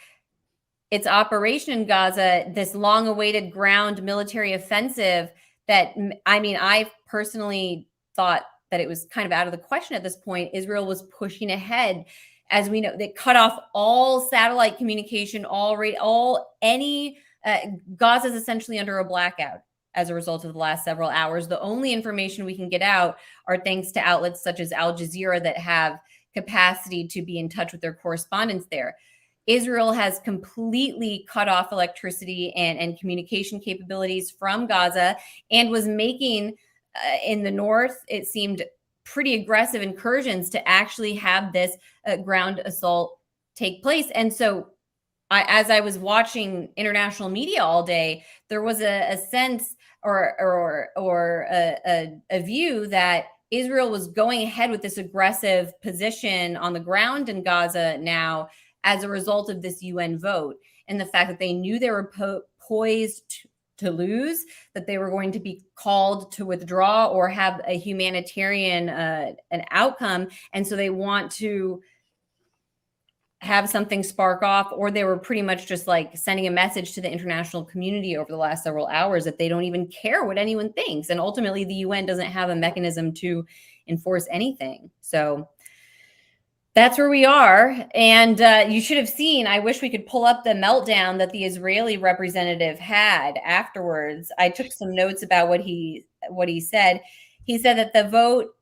[0.94, 5.32] its operation in Gaza, this long awaited ground military offensive
[5.68, 5.96] that
[6.28, 10.04] I mean, I personally thought that it was kind of out of the question at
[10.04, 10.52] this point.
[10.54, 12.06] Israel was pushing ahead.
[12.52, 17.58] As we know, they cut off all satellite communication, all all any uh,
[17.96, 19.62] Gaza is essentially under a blackout
[19.96, 21.48] as a result of the last several hours.
[21.48, 23.18] The only information we can get out
[23.48, 25.98] are thanks to outlets such as Al Jazeera that have
[26.36, 28.96] capacity to be in touch with their correspondents there.
[29.48, 35.18] Israel has completely cut off electricity and, and communication capabilities from Gaza
[35.52, 36.56] and was making
[36.96, 38.64] uh, in the north, it seemed
[39.04, 41.76] pretty aggressive incursions to actually have this
[42.06, 43.20] uh, ground assault
[43.56, 44.08] take place.
[44.16, 44.68] And so,
[45.32, 50.36] I, as I was watching international media all day, there was a, a sense or
[50.40, 56.58] or or a, a, a view that Israel was going ahead with this aggressive position
[56.58, 58.50] on the ground in Gaza now
[58.84, 60.58] as a result of this UN vote
[60.88, 63.48] and the fact that they knew they were po- poised to,
[63.78, 68.90] to lose, that they were going to be called to withdraw or have a humanitarian
[68.90, 71.82] uh, an outcome, and so they want to
[73.40, 77.02] have something spark off, or they were pretty much just like sending a message to
[77.02, 80.72] the international community over the last several hours that they don't even care what anyone
[80.74, 83.46] thinks, and ultimately the UN doesn't have a mechanism to
[83.88, 84.90] enforce anything.
[85.02, 85.50] So
[86.76, 87.76] that's where we are.
[87.94, 91.32] And uh, you should have seen, I wish we could pull up the meltdown that
[91.32, 94.32] the Israeli representative had afterwards.
[94.40, 97.02] I took some notes about what he what he said.
[97.44, 98.56] He said that the vote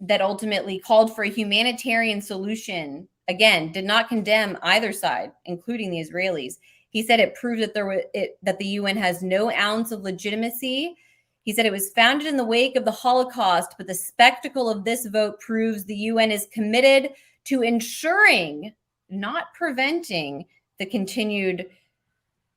[0.00, 6.00] that ultimately called for a humanitarian solution again did not condemn either side, including the
[6.00, 6.54] Israelis.
[6.90, 10.02] He said it proved that there was it, that the UN has no ounce of
[10.02, 10.96] legitimacy.
[11.42, 14.84] He said it was founded in the wake of the Holocaust, but the spectacle of
[14.84, 17.10] this vote proves the UN is committed
[17.48, 18.74] to ensuring,
[19.08, 20.44] not preventing,
[20.78, 21.66] the continued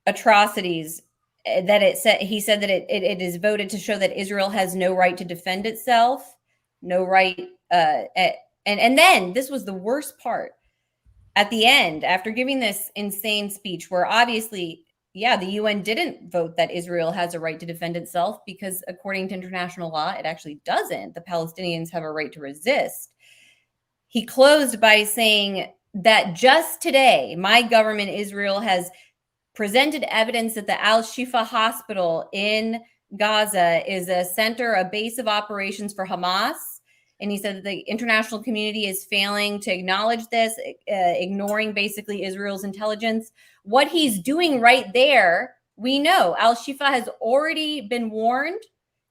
[0.05, 1.01] atrocities
[1.45, 2.22] eh, that it said.
[2.22, 5.18] He said that it, it, it is voted to show that Israel has no right
[5.18, 6.35] to defend itself,
[6.81, 7.39] no right.
[7.72, 8.34] Uh, eh,
[8.65, 10.51] and and then this was the worst part.
[11.38, 16.57] At the end, after giving this insane speech, where obviously, yeah, the UN didn't vote
[16.57, 20.59] that Israel has a right to defend itself because, according to international law, it actually
[20.65, 21.15] doesn't.
[21.15, 23.10] The Palestinians have a right to resist
[24.11, 28.91] he closed by saying that just today, my government, Israel, has
[29.55, 32.81] presented evidence that the Al Shifa hospital in
[33.15, 36.55] Gaza is a center, a base of operations for Hamas.
[37.21, 40.73] And he said that the international community is failing to acknowledge this, uh,
[41.15, 43.31] ignoring basically Israel's intelligence.
[43.63, 48.61] What he's doing right there, we know Al Shifa has already been warned.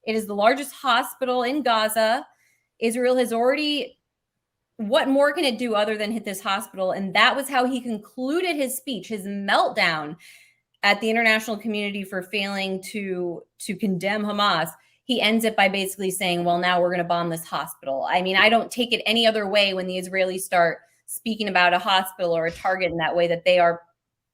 [0.05, 2.23] It is the largest hospital in Gaza.
[2.77, 3.97] Israel has already
[4.87, 6.91] what more can it do other than hit this hospital?
[6.91, 10.17] And that was how he concluded his speech, his meltdown
[10.83, 14.71] at the international community for failing to to condemn Hamas.
[15.03, 18.21] He ends it by basically saying, "Well, now we're going to bomb this hospital." I
[18.21, 21.79] mean, I don't take it any other way when the Israelis start speaking about a
[21.79, 23.81] hospital or a target in that way that they are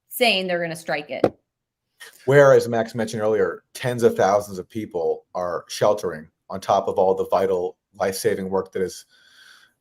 [0.08, 1.24] saying they're going to strike it.
[2.26, 6.96] Where, as Max mentioned earlier, tens of thousands of people are sheltering on top of
[6.96, 9.04] all the vital life-saving work that is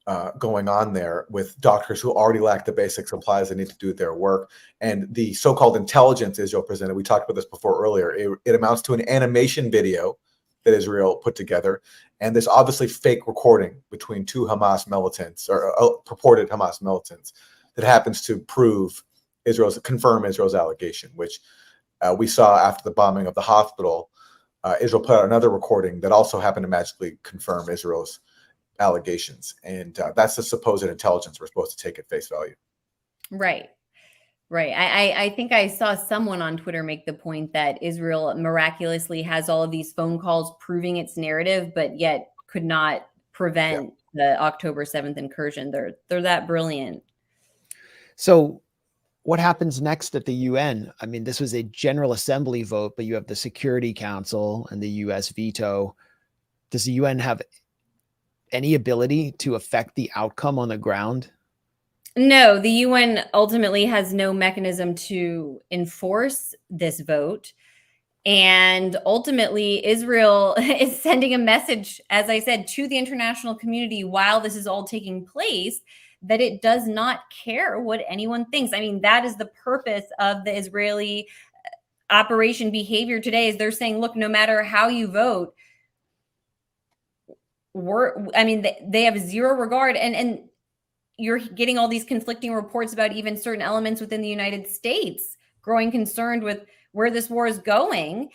[0.08, 3.78] uh, going on there with doctors who already lack the basic supplies they need to
[3.78, 4.50] do their work.
[4.80, 8.56] And the so called intelligence Israel presented, we talked about this before earlier, it, it,
[8.56, 10.18] amounts to an animation video
[10.64, 11.82] that Israel put together.
[12.22, 17.34] And this obviously fake recording between two Hamas militants or uh, purported Hamas militants
[17.76, 19.04] that happens to prove
[19.44, 21.40] Israel's, confirm Israel's allegation, which
[22.02, 24.10] uh, we saw after the bombing of the hospital.
[24.64, 28.22] Uh, Israel put out another recording that also happened to magically confirm Israel's
[28.80, 32.56] allegations, and uh, that's the supposed intelligence we're supposed to take at face value.
[33.32, 33.70] Right.
[34.50, 34.72] Right.
[34.72, 39.22] I, I, I think I saw someone on Twitter make the point that Israel miraculously
[39.24, 44.36] has all of these phone calls proving its narrative, but yet could not prevent yeah.
[44.36, 45.70] the October 7th incursion.
[45.70, 47.04] They're they're that brilliant.
[48.16, 48.62] So
[49.24, 50.94] what happens next at the UN?
[51.02, 54.82] I mean, this was a General Assembly vote, but you have the Security Council and
[54.82, 55.94] the US veto.
[56.72, 57.42] Does the UN have
[58.52, 61.32] any ability to affect the outcome on the ground?
[62.16, 67.54] No, the UN ultimately has no mechanism to enforce this vote.
[68.26, 74.42] And ultimately, Israel is sending a message, as I said, to the international community while
[74.42, 75.82] this is all taking place
[76.24, 78.74] that it does not care what anyone thinks.
[78.74, 81.28] I mean, that is the purpose of the Israeli
[81.66, 85.54] uh, operation behavior today is they're saying, look, no matter how you vote,
[87.78, 90.40] we're i mean they, they have zero regard and and
[91.18, 95.92] you're getting all these conflicting reports about even certain elements within the united states growing
[95.92, 98.30] concerned with where this war is going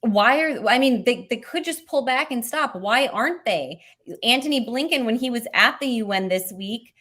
[0.00, 2.74] why are I mean they, they could just pull back and stop.
[2.74, 3.80] Why aren't they?
[4.22, 6.94] Antony Blinken, when he was at the UN this week,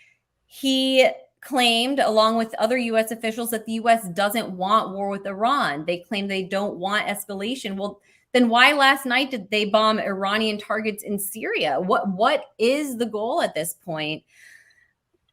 [0.45, 1.07] he
[1.41, 5.85] claimed, along with other US officials, that the US doesn't want war with Iran.
[5.85, 7.75] They claim they don't want escalation.
[7.75, 8.01] Well,
[8.37, 11.79] then why last night did they bomb Iranian targets in Syria?
[11.79, 14.23] What what is the goal at this point?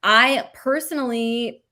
[0.03, 1.63] I personally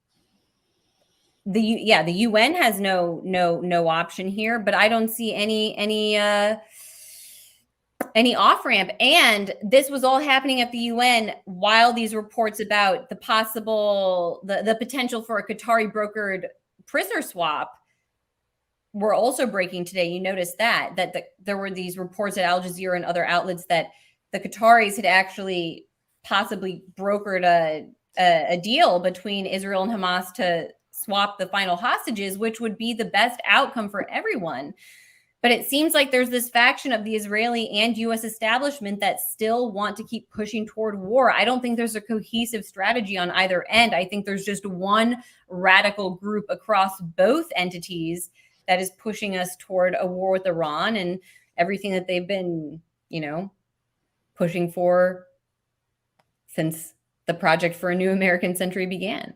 [1.46, 5.74] the yeah the UN has no no no option here, but I don't see any
[5.78, 6.56] any uh
[8.14, 8.90] any off ramp.
[9.00, 14.62] And this was all happening at the UN while these reports about the possible the
[14.62, 16.44] the potential for a Qatari brokered
[16.84, 17.72] prisoner swap
[18.92, 20.08] were also breaking today.
[20.08, 23.64] You noticed that that the, there were these reports at Al Jazeera and other outlets
[23.66, 23.88] that
[24.32, 25.86] the Qataris had actually
[26.24, 27.86] possibly brokered a,
[28.18, 32.92] a a deal between Israel and Hamas to swap the final hostages, which would be
[32.92, 34.74] the best outcome for everyone.
[35.42, 39.72] But it seems like there's this faction of the Israeli and US establishment that still
[39.72, 41.32] want to keep pushing toward war.
[41.32, 43.92] I don't think there's a cohesive strategy on either end.
[43.92, 48.30] I think there's just one radical group across both entities
[48.68, 51.18] that is pushing us toward a war with Iran and
[51.56, 53.50] everything that they've been, you know,
[54.34, 55.26] pushing for
[56.46, 56.94] since
[57.26, 59.34] the project for a new American century began.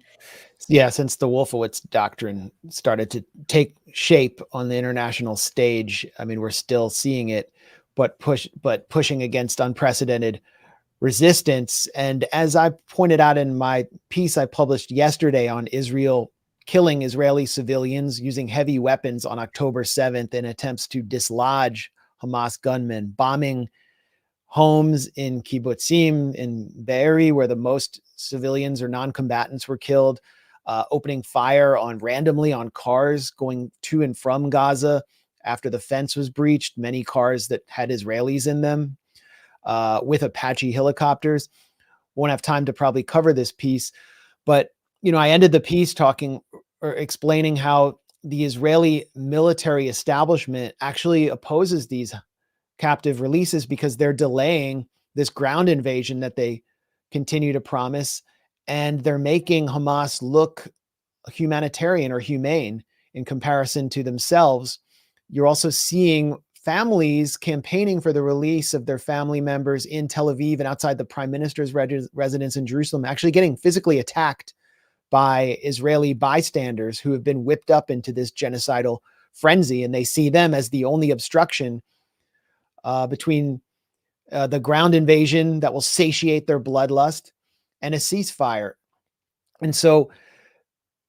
[0.69, 6.41] Yeah, since the Wolfowitz doctrine started to take shape on the international stage, I mean,
[6.41, 7.53] we're still seeing it,
[7.95, 10.41] but push, but pushing against unprecedented
[11.01, 11.87] resistance.
[11.95, 16.33] And as I pointed out in my piece I published yesterday on Israel
[16.67, 21.91] killing Israeli civilians using heavy weapons on October 7th in attempts to dislodge
[22.23, 23.69] Hamas gunmen, bombing
[24.47, 30.21] homes in kibbutzim in Be'eri, where the most civilians or non-combatants were killed,
[30.67, 35.03] uh, opening fire on randomly on cars going to and from Gaza
[35.45, 36.77] after the fence was breached.
[36.77, 38.97] Many cars that had Israelis in them
[39.65, 41.49] uh, with Apache helicopters.
[42.15, 43.93] Won't have time to probably cover this piece,
[44.45, 44.71] but
[45.07, 46.41] you know, I ended the piece talking
[46.83, 52.13] or explaining how the Israeli military establishment actually opposes these
[52.79, 54.85] captive releases because they're delaying
[55.15, 56.65] this ground invasion that they
[57.13, 58.21] continue to promise
[58.67, 60.67] and they're making Hamas look
[61.31, 62.83] humanitarian or humane
[63.15, 64.81] in comparison to themselves.
[65.31, 70.59] You're also seeing families campaigning for the release of their family members in Tel Aviv
[70.59, 74.53] and outside the prime minister's residence in Jerusalem, actually getting physically attacked
[75.11, 78.99] by Israeli bystanders who have been whipped up into this genocidal
[79.33, 79.85] frenzy.
[79.85, 81.83] And they see them as the only obstruction
[82.85, 83.61] uh, between
[84.33, 87.33] uh, the ground invasion that will satiate their bloodlust
[87.83, 88.73] and a ceasefire.
[89.61, 90.11] And so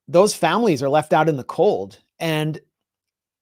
[0.08, 2.00] those families are left out in the cold.
[2.20, 2.60] And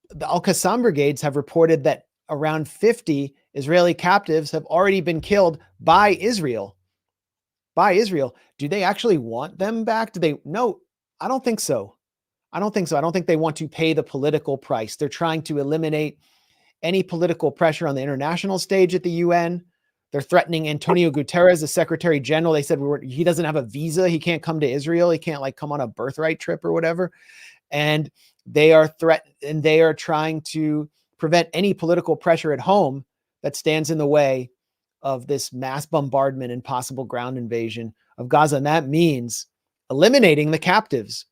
[0.10, 5.60] the Al Qassam brigades have reported that around 50 Israeli captives have already been killed
[5.80, 6.75] by Israel.
[7.76, 8.36] By Israel.
[8.58, 10.14] Do they actually want them back?
[10.14, 10.36] Do they?
[10.46, 10.80] No,
[11.20, 11.96] I don't think so.
[12.54, 12.98] I don't think so.
[12.98, 14.96] I don't think they want to pay the political price.
[14.96, 16.20] They're trying to eliminate
[16.84, 19.64] any political pressure on the international stage at the UN.
[20.12, 22.54] They're threatening Antonio Guterres, the Secretary General.
[22.54, 24.08] They said we were, he doesn't have a visa.
[24.08, 25.10] He can't come to Israel.
[25.10, 27.12] He can't like come on a birthright trip or whatever.
[27.72, 28.10] And
[28.46, 33.04] they are threat and they are trying to prevent any political pressure at home
[33.42, 34.50] that stands in the way
[35.06, 38.58] of this mass bombardment and possible ground invasion of Gaza.
[38.58, 39.46] And that means
[39.92, 41.28] eliminating the captives,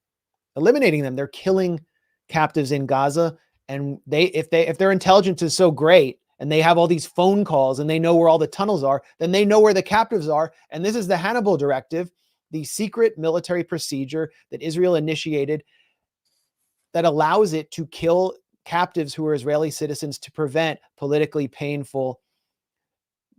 [0.55, 1.15] eliminating them.
[1.15, 1.81] They're killing
[2.29, 3.35] captives in Gaza.
[3.67, 7.07] And they, if they, if their intelligence is so great and they have all these
[7.07, 9.81] phone calls and they know where all the tunnels are, then they know where the
[9.81, 10.53] captives are.
[10.69, 12.11] And this is the Hannibal Directive,
[12.51, 15.63] the secret military procedure that Israel initiated
[16.93, 18.35] that allows it to kill
[18.65, 22.19] captives who are Israeli citizens to prevent politically painful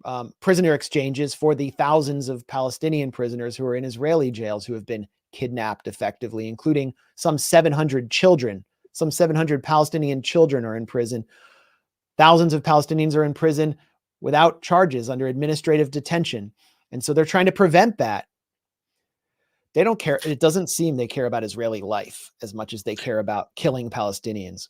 [0.04, 4.74] um, prisoner exchanges for the thousands of Palestinian prisoners who are in Israeli jails who
[4.74, 8.64] have been kidnapped effectively, including some 700 children.
[8.92, 11.24] Some 700 Palestinian children are in prison
[12.16, 13.76] Thousands of Palestinians are in prison
[14.20, 16.52] without charges under administrative detention.
[16.92, 18.26] And so they're trying to prevent that.
[19.74, 20.20] They don't care.
[20.24, 23.90] It doesn't seem they care about Israeli life as much as they care about killing
[23.90, 24.68] Palestinians.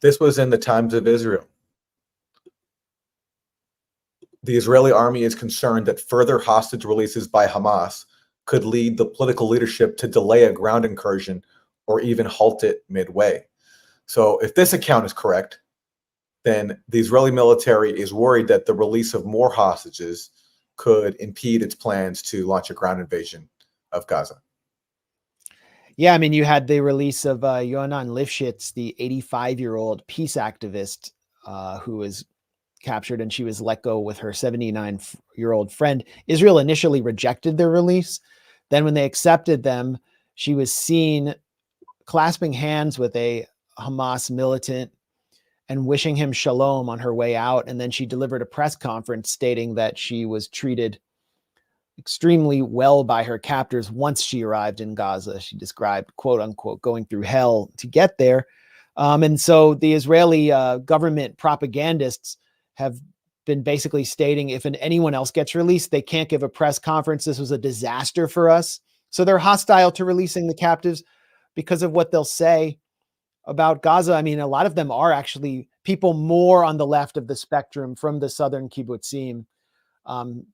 [0.00, 1.46] This was in the times of Israel.
[4.44, 8.04] The Israeli army is concerned that further hostage releases by Hamas
[8.44, 11.42] could lead the political leadership to delay a ground incursion
[11.86, 13.46] or even halt it midway.
[14.04, 15.60] So, if this account is correct,
[16.42, 20.28] then the Israeli military is worried that the release of more hostages
[20.76, 23.48] could impede its plans to launch a ground invasion
[23.92, 24.42] of Gaza.
[25.96, 30.06] Yeah, I mean, you had the release of uh, Yocheved Lifshitz, the 85 year old
[30.06, 31.12] peace activist
[31.46, 32.26] uh, who was
[32.84, 35.00] captured and she was let go with her 79
[35.36, 36.04] year old friend.
[36.26, 38.20] Israel initially rejected their release.
[38.70, 39.98] Then, when they accepted them,
[40.34, 41.34] she was seen
[42.06, 43.46] clasping hands with a
[43.78, 44.92] Hamas militant
[45.68, 47.68] and wishing him shalom on her way out.
[47.68, 50.98] And then she delivered a press conference stating that she was treated
[51.98, 55.40] extremely well by her captors once she arrived in Gaza.
[55.40, 58.46] She described, quote unquote, going through hell to get there.
[58.96, 62.36] Um, and so the Israeli uh, government propagandists
[62.74, 62.96] have
[63.44, 67.24] been basically stating if an, anyone else gets released, they can't give a press conference.
[67.24, 68.80] This was a disaster for us.
[69.10, 71.04] So they're hostile to releasing the captives
[71.54, 72.78] because of what they'll say
[73.46, 74.14] about Gaza.
[74.14, 77.36] I mean, a lot of them are actually people more on the left of the
[77.36, 79.44] spectrum from the southern kibbutzim
[80.06, 80.46] um,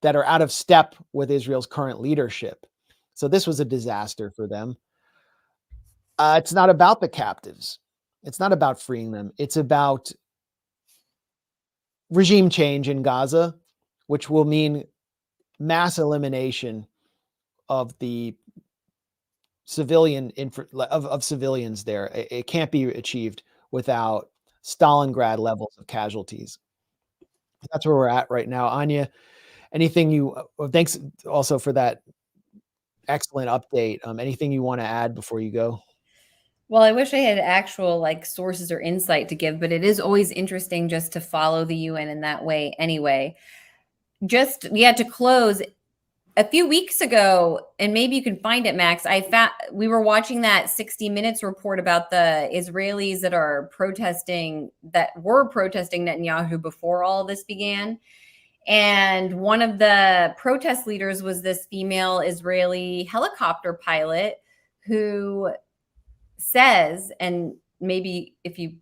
[0.00, 2.66] that are out of step with Israel's current leadership.
[3.14, 4.76] So this was a disaster for them.
[6.18, 7.78] Uh, it's not about the captives.
[8.24, 9.32] It's not about freeing them.
[9.38, 10.10] It's about
[12.12, 13.56] regime change in Gaza,
[14.06, 14.84] which will mean
[15.58, 16.86] mass elimination
[17.68, 18.36] of the
[19.64, 20.32] civilian
[20.74, 22.06] of, of civilians there.
[22.06, 24.28] It, it can't be achieved without
[24.62, 26.58] Stalingrad levels of casualties.
[27.72, 28.66] That's where we're at right now.
[28.68, 29.08] Anya,
[29.72, 32.02] anything you uh, thanks also for that
[33.08, 34.00] excellent update.
[34.06, 35.80] Um, anything you want to add before you go?
[36.72, 40.00] Well, I wish I had actual like sources or insight to give, but it is
[40.00, 43.36] always interesting just to follow the UN in that way anyway.
[44.24, 45.60] Just yeah, to close
[46.38, 49.04] a few weeks ago, and maybe you can find it, Max.
[49.04, 54.70] I found we were watching that 60 Minutes report about the Israelis that are protesting
[54.82, 57.98] that were protesting Netanyahu before all this began.
[58.66, 64.36] And one of the protest leaders was this female Israeli helicopter pilot
[64.86, 65.52] who
[66.42, 68.76] says, and maybe if you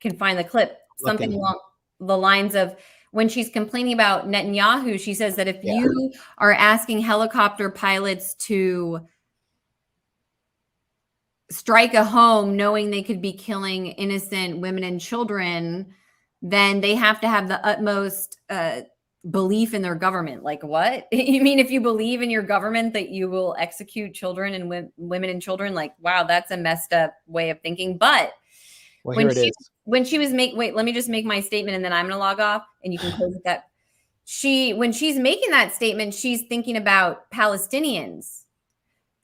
[0.00, 1.40] can find the clip, something Looking.
[1.40, 1.58] along
[2.00, 2.76] the lines of
[3.12, 9.06] when she's complaining about Netanyahu, she says that if you are asking helicopter pilots to
[11.50, 15.94] strike a home knowing they could be killing innocent women and children,
[16.40, 18.80] then they have to have the utmost uh,
[19.30, 20.42] belief in their government.
[20.42, 21.06] Like, what?
[21.12, 24.92] you mean if you believe in your government that you will execute children and wo-
[24.96, 25.74] women and children?
[25.74, 27.98] Like, wow, that's a messed up way of thinking.
[27.98, 28.32] But
[29.04, 29.70] Well, when she is.
[29.84, 32.18] when she was make wait, let me just make my statement and then I'm gonna
[32.18, 33.64] log off and you can close that.
[34.24, 38.42] She when she's making that statement, she's thinking about Palestinians.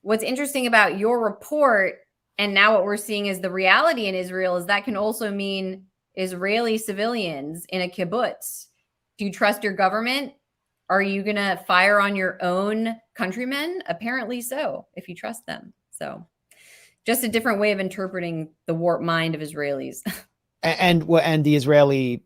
[0.02, 1.96] What's interesting about your report
[2.38, 5.86] and now what we're seeing is the reality in Israel is that can also mean
[6.14, 8.67] Israeli civilians in a kibbutz.
[9.18, 10.32] Do you trust your government?
[10.88, 13.82] Are you going to fire on your own countrymen?
[13.86, 15.74] Apparently so, if you trust them.
[15.90, 16.26] So,
[17.04, 20.00] just a different way of interpreting the warped mind of Israelis.
[20.60, 22.24] And and the Israeli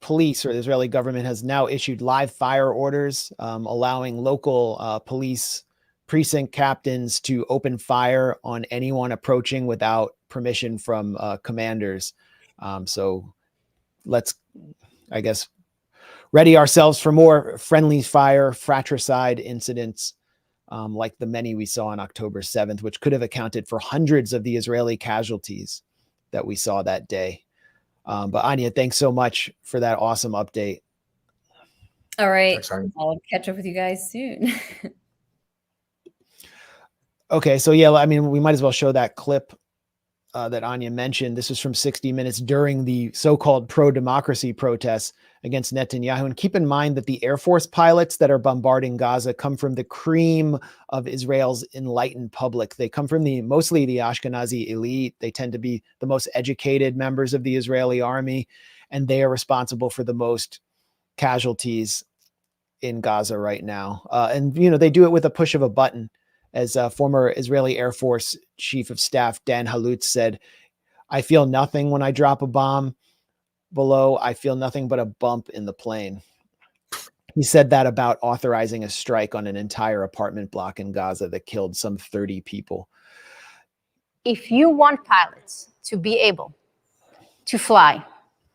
[0.00, 4.98] police or the Israeli government has now issued live fire orders, um, allowing local uh,
[5.00, 5.64] police
[6.06, 12.12] precinct captains to open fire on anyone approaching without permission from uh, commanders.
[12.58, 13.34] Um, so
[14.04, 14.34] let's,
[15.10, 15.48] I guess,
[16.34, 20.14] ready ourselves for more friendly fire fratricide incidents.
[20.68, 24.32] Um, like the many we saw on October 7th, which could have accounted for hundreds
[24.32, 25.82] of the Israeli casualties
[26.32, 27.44] that we saw that day.
[28.06, 30.80] Um, but Anya, thanks so much for that awesome update.
[32.18, 32.54] All right.
[32.54, 34.52] Thanks, I'll catch up with you guys soon.
[37.30, 39.58] Okay, so yeah, I mean, we might as well show that clip
[40.34, 41.36] uh, that Anya mentioned.
[41.36, 46.24] This is from 60 Minutes during the so-called pro-democracy protests against Netanyahu.
[46.24, 49.74] And keep in mind that the Air Force pilots that are bombarding Gaza come from
[49.74, 50.58] the cream
[50.88, 52.76] of Israel's enlightened public.
[52.76, 55.14] They come from the mostly the Ashkenazi elite.
[55.20, 58.48] They tend to be the most educated members of the Israeli army,
[58.90, 60.60] and they are responsible for the most
[61.18, 62.02] casualties
[62.80, 64.06] in Gaza right now.
[64.10, 66.10] Uh, and you know, they do it with a push of a button
[66.54, 70.38] as uh, former Israeli Air Force Chief of Staff Dan Halutz said,
[71.10, 72.94] I feel nothing when I drop a bomb
[73.74, 74.18] below.
[74.20, 76.22] I feel nothing but a bump in the plane.
[77.34, 81.46] He said that about authorizing a strike on an entire apartment block in Gaza that
[81.46, 82.88] killed some 30 people.
[84.24, 86.54] If you want pilots to be able
[87.46, 88.04] to fly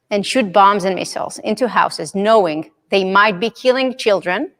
[0.10, 4.52] and shoot bombs and missiles into houses knowing they might be killing children,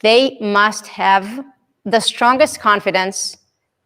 [0.00, 1.44] they must have
[1.84, 3.36] the strongest confidence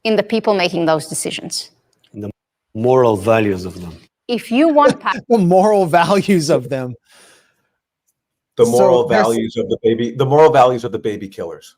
[0.03, 1.71] in the people making those decisions.
[2.15, 2.31] the
[2.75, 3.95] moral values of them.
[4.29, 6.95] If you want the moral values of them.
[8.57, 11.77] The moral there's- values of the baby, the moral values of the baby killers.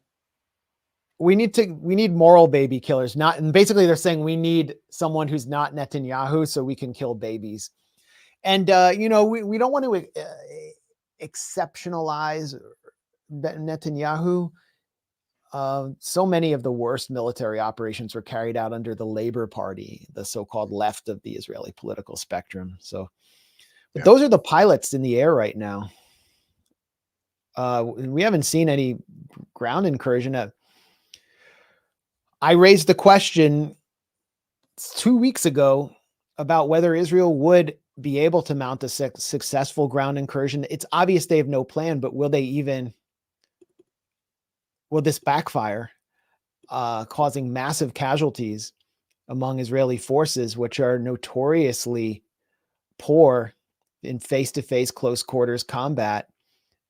[1.19, 4.77] we need to we need moral baby killers not and basically they're saying we need
[4.89, 7.71] someone who's not netanyahu so we can kill babies
[8.45, 10.25] And uh, you know, we, we don't want to uh,
[11.21, 12.55] exceptionalize
[13.33, 14.51] Netanyahu.
[15.53, 20.07] Uh, so many of the worst military operations were carried out under the Labor Party,
[20.13, 22.77] the so-called left of the Israeli political spectrum.
[22.81, 23.09] So,
[23.95, 24.05] but Yeah.
[24.05, 25.91] those are the pilots in the air right now.
[27.57, 28.99] Uh, we haven't seen any
[29.55, 30.35] ground incursion.
[30.35, 30.51] Uh,
[32.43, 33.75] I raised the question
[34.97, 35.91] two weeks ago
[36.37, 40.65] about whether Israel would be able to mount a suc- successful ground incursion.
[40.71, 42.93] It's obvious they have no plan, but will they even?
[44.91, 45.91] Will this backfire,
[46.69, 48.73] uh, causing massive casualties
[49.29, 52.23] among Israeli forces, which are notoriously
[52.99, 53.55] poor
[54.03, 56.29] in face-to-face close quarters combat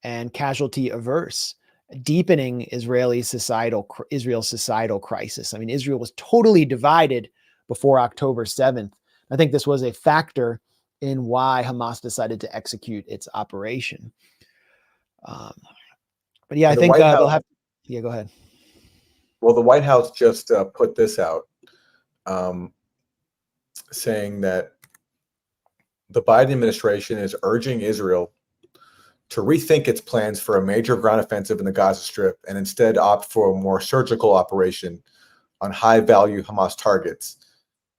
[0.02, 1.54] and casualty averse?
[2.02, 5.54] deepening Israeli societal Israel's societal crisis.
[5.54, 7.30] I mean, Israel was totally divided
[7.66, 8.92] before October 7th.
[9.30, 10.60] I think this was a factor
[11.00, 14.12] in why Hamas decided to execute its operation.
[15.24, 15.54] Um,
[16.48, 17.42] but yeah, I think uh, they'll have.
[17.88, 18.28] Yeah, go ahead.
[19.40, 21.44] Well, the White House just uh, put this out,
[22.26, 22.72] um,
[23.90, 24.72] saying that
[26.10, 28.32] the Biden administration is urging Israel
[29.30, 32.96] to rethink its plans for a major ground offensive in the Gaza Strip and instead
[32.98, 35.02] opt for a more surgical operation
[35.60, 37.38] on high value Hamas targets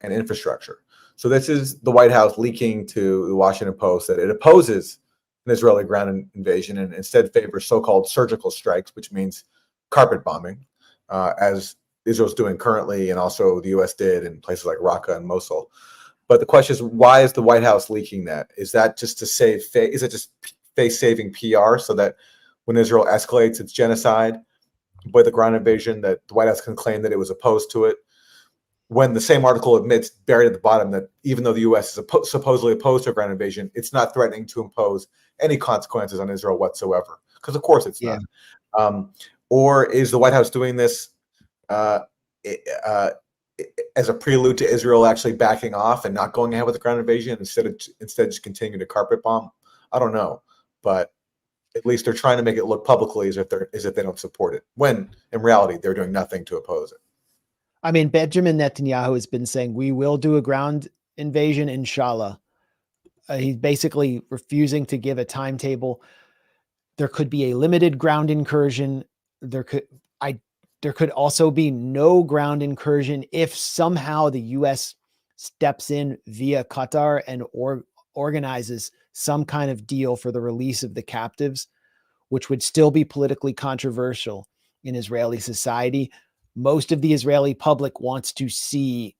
[0.01, 0.79] and infrastructure.
[1.15, 4.99] So, this is the White House leaking to the Washington Post that it opposes
[5.45, 9.45] an Israeli ground invasion and instead favors so called surgical strikes, which means
[9.89, 10.65] carpet bombing,
[11.09, 11.75] uh, as
[12.05, 15.71] Israel's doing currently, and also the US did in places like Raqqa and Mosul.
[16.27, 18.51] But the question is, why is the White House leaking that?
[18.55, 19.95] Is that just to save face?
[19.95, 20.31] Is it just
[20.75, 22.15] face saving PR so that
[22.65, 24.35] when Israel escalates its genocide
[25.11, 27.85] by the ground invasion, that the White House can claim that it was opposed to
[27.85, 27.97] it?
[28.89, 31.95] When the same article admits, buried at the bottom, that even though the U.S.
[31.95, 35.07] is oppo- supposedly opposed to a ground invasion, it's not threatening to impose
[35.39, 37.19] any consequences on Israel whatsoever.
[37.35, 38.19] Because of course it's not.
[38.77, 39.13] Um,
[39.49, 41.09] or is the White House doing this
[41.69, 41.99] uh,
[42.85, 43.09] uh,
[43.95, 46.99] as a prelude to Israel actually backing off and not going ahead with the ground
[46.99, 49.51] invasion instead of instead just continuing to carpet bomb?
[49.91, 50.41] I don't know,
[50.83, 51.13] but
[51.75, 54.03] at least they're trying to make it look publicly as if they're as if they
[54.03, 54.63] don't support it.
[54.75, 56.99] When in reality they're doing nothing to oppose it.
[57.81, 62.39] I mean, Benjamin Netanyahu has been saying we will do a ground invasion, inshallah.
[63.27, 66.01] Uh, he's basically refusing to give a timetable.
[66.97, 69.05] There could be a limited ground incursion.
[69.41, 69.83] There could
[70.21, 70.39] I
[70.81, 74.95] there could also be no ground incursion if somehow the US
[75.35, 80.93] steps in via Qatar and or organizes some kind of deal for the release of
[80.93, 81.67] the captives,
[82.29, 84.47] which would still be politically controversial
[84.83, 86.11] in Israeli society.
[86.55, 89.15] Most of the Israeli public wants to see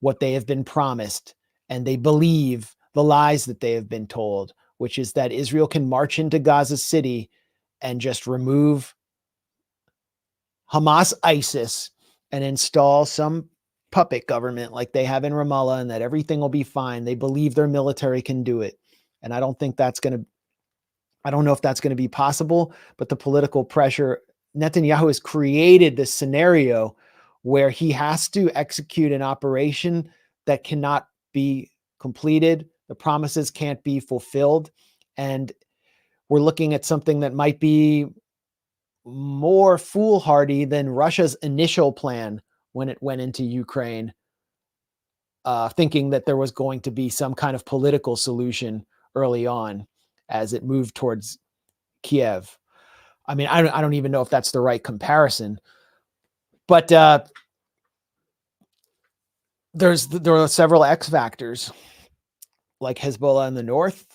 [0.00, 1.34] what they have been promised,
[1.68, 5.88] and they believe the lies that they have been told, which is that Israel can
[5.88, 7.30] march into Gaza City
[7.80, 8.93] and just remove
[10.72, 11.90] Hamas ISIS
[12.32, 13.48] and install some
[13.92, 17.04] puppet government like they have in Ramallah and that everything will be fine.
[17.04, 18.78] They believe their military can do it.
[19.22, 20.26] And I don't think that's going to
[21.26, 24.20] I don't know if that's going to be possible, but the political pressure
[24.56, 26.96] Netanyahu has created this scenario
[27.42, 30.10] where he has to execute an operation
[30.46, 32.68] that cannot be completed.
[32.88, 34.70] The promises can't be fulfilled.
[35.16, 35.52] And
[36.28, 38.06] we're looking at something that might be
[39.04, 42.40] more foolhardy than Russia's initial plan
[42.72, 44.12] when it went into Ukraine,
[45.44, 49.86] uh, thinking that there was going to be some kind of political solution early on
[50.28, 51.38] as it moved towards
[52.02, 52.58] Kiev.
[53.26, 55.58] I mean, I don't, I don't even know if that's the right comparison,
[56.66, 57.24] but uh,
[59.72, 61.72] there's there are several X factors
[62.80, 64.06] like Hezbollah in the north,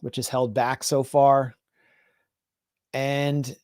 [0.00, 1.54] which has held back so far,
[2.92, 3.56] and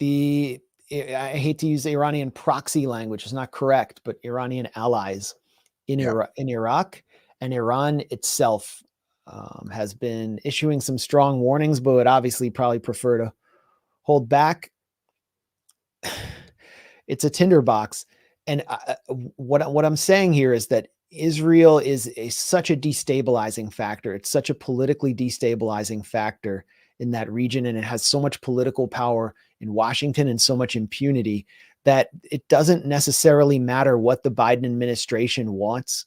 [0.00, 0.60] the
[0.92, 5.34] I hate to use Iranian proxy language; it's not correct, but Iranian allies
[5.86, 7.02] in Iraq, in Iraq,
[7.40, 8.82] and Iran itself
[9.28, 13.32] um, has been issuing some strong warnings, but would obviously probably prefer to
[14.02, 14.72] hold back.
[17.06, 18.06] It's a tinderbox,
[18.46, 22.70] and I, I- what I- what I'm saying here is that Israel is a, such
[22.70, 24.14] a destabilizing factor.
[24.14, 26.64] It's such a politically destabilizing factor
[27.00, 30.76] in that region, and it has so much political power in Washington and so much
[30.76, 31.46] impunity
[31.84, 36.06] that it doesn't necessarily matter what the Biden administration wants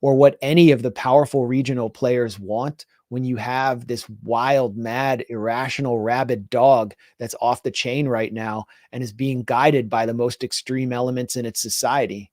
[0.00, 5.24] or what any of the powerful regional players want when you have this wild, mad,
[5.28, 10.14] irrational, rabid dog that's off the chain right now and is being guided by the
[10.14, 12.30] most extreme elements in its society.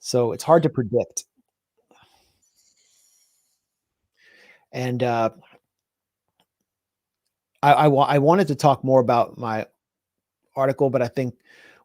[0.00, 1.24] So it's hard to predict.
[4.72, 5.30] And uh,
[7.62, 9.66] I, I, I wanted to talk more about my
[10.56, 11.34] article, but I think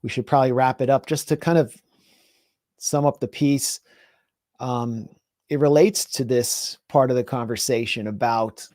[0.01, 1.75] we should probably wrap it up just to kind of
[2.77, 3.79] sum up the piece.
[4.59, 5.07] Um,
[5.49, 8.67] it relates to this part of the conversation about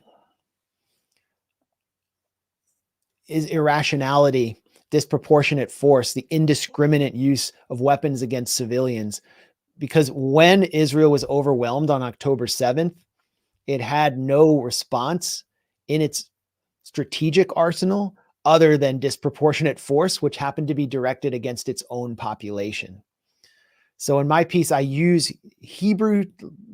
[3.27, 4.57] is irrationality,
[4.89, 9.21] disproportionate force, the indiscriminate use of weapons against civilians.
[9.77, 12.93] Because when Israel was overwhelmed on October 7th,
[13.65, 15.43] it had no response
[15.87, 16.29] in its
[16.83, 18.15] strategic arsenal
[18.45, 23.01] other than disproportionate force, which happened to be directed against its own population.
[23.97, 26.25] So in my piece, I use Hebrew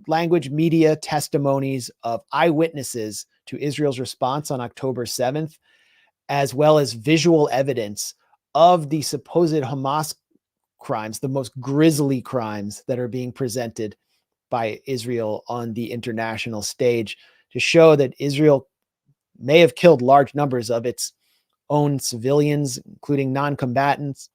[0.07, 5.57] language media testimonies of eyewitnesses to Israel's response on October 7th,
[6.27, 8.15] as well as visual evidence
[8.56, 10.15] of the supposed Hamas
[10.80, 13.95] crimes, the most grisly crimes that are being presented
[14.49, 17.18] by Israel on the international stage
[17.52, 18.68] to show that Israel
[19.40, 21.14] may have killed large numbers of its
[21.70, 24.30] own civilians, including non combatants,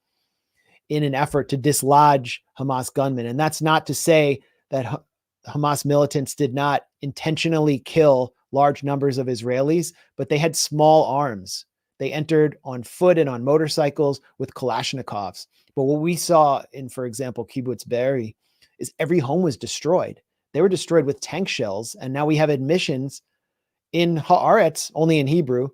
[0.88, 3.26] in an effort to dislodge Hamas gunmen.
[3.26, 4.40] And that's not to say
[4.70, 5.02] that Ha-
[5.48, 11.66] Hamas militants did not intentionally kill large numbers of Israelis, but they had small arms.
[11.98, 15.46] They entered on foot and on motorcycles with Kalashnikovs.
[15.76, 18.36] But what we saw in, for example, Kibbutz Be'eri
[18.78, 20.20] is every home was destroyed.
[20.52, 21.96] They were destroyed with tank shells.
[22.00, 23.22] And now we have admissions
[23.94, 25.68] in Haaretz, only in Hebrew,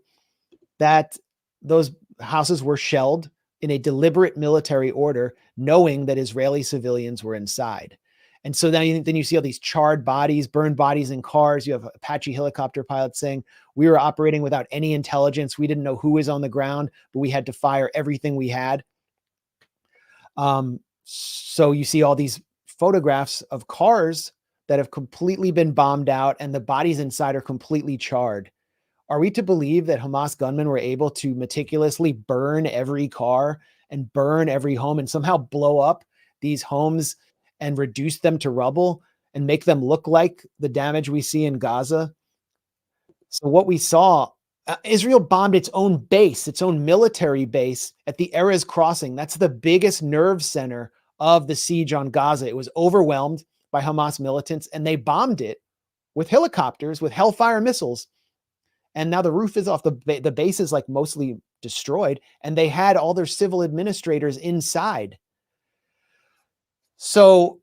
[0.79, 1.17] that
[1.63, 1.91] those
[2.21, 3.31] houses were shelled
[3.63, 7.97] in a deliberate military order, knowing that Israeli civilians were inside.
[8.45, 11.67] And so then you, then you see all these charred bodies, burned bodies in cars.
[11.67, 13.43] You have Apache helicopter pilots saying,
[13.75, 15.59] We were operating without any intelligence.
[15.59, 18.49] We didn't know who was on the ground, but we had to fire everything we
[18.49, 18.85] had.
[20.37, 24.33] Um, so you see all these photographs of cars
[24.71, 28.53] that have completely been bombed out and the bodies inside are completely charred.
[29.09, 33.59] Are we to believe that Hamas gunmen were able to meticulously burn every car
[33.91, 36.05] and burn every home and somehow blow up
[36.41, 37.17] these homes
[37.59, 39.03] and reduce them to rubble
[39.35, 42.15] and make them look like the damage we see in Gaza?
[43.29, 44.29] So, what we saw,
[44.69, 49.17] uh, Israel bombed its own base, its own military base at the Erez crossing.
[49.17, 52.47] That's the biggest nerve center of the siege on Gaza.
[52.47, 55.61] It was overwhelmed by Hamas militants and they bombed it
[56.15, 58.07] with helicopters, with Hellfire missiles.
[58.95, 62.69] And now the roof is off the the base is like mostly destroyed and they
[62.69, 65.19] had all their civil administrators inside.
[66.97, 67.61] So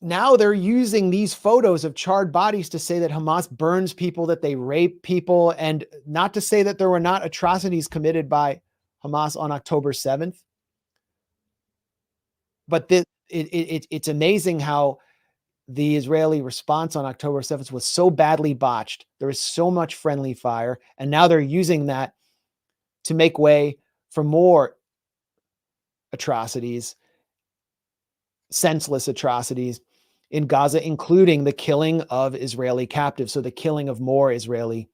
[0.00, 4.40] now they're using these photos of charred bodies to say that Hamas burns people that
[4.40, 8.60] they rape people and not to say that there were not atrocities committed by
[9.04, 10.38] Hamas on October 7th
[12.70, 14.98] but this, it, it, it's amazing how
[15.72, 19.06] the Israeli response on October 7th was so badly botched.
[19.18, 20.80] There was so much friendly fire.
[20.98, 22.14] And now they're using that
[23.04, 23.78] to make way
[24.10, 24.76] for more
[26.12, 26.96] atrocities,
[28.50, 29.80] senseless atrocities
[30.32, 33.32] in Gaza, including the killing of Israeli captives.
[33.32, 34.88] So the killing of more Israeli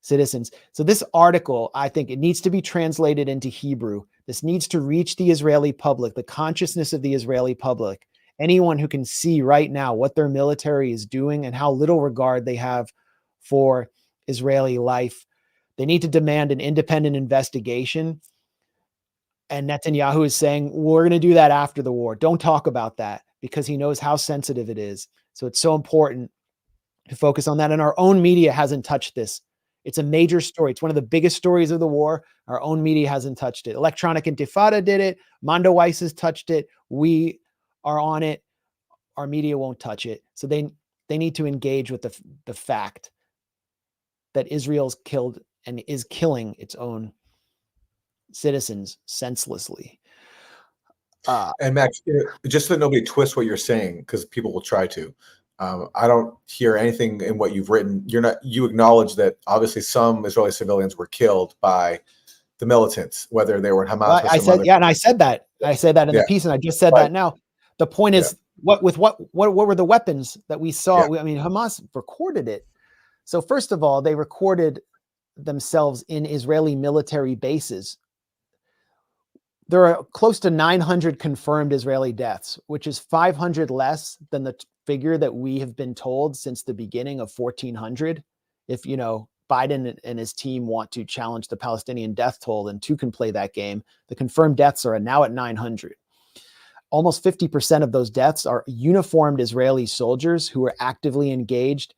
[0.00, 0.50] citizens.
[0.72, 4.02] So this article, I think it needs to be translated into Hebrew.
[4.26, 8.08] This needs to reach the Israeli public, the consciousness of the Israeli public
[8.40, 12.44] anyone who can see right now what their military is doing and how little regard
[12.44, 12.88] they have
[13.40, 13.90] for
[14.26, 15.26] Israeli life.
[15.76, 18.20] They need to demand an independent investigation.
[19.50, 22.16] And Netanyahu is saying, we're going to do that after the war.
[22.16, 25.08] Don't talk about that because he knows how sensitive it is.
[25.32, 26.30] So it's so important
[27.08, 27.72] to focus on that.
[27.72, 29.42] And our own media hasn't touched this.
[29.84, 30.44] It's a major mm-hmm.
[30.44, 30.70] story.
[30.70, 32.24] It's one of the biggest stories of the war.
[32.46, 33.74] Our own media hasn't touched it.
[33.74, 35.18] Electronic Intifada did it.
[35.44, 36.68] Mondoweiss has touched it.
[36.88, 37.40] We
[37.84, 38.42] are on it
[39.16, 40.68] our media won't touch it so they
[41.08, 43.10] they need to engage with the the fact
[44.34, 47.12] that Israel's killed and is killing its own
[48.32, 50.00] citizens senselessly
[51.28, 52.00] uh, and Max,
[52.46, 55.14] just so nobody twists what you're saying, because people will try to.
[55.58, 58.02] Um, I don't hear anything in what you've written.
[58.06, 58.42] You're not.
[58.42, 62.00] You acknowledge that obviously some Israeli civilians were killed by
[62.58, 64.08] the militants, whether they were Hamas.
[64.08, 66.22] well, or I said yeah and I said that I said that in Yeah.
[66.22, 67.02] the piece and I just said Right.
[67.02, 67.36] that now
[67.80, 71.18] the point is what with what what what were the weapons that we saw We-
[71.18, 72.66] I mean Hamas recorded it
[73.24, 74.80] so first of all they recorded
[75.36, 77.98] themselves in Israeli military bases
[79.68, 85.16] there are close to 900 confirmed Israeli deaths, which is 500 less than the figure
[85.16, 88.24] that we have been told since the beginning of 1400.
[88.66, 92.64] If you know Biden and- and his team want to challenge the Palestinian death toll,
[92.64, 93.84] then two can play that game.
[94.08, 95.94] The confirmed deaths are now at 900.
[96.90, 101.94] Almost 50% of those deaths are uniformed Israeli soldiers who were actively engaged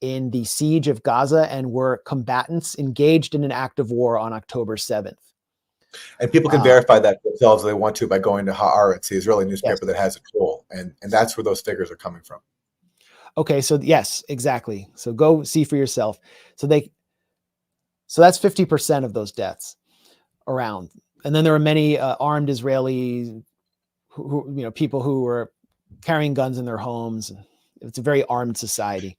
[0.00, 4.32] in the siege of Gaza and were combatants engaged in an act of war on
[4.32, 5.16] October 7th.
[6.20, 9.08] And people can Uh, verify that themselves if they want to by going to Haaretz,
[9.08, 12.20] the Israeli newspaper that has a tool, and and that's where those figures are coming
[12.22, 12.40] from.
[13.38, 14.88] Okay, so yes, exactly.
[14.94, 16.20] So go see for yourself.
[16.56, 16.90] So they
[18.06, 19.76] so that's 50% of those deaths
[20.46, 20.90] around.
[21.24, 23.42] And then there are many uh, armed Israeli
[24.16, 25.52] who, who you know people who were
[26.02, 27.32] carrying guns in their homes.
[27.82, 29.16] It's a very armed society.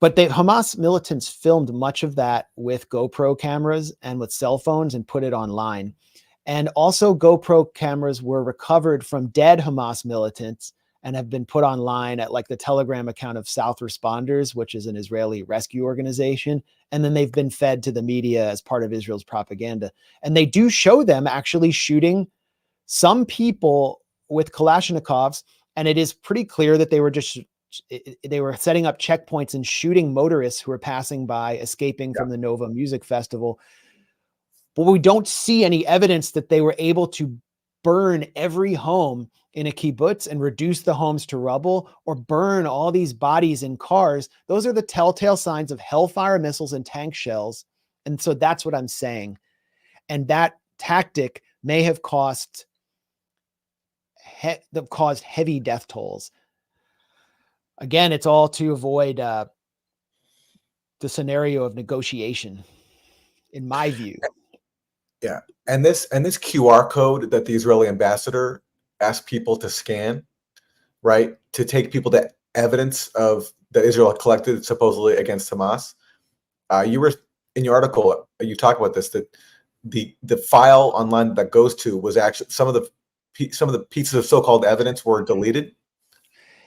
[0.00, 4.94] But the Hamas militants filmed much of that with GoPro cameras and with cell phones
[4.94, 5.94] and put it online.
[6.44, 10.72] And also, GoPro cameras were recovered from dead Hamas militants
[11.02, 14.86] and have been put online at like the Telegram account of South Responders, which is
[14.86, 16.62] an Israeli rescue organization.
[16.92, 19.92] And then they've been fed to the media as part of Israel's propaganda.
[20.22, 22.26] And they do show them actually shooting
[22.86, 25.42] some people with Kalashnikovs.
[25.76, 27.38] And it is pretty clear that they were just
[28.28, 32.38] they were setting up checkpoints and shooting motorists who were passing by escaping from the
[32.38, 33.60] Nova Music Festival.
[34.74, 37.36] But we don't see any evidence that they were able to
[37.82, 42.92] burn every home in a kibbutz and reduce the homes to rubble or burn all
[42.92, 44.28] these bodies in cars.
[44.48, 47.64] Those are the telltale signs of hellfire missiles and tank shells.
[48.04, 49.38] And so that's what I'm saying.
[50.08, 52.65] And that tactic may have cost
[54.36, 56.30] he- that caused heavy death tolls.
[57.78, 59.46] Again, it's all to avoid uh,
[61.00, 62.64] the scenario of negotiation,
[63.52, 64.18] in my view.
[65.22, 68.62] Yeah, and this and this QR code that the Israeli ambassador
[69.00, 70.24] asked people to scan,
[71.02, 75.94] right, to take people to evidence of that Israel collected supposedly against Hamas.
[76.70, 77.12] Uh, you were
[77.54, 79.36] in your article, you talk about this that
[79.84, 82.88] the the file online that goes to was actually some of the
[83.50, 85.74] some of the pieces of so-called evidence were deleted.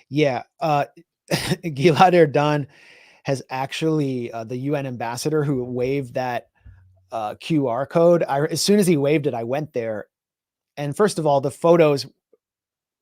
[0.10, 0.86] Yeah, uh,
[1.32, 2.68] Gilad Erdan
[3.24, 6.48] has actually uh, the UN ambassador who waved that
[7.12, 8.24] uh, QR code.
[8.24, 10.08] I, as soon as he waved it, I went there,
[10.78, 12.06] and first of all, the photos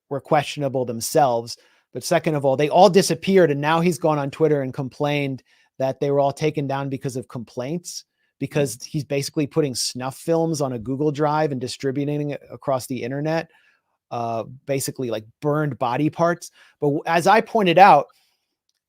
[0.10, 1.58] were questionable themselves.
[1.94, 5.44] But second of all, they all disappeared, and now he's gone on Twitter and complained
[5.80, 8.04] that they were all taken down because of complaints.
[8.40, 13.02] Because he's basically putting snuff films on a Google Drive and distributing it across the
[13.02, 13.50] internet
[14.12, 16.52] uh, basically like burned body parts.
[16.80, 18.08] But as I pointed out,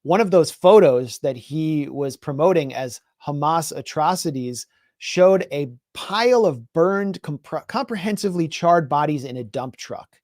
[0.02, 4.66] one of those photos that he was promoting as Hamas atrocities
[4.98, 10.16] showed a pile of burned, compre- comprehensively charred bodies in a dump truck.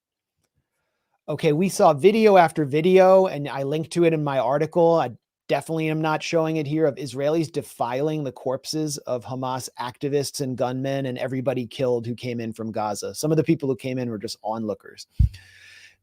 [1.28, 4.94] Okay, we saw video after video, and I linked to it in my article.
[4.96, 5.12] I
[5.48, 10.56] definitely am not showing it here of Israelis defiling the corpses of Hamas activists and
[10.56, 13.14] gunmen and everybody killed who came in from Gaza.
[13.14, 15.06] Some of the people who came in were just onlookers,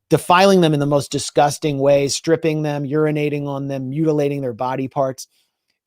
[0.10, 4.88] defiling them in the most disgusting ways, stripping them, urinating on them, mutilating their body
[4.88, 5.28] parts.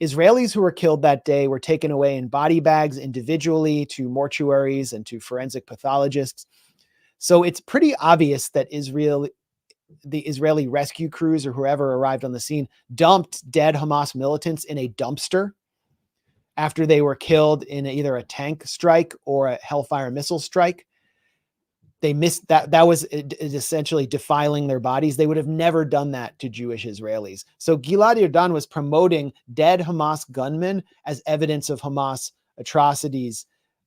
[0.03, 4.93] Israelis who were killed that day were taken away in body bags individually to mortuaries
[4.93, 6.47] and to forensic pathologists.
[7.19, 9.29] So it's pretty obvious that Israel
[10.05, 14.79] the Israeli rescue crews or whoever arrived on the scene dumped dead Hamas militants in
[14.79, 15.53] a dumpster
[16.57, 20.87] after they were killed in either a tank strike or a Hellfire missile strike.
[22.01, 22.71] They missed that.
[22.71, 25.16] That was essentially defiling their bodies.
[25.16, 27.45] They would have never done that to Jewish Israelis.
[27.59, 33.47] So Gilad Erdan was promoting dead Hamas gunmen as evidence of Hamas atrocities,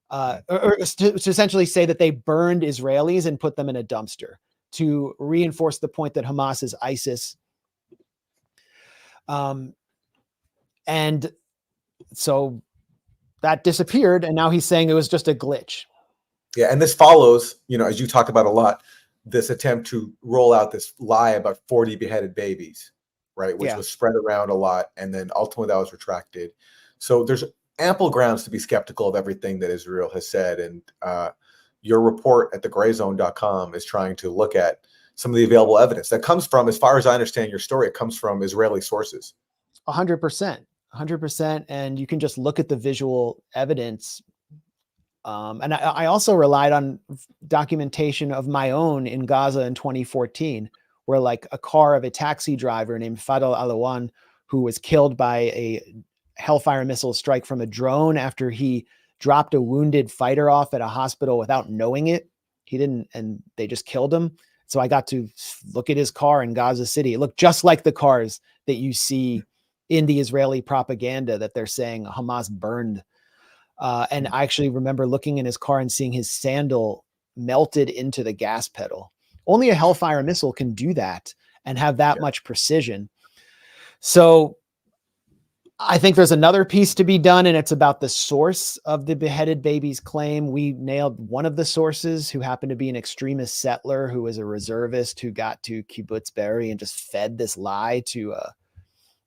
[0.10, 3.76] uh, or, or to, to essentially say that they burned Israelis and put them in
[3.76, 4.36] a dumpster
[4.78, 7.38] to reinforce the point that Hamas is ISIS.
[9.28, 9.74] Um,
[10.86, 11.32] and
[12.14, 12.62] so
[13.42, 15.86] that disappeared, and now he's saying it was just a glitch.
[16.56, 18.84] Yeah, and this follows, you know, as you talk about a lot,
[19.26, 22.92] this attempt to roll out this lie about 40 beheaded babies,
[23.36, 23.58] right?
[23.58, 23.78] Which Yeah.
[23.78, 26.52] was spread around a lot, and then ultimately that was retracted.
[27.00, 27.44] So there's
[27.80, 30.60] ample grounds to be skeptical of everything that Israel has said.
[30.60, 31.32] And uh,
[31.88, 34.82] your report at thegrayzone.com is trying to look at
[35.16, 37.88] some of the available evidence that comes from, as far as I understand your story,
[37.88, 39.34] it comes from Israeli sources.
[39.88, 44.22] Hundred percent, hundred percent, and you can just look at the visual evidence.
[45.24, 47.00] Um, and I, I also relied on
[47.48, 50.70] documentation of my own in Gaza in 2014,
[51.06, 54.10] where like a car of a taxi driver named Fadel Alawan,
[54.46, 55.82] who was killed by a
[56.36, 58.86] Hellfire missile strike from a drone after he
[59.20, 62.30] dropped a wounded fighter off at a hospital without knowing it.
[62.66, 64.38] He didn't, and they just killed him.
[64.68, 65.30] So I got to
[65.74, 67.14] look at his car in Gaza City.
[67.14, 69.44] It looked just like the cars that you see
[69.90, 73.04] in the Israeli propaganda that they're saying Hamas burned.
[73.80, 77.06] Uh, and I actually remember looking in his car and seeing his sandal
[77.38, 79.14] melted into the gas pedal.
[79.46, 81.34] Only a Hellfire missile can do that
[81.64, 83.10] and have that much precision.
[84.02, 84.58] So
[85.80, 89.16] I think there's another piece to be done, and it's about the source of the
[89.16, 90.52] beheaded baby's claim.
[90.52, 94.40] We nailed one of the sources who happened to be an extremist settler who was
[94.40, 98.56] a reservist who got to Kibbutz Be'eri and just fed this lie to a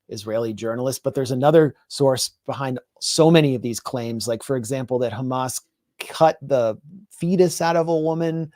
[0.08, 1.04] Israeli journalist.
[1.04, 5.62] But there's another source behind so many of these claims, like, for example, that Hamas
[6.00, 6.76] cut the
[7.12, 8.52] fetus out of a woman.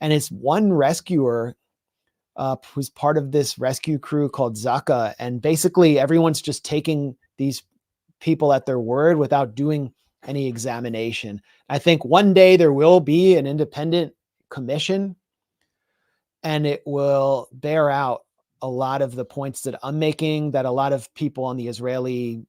[0.00, 1.56] And it's one rescuer
[2.36, 5.14] uh, who's part of this rescue crew called Zaka.
[5.18, 7.62] And basically, everyone's just taking these
[8.20, 9.92] people at their word without doing
[10.24, 11.42] any examination.
[11.68, 14.14] I think one day there will be an independent
[14.48, 15.16] commission
[16.42, 18.22] and it will bear out
[18.62, 21.66] a lot of the points that I'm making, that a lot of people on the
[21.66, 22.46] Israeli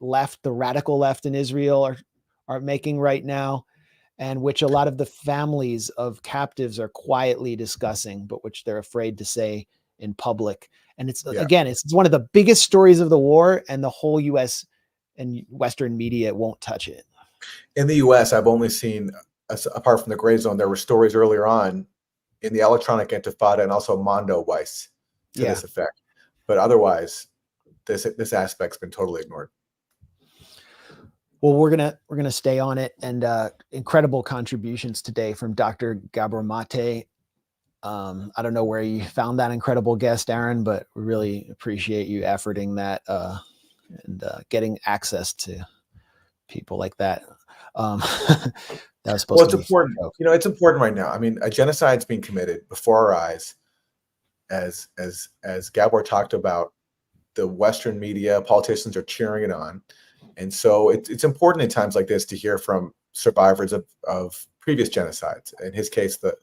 [0.00, 1.96] left, the radical left in Israel, are,
[2.48, 3.66] are making right now
[4.18, 8.78] and which a lot of the families of captives are quietly discussing, but which they're
[8.78, 9.66] afraid to say
[9.98, 10.70] in public.
[10.98, 11.40] And it's Yeah.
[11.40, 14.64] again, it's, one of the biggest stories of the war, and the whole U.S.
[15.16, 17.04] and Western media won't touch it.
[17.76, 19.10] In the U.S., I've only seen,
[19.74, 21.86] apart from the Grayzone, there were stories earlier on
[22.42, 24.88] in the electronic intifada and also Mondoweiss
[25.34, 25.48] to Yeah.
[25.50, 26.00] this effect.
[26.46, 27.26] But otherwise,
[27.86, 29.50] this this aspect's been totally ignored.
[31.44, 35.96] Well, we're gonna we're gonna stay on it, and uh, incredible contributions today from Dr.
[36.12, 37.06] Gabor Mate.
[37.82, 42.06] Um, I don't know where you found that incredible guest, Aaron, but we really appreciate
[42.06, 43.36] you efforting that uh,
[44.04, 45.66] and uh, getting access to
[46.48, 47.24] people like that.
[47.74, 47.98] Um,
[48.28, 48.52] that
[49.04, 49.98] was supposed Well, it's important.
[50.18, 51.10] You know, it's important right now.
[51.10, 53.56] I mean, a genocide's being committed before our eyes,
[54.48, 56.72] as as as Gabor talked about.
[57.34, 59.82] The Western media, politicians are cheering it on,
[60.36, 64.46] and so it's it's important in times like this to hear from survivors of of
[64.60, 65.52] previous genocides.
[65.62, 66.36] In his case, the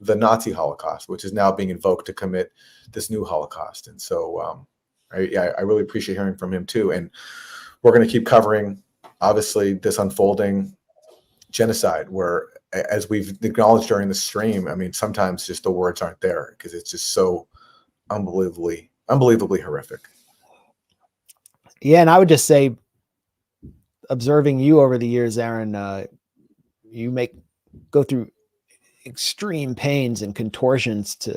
[0.00, 2.52] the Nazi Holocaust, which is now being invoked to commit
[2.92, 3.86] this new Holocaust.
[3.86, 4.66] And so, um,
[5.12, 6.90] I, I really appreciate hearing from him too.
[6.90, 7.10] And
[7.82, 8.82] we're going to keep covering,
[9.20, 10.76] obviously, this unfolding
[11.50, 16.20] genocide where as we've acknowledged during the stream i mean sometimes just the words aren't
[16.20, 17.46] there because it's just so
[18.10, 20.08] unbelievably unbelievably horrific
[21.84, 22.74] Yeah, and I would just say,
[24.10, 26.06] observing you over the years, Aaron, uh,
[26.82, 27.34] you make
[27.90, 28.30] go through
[29.06, 31.36] extreme pains and contortions to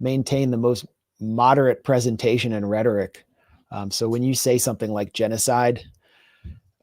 [0.00, 0.86] maintain the most
[1.20, 3.24] moderate presentation and rhetoric.
[3.70, 5.84] Um, so when you say something like genocide,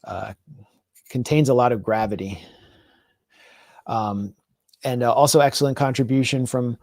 [0.03, 0.33] uh,
[1.09, 2.39] contains a lot of gravity.
[3.85, 4.35] Um,
[4.83, 6.77] and uh, also excellent contribution from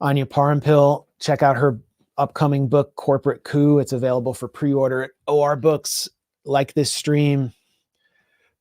[0.00, 1.06] Anya Parampil.
[1.20, 1.78] Check out her
[2.16, 3.78] upcoming book, Corporate Coup.
[3.78, 6.08] It's available for pre-order at OR Books.
[6.44, 7.52] Like this stream,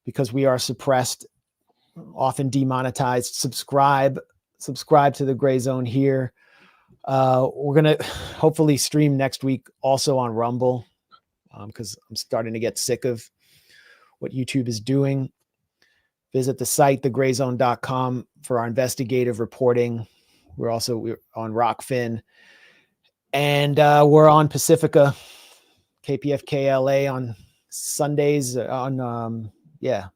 [0.08, 1.28] because we are suppressed,
[2.16, 3.36] often demonetized.
[3.36, 4.18] Subscribe,
[4.58, 6.32] subscribe to the Grayzone here.
[7.04, 8.02] Uh, we're gonna
[8.38, 10.86] hopefully stream next week also on Rumble,
[11.68, 13.30] because I'm starting to get sick of
[14.20, 15.30] what YouTube is doing.
[16.32, 20.08] Visit the site, thegrayzone.com, for our investigative reporting.
[20.56, 22.22] We're also we're on Rokfin
[23.34, 25.14] and uh, we're on Pacifica,
[26.06, 27.36] KPFK LA on
[27.70, 30.08] Sundays, uh, on um, yeah,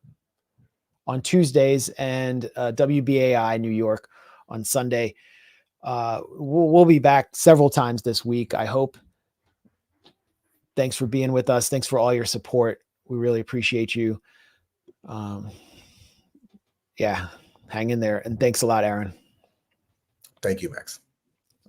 [1.07, 4.07] on Tuesdays, and uh, WBAI New York
[4.49, 5.15] on Sunday.
[5.83, 8.53] Uh, we'll, we'll be back several times this week.
[8.53, 8.97] I hope.
[10.75, 11.69] Thanks for being with us.
[11.69, 12.81] Thanks for all your support.
[13.07, 14.21] We really appreciate you.
[15.07, 15.51] Um,
[16.97, 17.27] yeah,
[17.67, 19.13] hang in there, and thanks a lot, Aaron.
[20.41, 20.99] thank you max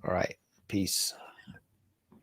[0.07, 0.35] All right,
[0.69, 1.15] peace.